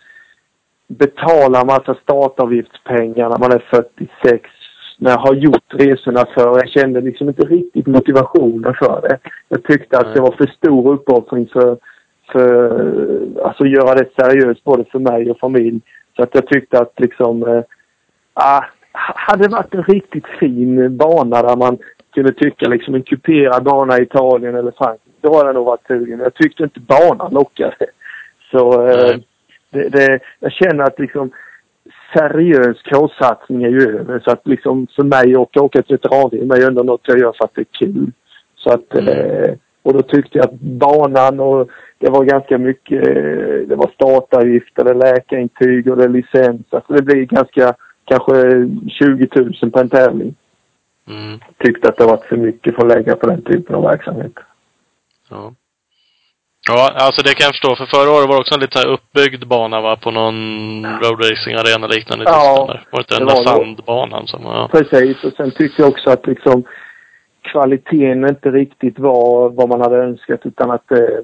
[0.88, 4.50] betala massa startavgiftspengar när man är 46
[4.98, 6.58] när jag har gjort resorna för.
[6.58, 9.18] Jag kände liksom inte riktigt motivationen för det.
[9.48, 11.78] Jag tyckte att det var för stor uppoffring för,
[12.32, 12.70] för
[13.42, 15.80] alltså göra det seriöst både för mig och familj.
[16.16, 17.62] Så att jag tyckte att liksom
[18.34, 21.78] ah, hade det varit en riktigt fin bana där man
[22.14, 25.18] kunde tycka liksom en kuperad bana i Italien eller Frankrike.
[25.20, 26.20] Då hade jag nog varit sugen.
[26.20, 27.86] Jag tyckte inte banan lockade.
[28.50, 29.26] Så Nej.
[29.70, 31.30] det, det, jag känner att liksom
[32.12, 34.20] seriös cross-satsning är ju över.
[34.24, 37.32] Så att liksom för mig att åka, till veteran-VM är ju ändå något jag gör
[37.32, 38.12] för att det är kul.
[38.56, 41.68] Så att, eh, och då tyckte jag att banan och
[41.98, 46.66] det var ganska mycket, eh, det var startavgifter, det läkarintyg och det licens.
[46.70, 47.74] Alltså det blir ganska,
[48.04, 48.34] kanske
[48.88, 49.28] 20
[49.62, 50.34] 000 på en tävling.
[51.08, 51.38] Mm.
[51.58, 54.32] Tyckte att det var för mycket för att lägga på den typen av verksamhet.
[55.30, 55.52] Ja.
[56.68, 57.76] Ja, alltså det kan jag förstå.
[57.76, 59.96] För förra året var det också en lite uppbyggd bana va?
[59.96, 60.38] På någon
[61.02, 62.68] roadracing arena liknande i Ja, Tyskland.
[62.68, 62.80] där.
[62.90, 63.64] Var det inte den det där var det.
[63.64, 64.68] sandbanan som var...
[64.68, 66.64] Precis, och sen tyckte jag också att liksom
[67.42, 71.18] kvaliteten inte riktigt var vad man hade önskat utan att eh,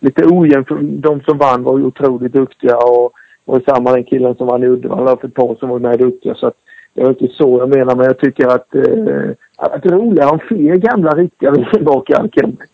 [0.00, 0.68] lite ojämnt.
[0.80, 3.12] De som vann var ju otroligt duktiga och,
[3.44, 6.34] och samma den killen som vann i Uddevalla för ett par som var med duktiga.
[6.34, 6.54] Så att
[6.94, 10.30] det var inte så jag menar men jag tycker att, eh, att det är roligare
[10.30, 12.66] om fler gamla riktiga VM-åkare kommer.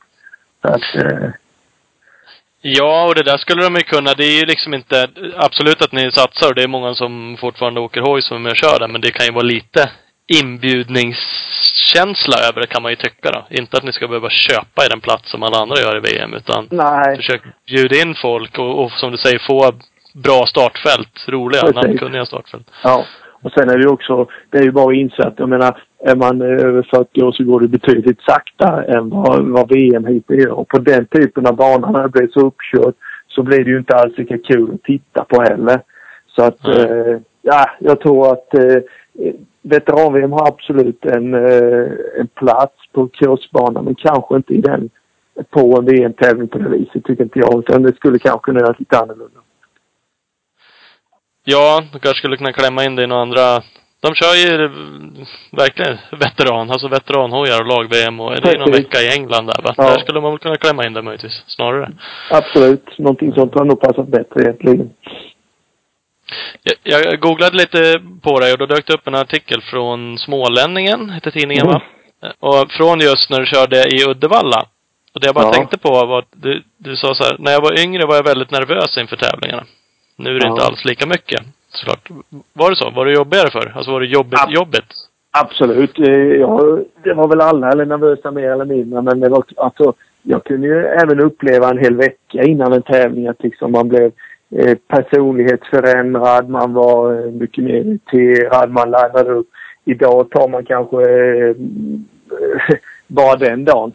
[0.62, 1.28] Så att, eh,
[2.68, 4.14] Ja, och det där skulle de ju kunna.
[4.14, 5.08] Det är ju liksom inte...
[5.36, 8.50] Absolut att ni satsar och det är många som fortfarande åker hoj som är med
[8.50, 9.90] och kör där, men det kan ju vara lite
[10.32, 13.46] inbjudningskänsla över det kan man ju tycka då.
[13.50, 16.34] Inte att ni ska behöva köpa er en plats som alla andra gör i VM,
[16.34, 19.72] utan nej, försök bjuda in folk och, och som du säger få
[20.14, 21.24] bra startfält.
[21.28, 22.70] Roliga, namnkunniga startfält.
[22.82, 23.04] Ja.
[23.46, 25.78] Och sen är det ju också, det är ju bara att inse att jag menar,
[25.98, 30.44] är man över 40 år så går det betydligt saktare än vad, vad VM hittills
[30.44, 30.52] gör.
[30.52, 32.94] Och på den typen av banor när det blir så uppkört
[33.28, 35.80] så blir det ju inte alls lika kul att titta på heller.
[36.36, 36.82] Så att, Nej.
[36.82, 38.82] eh, ja, jag tror att eh,
[39.62, 41.90] veteran-VM har absolut en, eh,
[42.20, 44.90] en plats på crossbanan men kanske inte i den
[45.50, 47.58] på en VM-tävling på det viset tycker inte jag.
[47.58, 49.40] Utan det skulle kanske kunna göras lite annorlunda.
[51.48, 53.62] Ja, du kanske skulle kunna klämma in det i några andra
[54.00, 54.70] de kör ju eh,
[55.52, 59.74] verkligen veteran, alltså veteranhojar och lag-VM och det är någon vecka i England där va?
[59.76, 59.82] Ja.
[59.90, 61.92] Där skulle man väl kunna klämma in det möjligtvis, snarare.
[62.30, 62.98] Absolut.
[62.98, 64.90] Någonting sånt har nog passat bättre egentligen.
[66.82, 71.10] Jag, jag googlade lite på dig och då dök det upp en artikel från Smålänningen,
[71.10, 71.82] hette tidningen va?
[72.40, 74.66] Och från just när du körde i Uddevalla.
[75.14, 75.52] Och det jag bara Ja.
[75.52, 78.24] tänkte på var att du, du sa så här, när jag var yngre var jag
[78.24, 79.64] väldigt nervös inför tävlingarna.
[80.16, 80.52] Nu är det Ja.
[80.52, 81.40] inte alls lika mycket.
[81.68, 82.10] Såklart.
[82.52, 82.90] Var det så?
[82.90, 83.72] Var det jobbigare för?
[83.76, 84.54] Alltså var det jobbigt, Ja.
[84.60, 84.92] jobbigt?
[85.42, 85.98] Absolut.
[85.98, 86.10] Eh,
[86.44, 89.02] Ja, det var väl alla eller nervösa mer eller mindre.
[89.02, 93.26] Men det var, alltså, jag kunde ju även uppleva en hel vecka innan en tävling
[93.28, 94.12] att liksom man blev
[94.58, 96.48] eh, personlighetsförändrad.
[96.48, 98.70] Man var eh, mycket mer irriterad.
[98.70, 99.48] Man laddade upp.
[99.84, 101.56] Idag tar man kanske eh,
[103.06, 103.92] bara den dagen.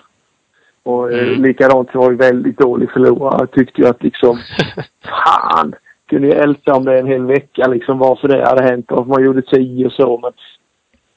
[0.83, 1.43] Och eh, Mm.
[1.43, 3.37] likadant så var jag väldigt dålig förlorare.
[3.39, 4.39] Jag tyckte ju att liksom,
[5.25, 5.75] fan,
[6.11, 9.23] kunde ju älta om det en hel vecka liksom varför det hade hänt och man
[9.25, 10.19] gjorde si och så.
[10.21, 10.31] Men,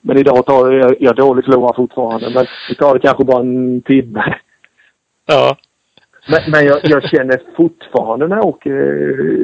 [0.00, 2.30] men idag tar jag, jag är dålig förlorare fortfarande.
[2.34, 4.34] Men det tar det kanske bara en timme.
[5.26, 5.56] Ja.
[6.28, 8.70] Men, men jag, jag känner fortfarande när jag åker,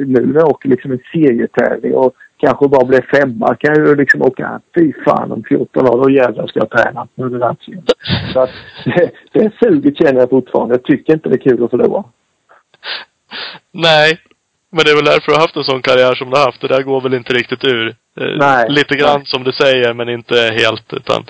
[0.05, 3.95] nu när jag åker liksom en serietävling och kanske bara blir femma kan jag ju
[3.95, 7.07] liksom åka, fy fan om 14 år, då jävlar ska jag träna.
[7.15, 7.83] Nu är det dags igen.
[8.33, 8.49] Så att
[8.85, 10.73] det, det suget känner jag fortfarande.
[10.73, 12.03] Jag tycker inte det är kul att förlora.
[13.71, 14.19] Nej.
[14.71, 16.61] Men det är väl därför du har haft en sån karriär som du har haft.
[16.61, 17.87] Det där går väl inte riktigt ur.
[18.21, 18.65] Eh, Nej.
[18.69, 19.25] Lite grann Nej.
[19.25, 21.25] som du säger, men inte helt utan...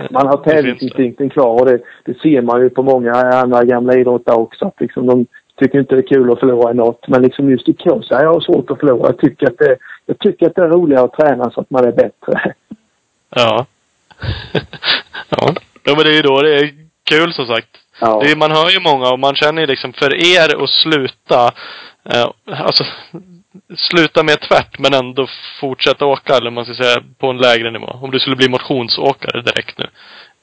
[0.00, 3.94] eh, Man har tävlingsinstinkten kvar och det, det ser man ju på många andra gamla
[3.94, 4.64] idrottare också.
[4.66, 5.26] Att liksom de
[5.60, 7.08] tycker inte det är kul att förlora i något.
[7.08, 9.08] Men liksom just i cross, ja, jag har svårt att förlora.
[9.08, 9.76] Jag tycker, att det,
[10.06, 12.54] jag tycker att det är roligare att träna så att man är bättre.
[13.36, 13.66] Ja.
[15.28, 15.54] ja.
[15.84, 16.70] Ja, men det är ju då det är
[17.10, 17.68] kul som sagt.
[18.00, 18.22] Ja.
[18.24, 21.50] Är, man hör ju många och man känner ju liksom för er att sluta,
[22.14, 22.28] eh,
[22.66, 22.84] alltså
[23.76, 25.26] sluta med tvärt men ändå
[25.60, 27.86] fortsätta åka, eller man ska säga, på en lägre nivå.
[27.86, 29.84] Om du skulle bli motionsåkare direkt nu.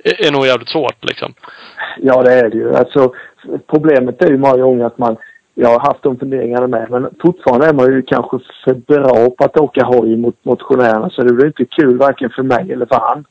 [0.03, 1.33] Är, är nog jävligt svårt liksom.
[1.97, 2.75] Ja, det är det ju.
[2.75, 3.13] Alltså,
[3.67, 5.17] problemet är ju många gånger att man...
[5.55, 9.45] Jag har haft de funderingarna med, men fortfarande är man ju kanske för bra på
[9.45, 12.99] att åka hoj mot motionärerna så det blir inte kul varken för mig eller för
[12.99, 13.25] han.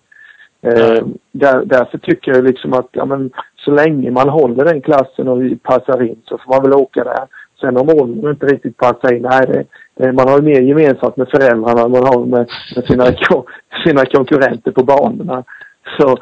[0.66, 3.30] Eh, där, därför tycker jag liksom att ja, men,
[3.64, 7.26] så länge man håller den klassen och passar in så får man väl åka där.
[7.62, 9.64] Sen om åldern inte riktigt passar in, nej det,
[9.96, 13.04] det, man har ju mer gemensamt med föräldrarna än man har med, med sina,
[13.86, 15.44] sina konkurrenter på banorna.
[15.98, 16.16] Så,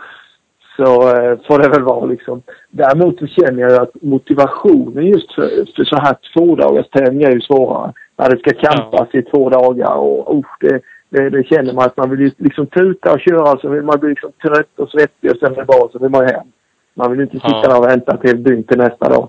[0.77, 2.43] så eh, får det väl vara liksom.
[2.71, 7.41] Däremot så känner jag att motivationen just för, för så här tvådagars tävlingar är ju
[7.41, 7.93] svårare.
[8.19, 10.81] När det ska campas i två dagar och usch, det,
[11.11, 14.01] det, det känner man att man vill ju liksom tuta och köra så vill man
[14.01, 16.47] bli liksom trött och svettig och sen är det bra så vill man ju hem.
[16.95, 17.69] Man vill ju inte sitta Ja.
[17.69, 19.29] där och vänta till dygn till nästa dag.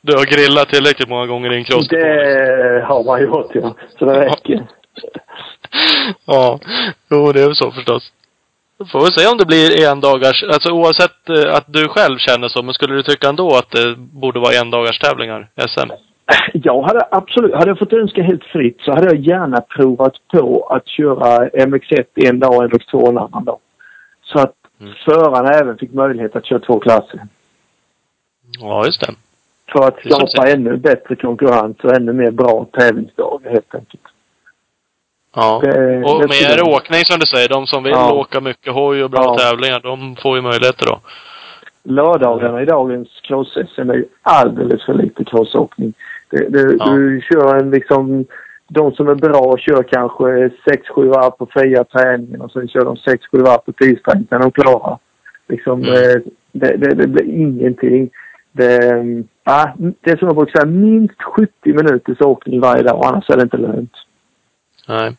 [0.00, 1.88] Du har grillat tillräckligt många gånger i en cross.
[1.88, 3.74] Det har man gjort ja.
[3.98, 4.66] Så det räcker.
[6.24, 6.58] Ja,
[7.10, 8.12] jo det är väl så förstås.
[8.92, 12.48] Får vi se om det blir en dagars, alltså oavsett eh, att du själv känner
[12.48, 15.90] så, men skulle du tycka ändå att det borde vara en dagars tävlingar, SM?
[16.52, 20.66] Jag hade absolut, hade jag fått önska helt fritt så hade jag gärna provat på
[20.70, 23.58] att köra MX1 en dag och MX2 en annan dag.
[24.24, 24.94] Så att Mm.
[25.04, 27.20] förarna även fick möjlighet att köra två klasser.
[28.60, 29.14] Ja, just det.
[29.72, 34.02] För att skapa ännu bättre konkurrens och ännu mer bra tävlingsdagar helt enkelt.
[35.34, 35.60] Ja.
[35.62, 37.48] Det- och det jag- åkning som du säger.
[37.48, 38.12] De som vill Ja.
[38.14, 39.36] åka mycket hoj och bra Ja.
[39.38, 41.00] tävlingar, de får ju möjligheter då.
[41.84, 45.92] Lördagarna i dagens cross-SM är ju alldeles för lite crossåkning.
[46.30, 46.84] Det, det, Ja.
[46.92, 48.24] Du kör en liksom...
[48.70, 50.24] De som är bra kör kanske
[50.64, 54.50] 6-7 varv på fria träningen och sen kör de 6-7 varv på tidsträning när de
[54.52, 54.98] klarar.
[55.48, 55.92] Liksom, Mm.
[55.94, 56.16] eh,
[56.52, 58.10] det, det, det blir ingenting.
[58.52, 58.80] Det,
[59.48, 63.36] ja, det är som jag brukar säga, minst 70 minuters åkning varje dag annars är
[63.36, 63.92] det inte lönt.
[64.88, 65.16] Nej.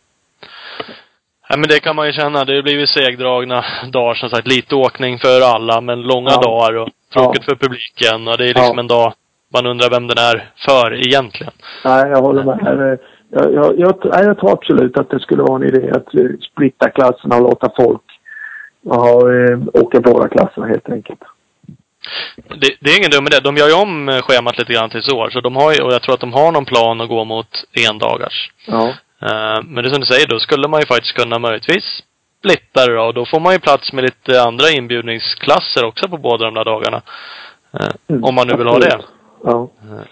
[1.49, 2.45] Nej men det kan man ju känna.
[2.45, 4.47] Det har blivit segdragna dagar som sagt.
[4.47, 6.41] Lite åkning för alla men långa Ja.
[6.41, 8.27] dagar och tråkigt för publiken.
[8.27, 8.79] Och det är liksom Ja.
[8.79, 9.13] en dag
[9.53, 10.37] man undrar vem den är
[10.67, 11.53] för egentligen.
[11.85, 12.99] Nej, jag håller med.
[13.31, 13.93] Jag, jag, jag,
[14.25, 17.69] jag tror absolut att det skulle vara en idé att eh, splitta klasserna och låta
[17.77, 18.01] folk
[18.81, 21.19] ja, eh, åka båda klasserna helt enkelt.
[22.61, 23.37] Det, det är ingen dum idé.
[23.43, 25.29] De gör ju om eh, schemat lite grann till år.
[25.29, 27.51] Så de har ju, och jag tror att de har någon plan att gå mot
[27.89, 28.51] endagars.
[28.67, 28.87] Ja.
[29.27, 31.85] Eh, men det är som du säger, då skulle man ju faktiskt kunna möjligtvis
[32.39, 33.01] splitta det då.
[33.03, 36.65] Och då får man ju plats med lite andra inbjudningsklasser också på båda de där
[36.65, 37.01] dagarna.
[37.79, 38.99] Eh, Mm, om man nu vill ha det.
[39.43, 39.69] Ja.
[39.83, 40.03] Eh,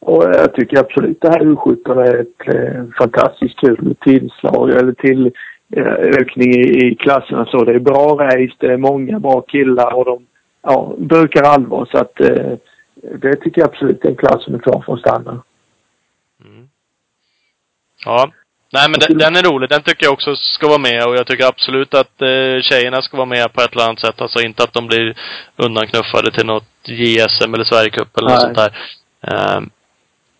[0.00, 5.32] Och jag tycker absolut det här U17 är ett eh, fantastiskt kul tillslag eller till
[5.76, 7.64] eh, ökning i, i klasserna så.
[7.64, 10.26] Det är bra race, det är många bra killar och de
[10.64, 12.52] ja, brukar allvar så att eh,
[12.94, 15.42] det tycker jag absolut är en klass som är klar för att stanna.
[18.04, 18.32] Ja.
[18.72, 19.68] Nej men den, den är rolig.
[19.70, 23.16] Den tycker jag också ska vara med och jag tycker absolut att eh, tjejerna ska
[23.16, 24.20] vara med på ett eller annat sätt.
[24.20, 25.16] Alltså inte att de blir
[25.56, 28.54] undanknuffade till något JSM eller Sverigecup eller något Nej.
[28.54, 28.72] sånt där.
[29.32, 29.70] Ehm,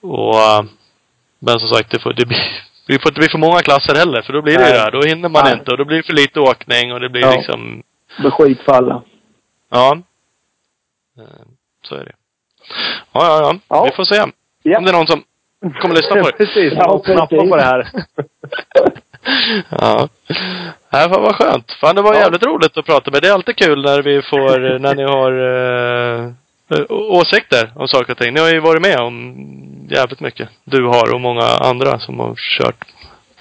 [0.03, 0.65] och eh,
[1.39, 2.39] Men som sagt, det får, det blir,
[2.87, 4.73] det får inte bli för många klasser heller för då blir Nej.
[4.73, 4.91] det här.
[4.91, 5.55] Då hinner man Nej.
[5.55, 7.31] inte och då blir det för lite åkning och det blir Ja.
[7.37, 7.83] liksom
[8.19, 9.03] blir skit för alla.
[9.71, 9.99] Ja.
[11.19, 11.49] Ehm,
[11.89, 12.13] Så är det.
[13.13, 13.59] Ja, ja, ja.
[13.69, 13.85] Ja.
[13.85, 14.25] Vi får se.
[14.63, 14.79] Ja.
[14.79, 15.23] Om det är någon som
[15.81, 16.37] kommer lyssna på det.
[16.45, 17.51] Precis, Ja, precis.
[17.51, 17.89] på det här.
[19.71, 20.09] Ja.
[20.93, 21.73] Nej, fan vad skönt.
[21.81, 22.21] Fan, det var Ja.
[22.21, 23.23] jävligt roligt att prata med.
[23.23, 26.31] Det är alltid kul när vi får, när ni har eh,
[26.91, 28.35] å- åsikter om saker och ting.
[28.35, 29.35] Ni har ju varit med om
[29.91, 30.49] jävligt mycket.
[30.65, 32.85] Du har och många andra som har kört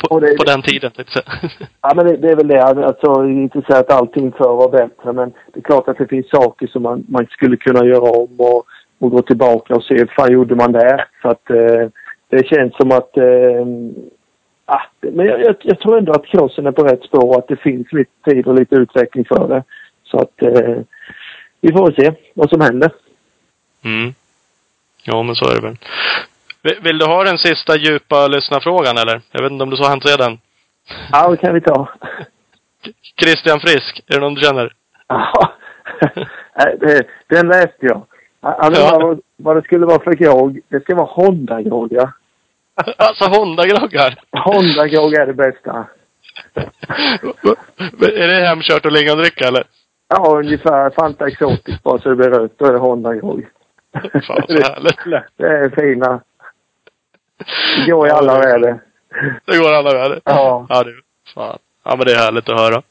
[0.09, 1.67] på, det- på den tiden, tänkte jag säga.
[1.81, 2.63] Ja, men det, det är väl det.
[2.63, 6.29] Alltså, inte säga att allting förr var bättre, men det är klart att det finns
[6.29, 8.65] saker som man, man skulle kunna göra om och,
[8.99, 11.05] och gå tillbaka och se vad fan gjorde man där.
[11.21, 11.87] Så att eh,
[12.29, 13.17] det känns som att...
[13.17, 13.65] Eh,
[14.65, 17.47] ah, men jag, jag, jag tror ändå att crossen är på rätt spår och att
[17.47, 19.63] det finns lite tid och lite utveckling för det.
[20.03, 20.77] Så att eh,
[21.61, 22.91] vi får se vad som händer.
[23.83, 24.13] Mm.
[25.05, 25.77] Ja, men så är det väl.
[26.63, 29.21] Vill, vill du ha den sista djupa lyssnarfrågan eller?
[29.31, 30.39] Jag vet inte om du så hanterar den.
[31.11, 31.89] Ja, det kan vi ta.
[33.21, 34.73] Christian Frisk, är det någon du känner?
[35.07, 35.51] Ja,
[37.29, 38.05] den läste jag.
[38.41, 38.99] Han Ja.
[39.01, 40.59] vad, vad det skulle vara för grogg.
[40.69, 42.11] Det ska vara Honda-grogg, ja.
[42.97, 44.15] Alltså Honda-groggar.
[44.31, 45.87] Honda-grogg är det bästa.
[48.01, 49.63] är det hemkört och lingondricka eller?
[50.07, 52.51] Ja, ungefär Fanta Exotic bara så det blir rött.
[52.57, 53.47] Då är det Honda-grogg.
[53.93, 55.23] Fan så härligt.
[55.37, 56.21] Det är fina.
[57.85, 58.79] Det går i alla väder.
[59.45, 60.19] Det går alla väder.
[60.23, 60.65] Ja.
[60.69, 60.91] Ja, det,
[61.33, 61.57] fan.
[61.85, 62.81] Ja, men det är härligt att höra.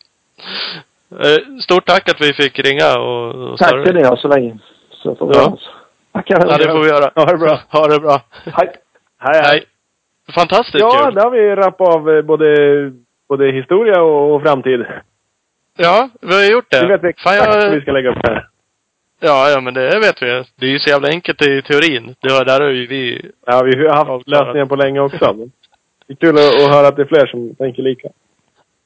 [1.24, 4.02] Eh, Stort tack att vi fick ringa och, och Tack för dig.
[4.02, 4.58] det så länge.
[4.90, 5.56] Så får vi Ja.
[6.12, 6.46] Tackar.
[6.48, 7.10] Ja, det får vi göra.
[7.14, 7.58] Ha det bra.
[7.70, 8.20] Ha det bra.
[8.44, 8.72] Hej.
[9.18, 9.64] Hej, Hej.
[10.34, 11.14] Fantastiskt Ja, kul.
[11.14, 12.46] där har vi rappat av eh, både,
[13.28, 14.86] både historia och, och framtid.
[15.76, 16.80] Ja, vi har gjort det.
[16.82, 18.48] Vi vet exakt Fan, jag- vi ska lägga upp det här.
[19.24, 20.44] Ja, ja, men det vet vi.
[20.56, 22.14] Det är ju så jävla enkelt i teorin.
[22.20, 23.30] Det har, där har ju vi...
[23.46, 25.34] Ja, vi har haft Ja, lösningar på länge också.
[25.34, 25.52] Men
[26.06, 28.08] det är kul att, att höra att det är fler som tänker lika.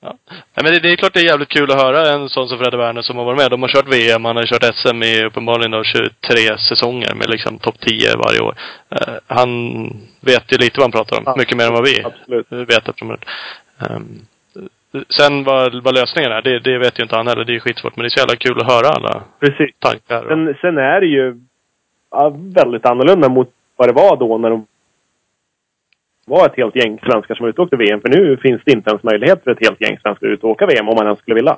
[0.02, 0.14] Ja.
[0.28, 2.58] Nej, men det, det är klart det är jävligt kul att höra en sån som
[2.58, 3.50] Fredde Werner som har varit med.
[3.50, 7.58] De har kört VM, han har kört SM i uppenbarligen då 23 säsonger med liksom
[7.58, 8.54] topp 10 varje år.
[8.90, 9.50] Eh, han
[10.20, 11.22] vet ju lite vad han pratar om.
[11.26, 11.34] Ja.
[11.38, 12.46] Mycket mer än vad vi Absolut.
[12.50, 12.88] vet
[13.90, 14.26] um,
[15.18, 17.44] Sen vad, vad lösningen är, det, det vet ju inte han heller.
[17.44, 17.96] Det är skitsvårt.
[17.96, 19.76] Men det är så jävla kul att höra alla Precis.
[19.78, 20.22] tankar.
[20.22, 21.34] Och, Sen, sen är det ju
[22.10, 24.66] ja, väldigt annorlunda mot vad det var då när de
[26.26, 28.00] var ett helt gäng svenskar som var ute och åkte VM.
[28.00, 30.50] För nu finns det inte ens möjlighet för ett helt gäng svenskar att ut och
[30.50, 31.56] åka VM om man ens skulle vilja.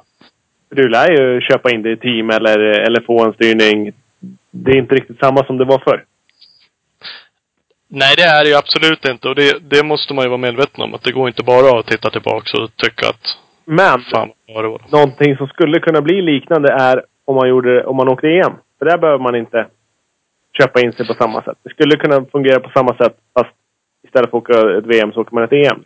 [0.70, 3.92] Du lär ju köpa in det i team eller, eller få en styrning.
[4.50, 6.04] Det är inte riktigt samma som det var förr.
[7.90, 9.28] Nej, det är det ju absolut inte.
[9.28, 10.94] Och det, det måste man ju vara medveten om.
[10.94, 13.24] Att det går inte bara att titta tillbaks och tycka att
[13.64, 14.82] Men fan vad det var.
[14.88, 18.52] någonting som skulle kunna bli liknande är om man, gjorde, om man åkte EM.
[18.78, 19.66] För där behöver man inte
[20.58, 21.58] köpa in sig på samma sätt.
[21.64, 23.54] Det skulle kunna fungera på samma sätt fast
[24.06, 25.82] istället för att åka ett VM så åker man ett EM.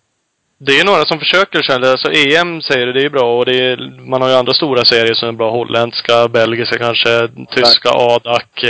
[0.59, 1.85] Det är några som försöker själv.
[1.85, 3.77] Alltså EM säger det, det är bra och det är,
[4.11, 5.51] man har ju andra stora serier som är bra.
[5.51, 8.63] Holländska, belgiska kanske, tyska, ADAC,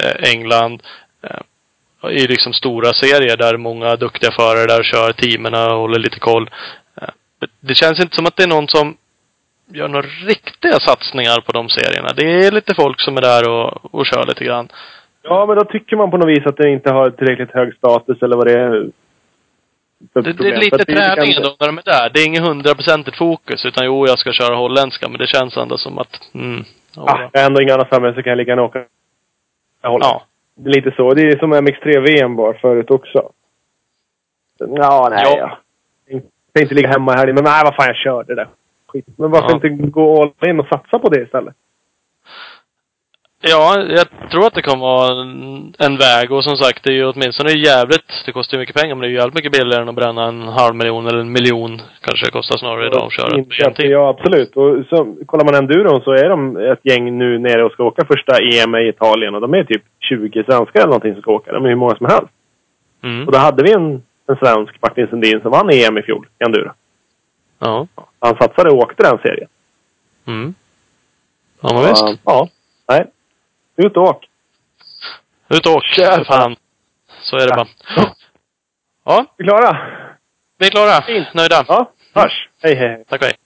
[0.00, 0.82] eh, England.
[1.24, 1.40] Eh,
[2.02, 6.50] är liksom stora serier där många duktiga förare där kör teamerna och håller lite koll.
[7.02, 7.08] Eh,
[7.60, 8.96] det känns inte som att det är någon som
[9.72, 12.08] gör några riktiga satsningar på de serierna.
[12.16, 14.68] Det är lite folk som är där och, och kör lite grann.
[15.22, 18.22] Ja, men då tycker man på något vis att det inte har tillräckligt hög status
[18.22, 18.90] eller vad det är.
[20.14, 22.10] Det, det är lite träning ändå när de är där.
[22.14, 23.66] Det är inget hundraprocentigt fokus.
[23.66, 25.08] Utan jo, jag ska köra holländska.
[25.08, 26.64] Men det känns ändå som att, mm.
[26.96, 28.84] Ah, jag har ändå annat för mig så kan jag lika gärna åka.
[29.82, 30.22] Ja.
[30.62, 31.14] Det är lite så.
[31.14, 33.32] Det är som MX3-VM var förut också.
[34.58, 35.22] Ja, nej.
[35.24, 35.38] Ja.
[35.38, 35.58] Ja.
[36.06, 36.22] Jag
[36.54, 37.26] kan inte ligga hemma här.
[37.26, 38.48] Men nej, vad fan, jag kör det där.
[38.86, 39.04] Skit.
[39.18, 39.54] Men varför Ja.
[39.54, 41.54] inte gå all in och satsa på det istället?
[43.42, 46.32] Ja, jag tror att det kommer vara en, en väg.
[46.32, 49.06] Och som sagt, det är ju åtminstone jävligt, det kostar ju mycket pengar, men det
[49.06, 52.26] är ju jävligt mycket billigare än att bränna en halv miljon eller en miljon kanske
[52.26, 53.90] det kostar snarare idag att köra ett VM-team.
[53.90, 54.56] Ja, absolut.
[54.56, 58.04] Och så, kollar man enduron så är de ett gäng nu nere och ska åka
[58.04, 59.34] första EM i Italien.
[59.34, 61.52] Och de är typ 20 svenskar eller någonting som ska åka.
[61.52, 62.32] De är hur många som helst.
[63.02, 63.26] Mm.
[63.26, 66.44] Och då hade vi en, en svensk, Martin Sundin, som vann EM i fjol i
[66.44, 66.70] enduro.
[67.58, 67.86] Ja.
[68.20, 69.48] Han satsade och åkte den serien.
[70.26, 70.54] Mm.
[71.60, 72.02] Ja, men visst.
[72.02, 72.48] Ja, Ja.
[72.88, 73.06] Nej.
[73.86, 74.28] Ut och åk.
[75.48, 76.56] Ut och åk, för fan.
[77.22, 77.66] Så är det bara.
[79.04, 79.78] Ja, Är vi klara?
[80.58, 81.02] vi är klara.
[81.02, 81.34] Fint.
[81.34, 81.64] Nöjda.
[81.68, 81.92] Ja.
[82.14, 82.48] Hörs.
[82.62, 82.74] Hej.
[82.74, 83.04] hej.
[83.08, 83.36] Tack och hej.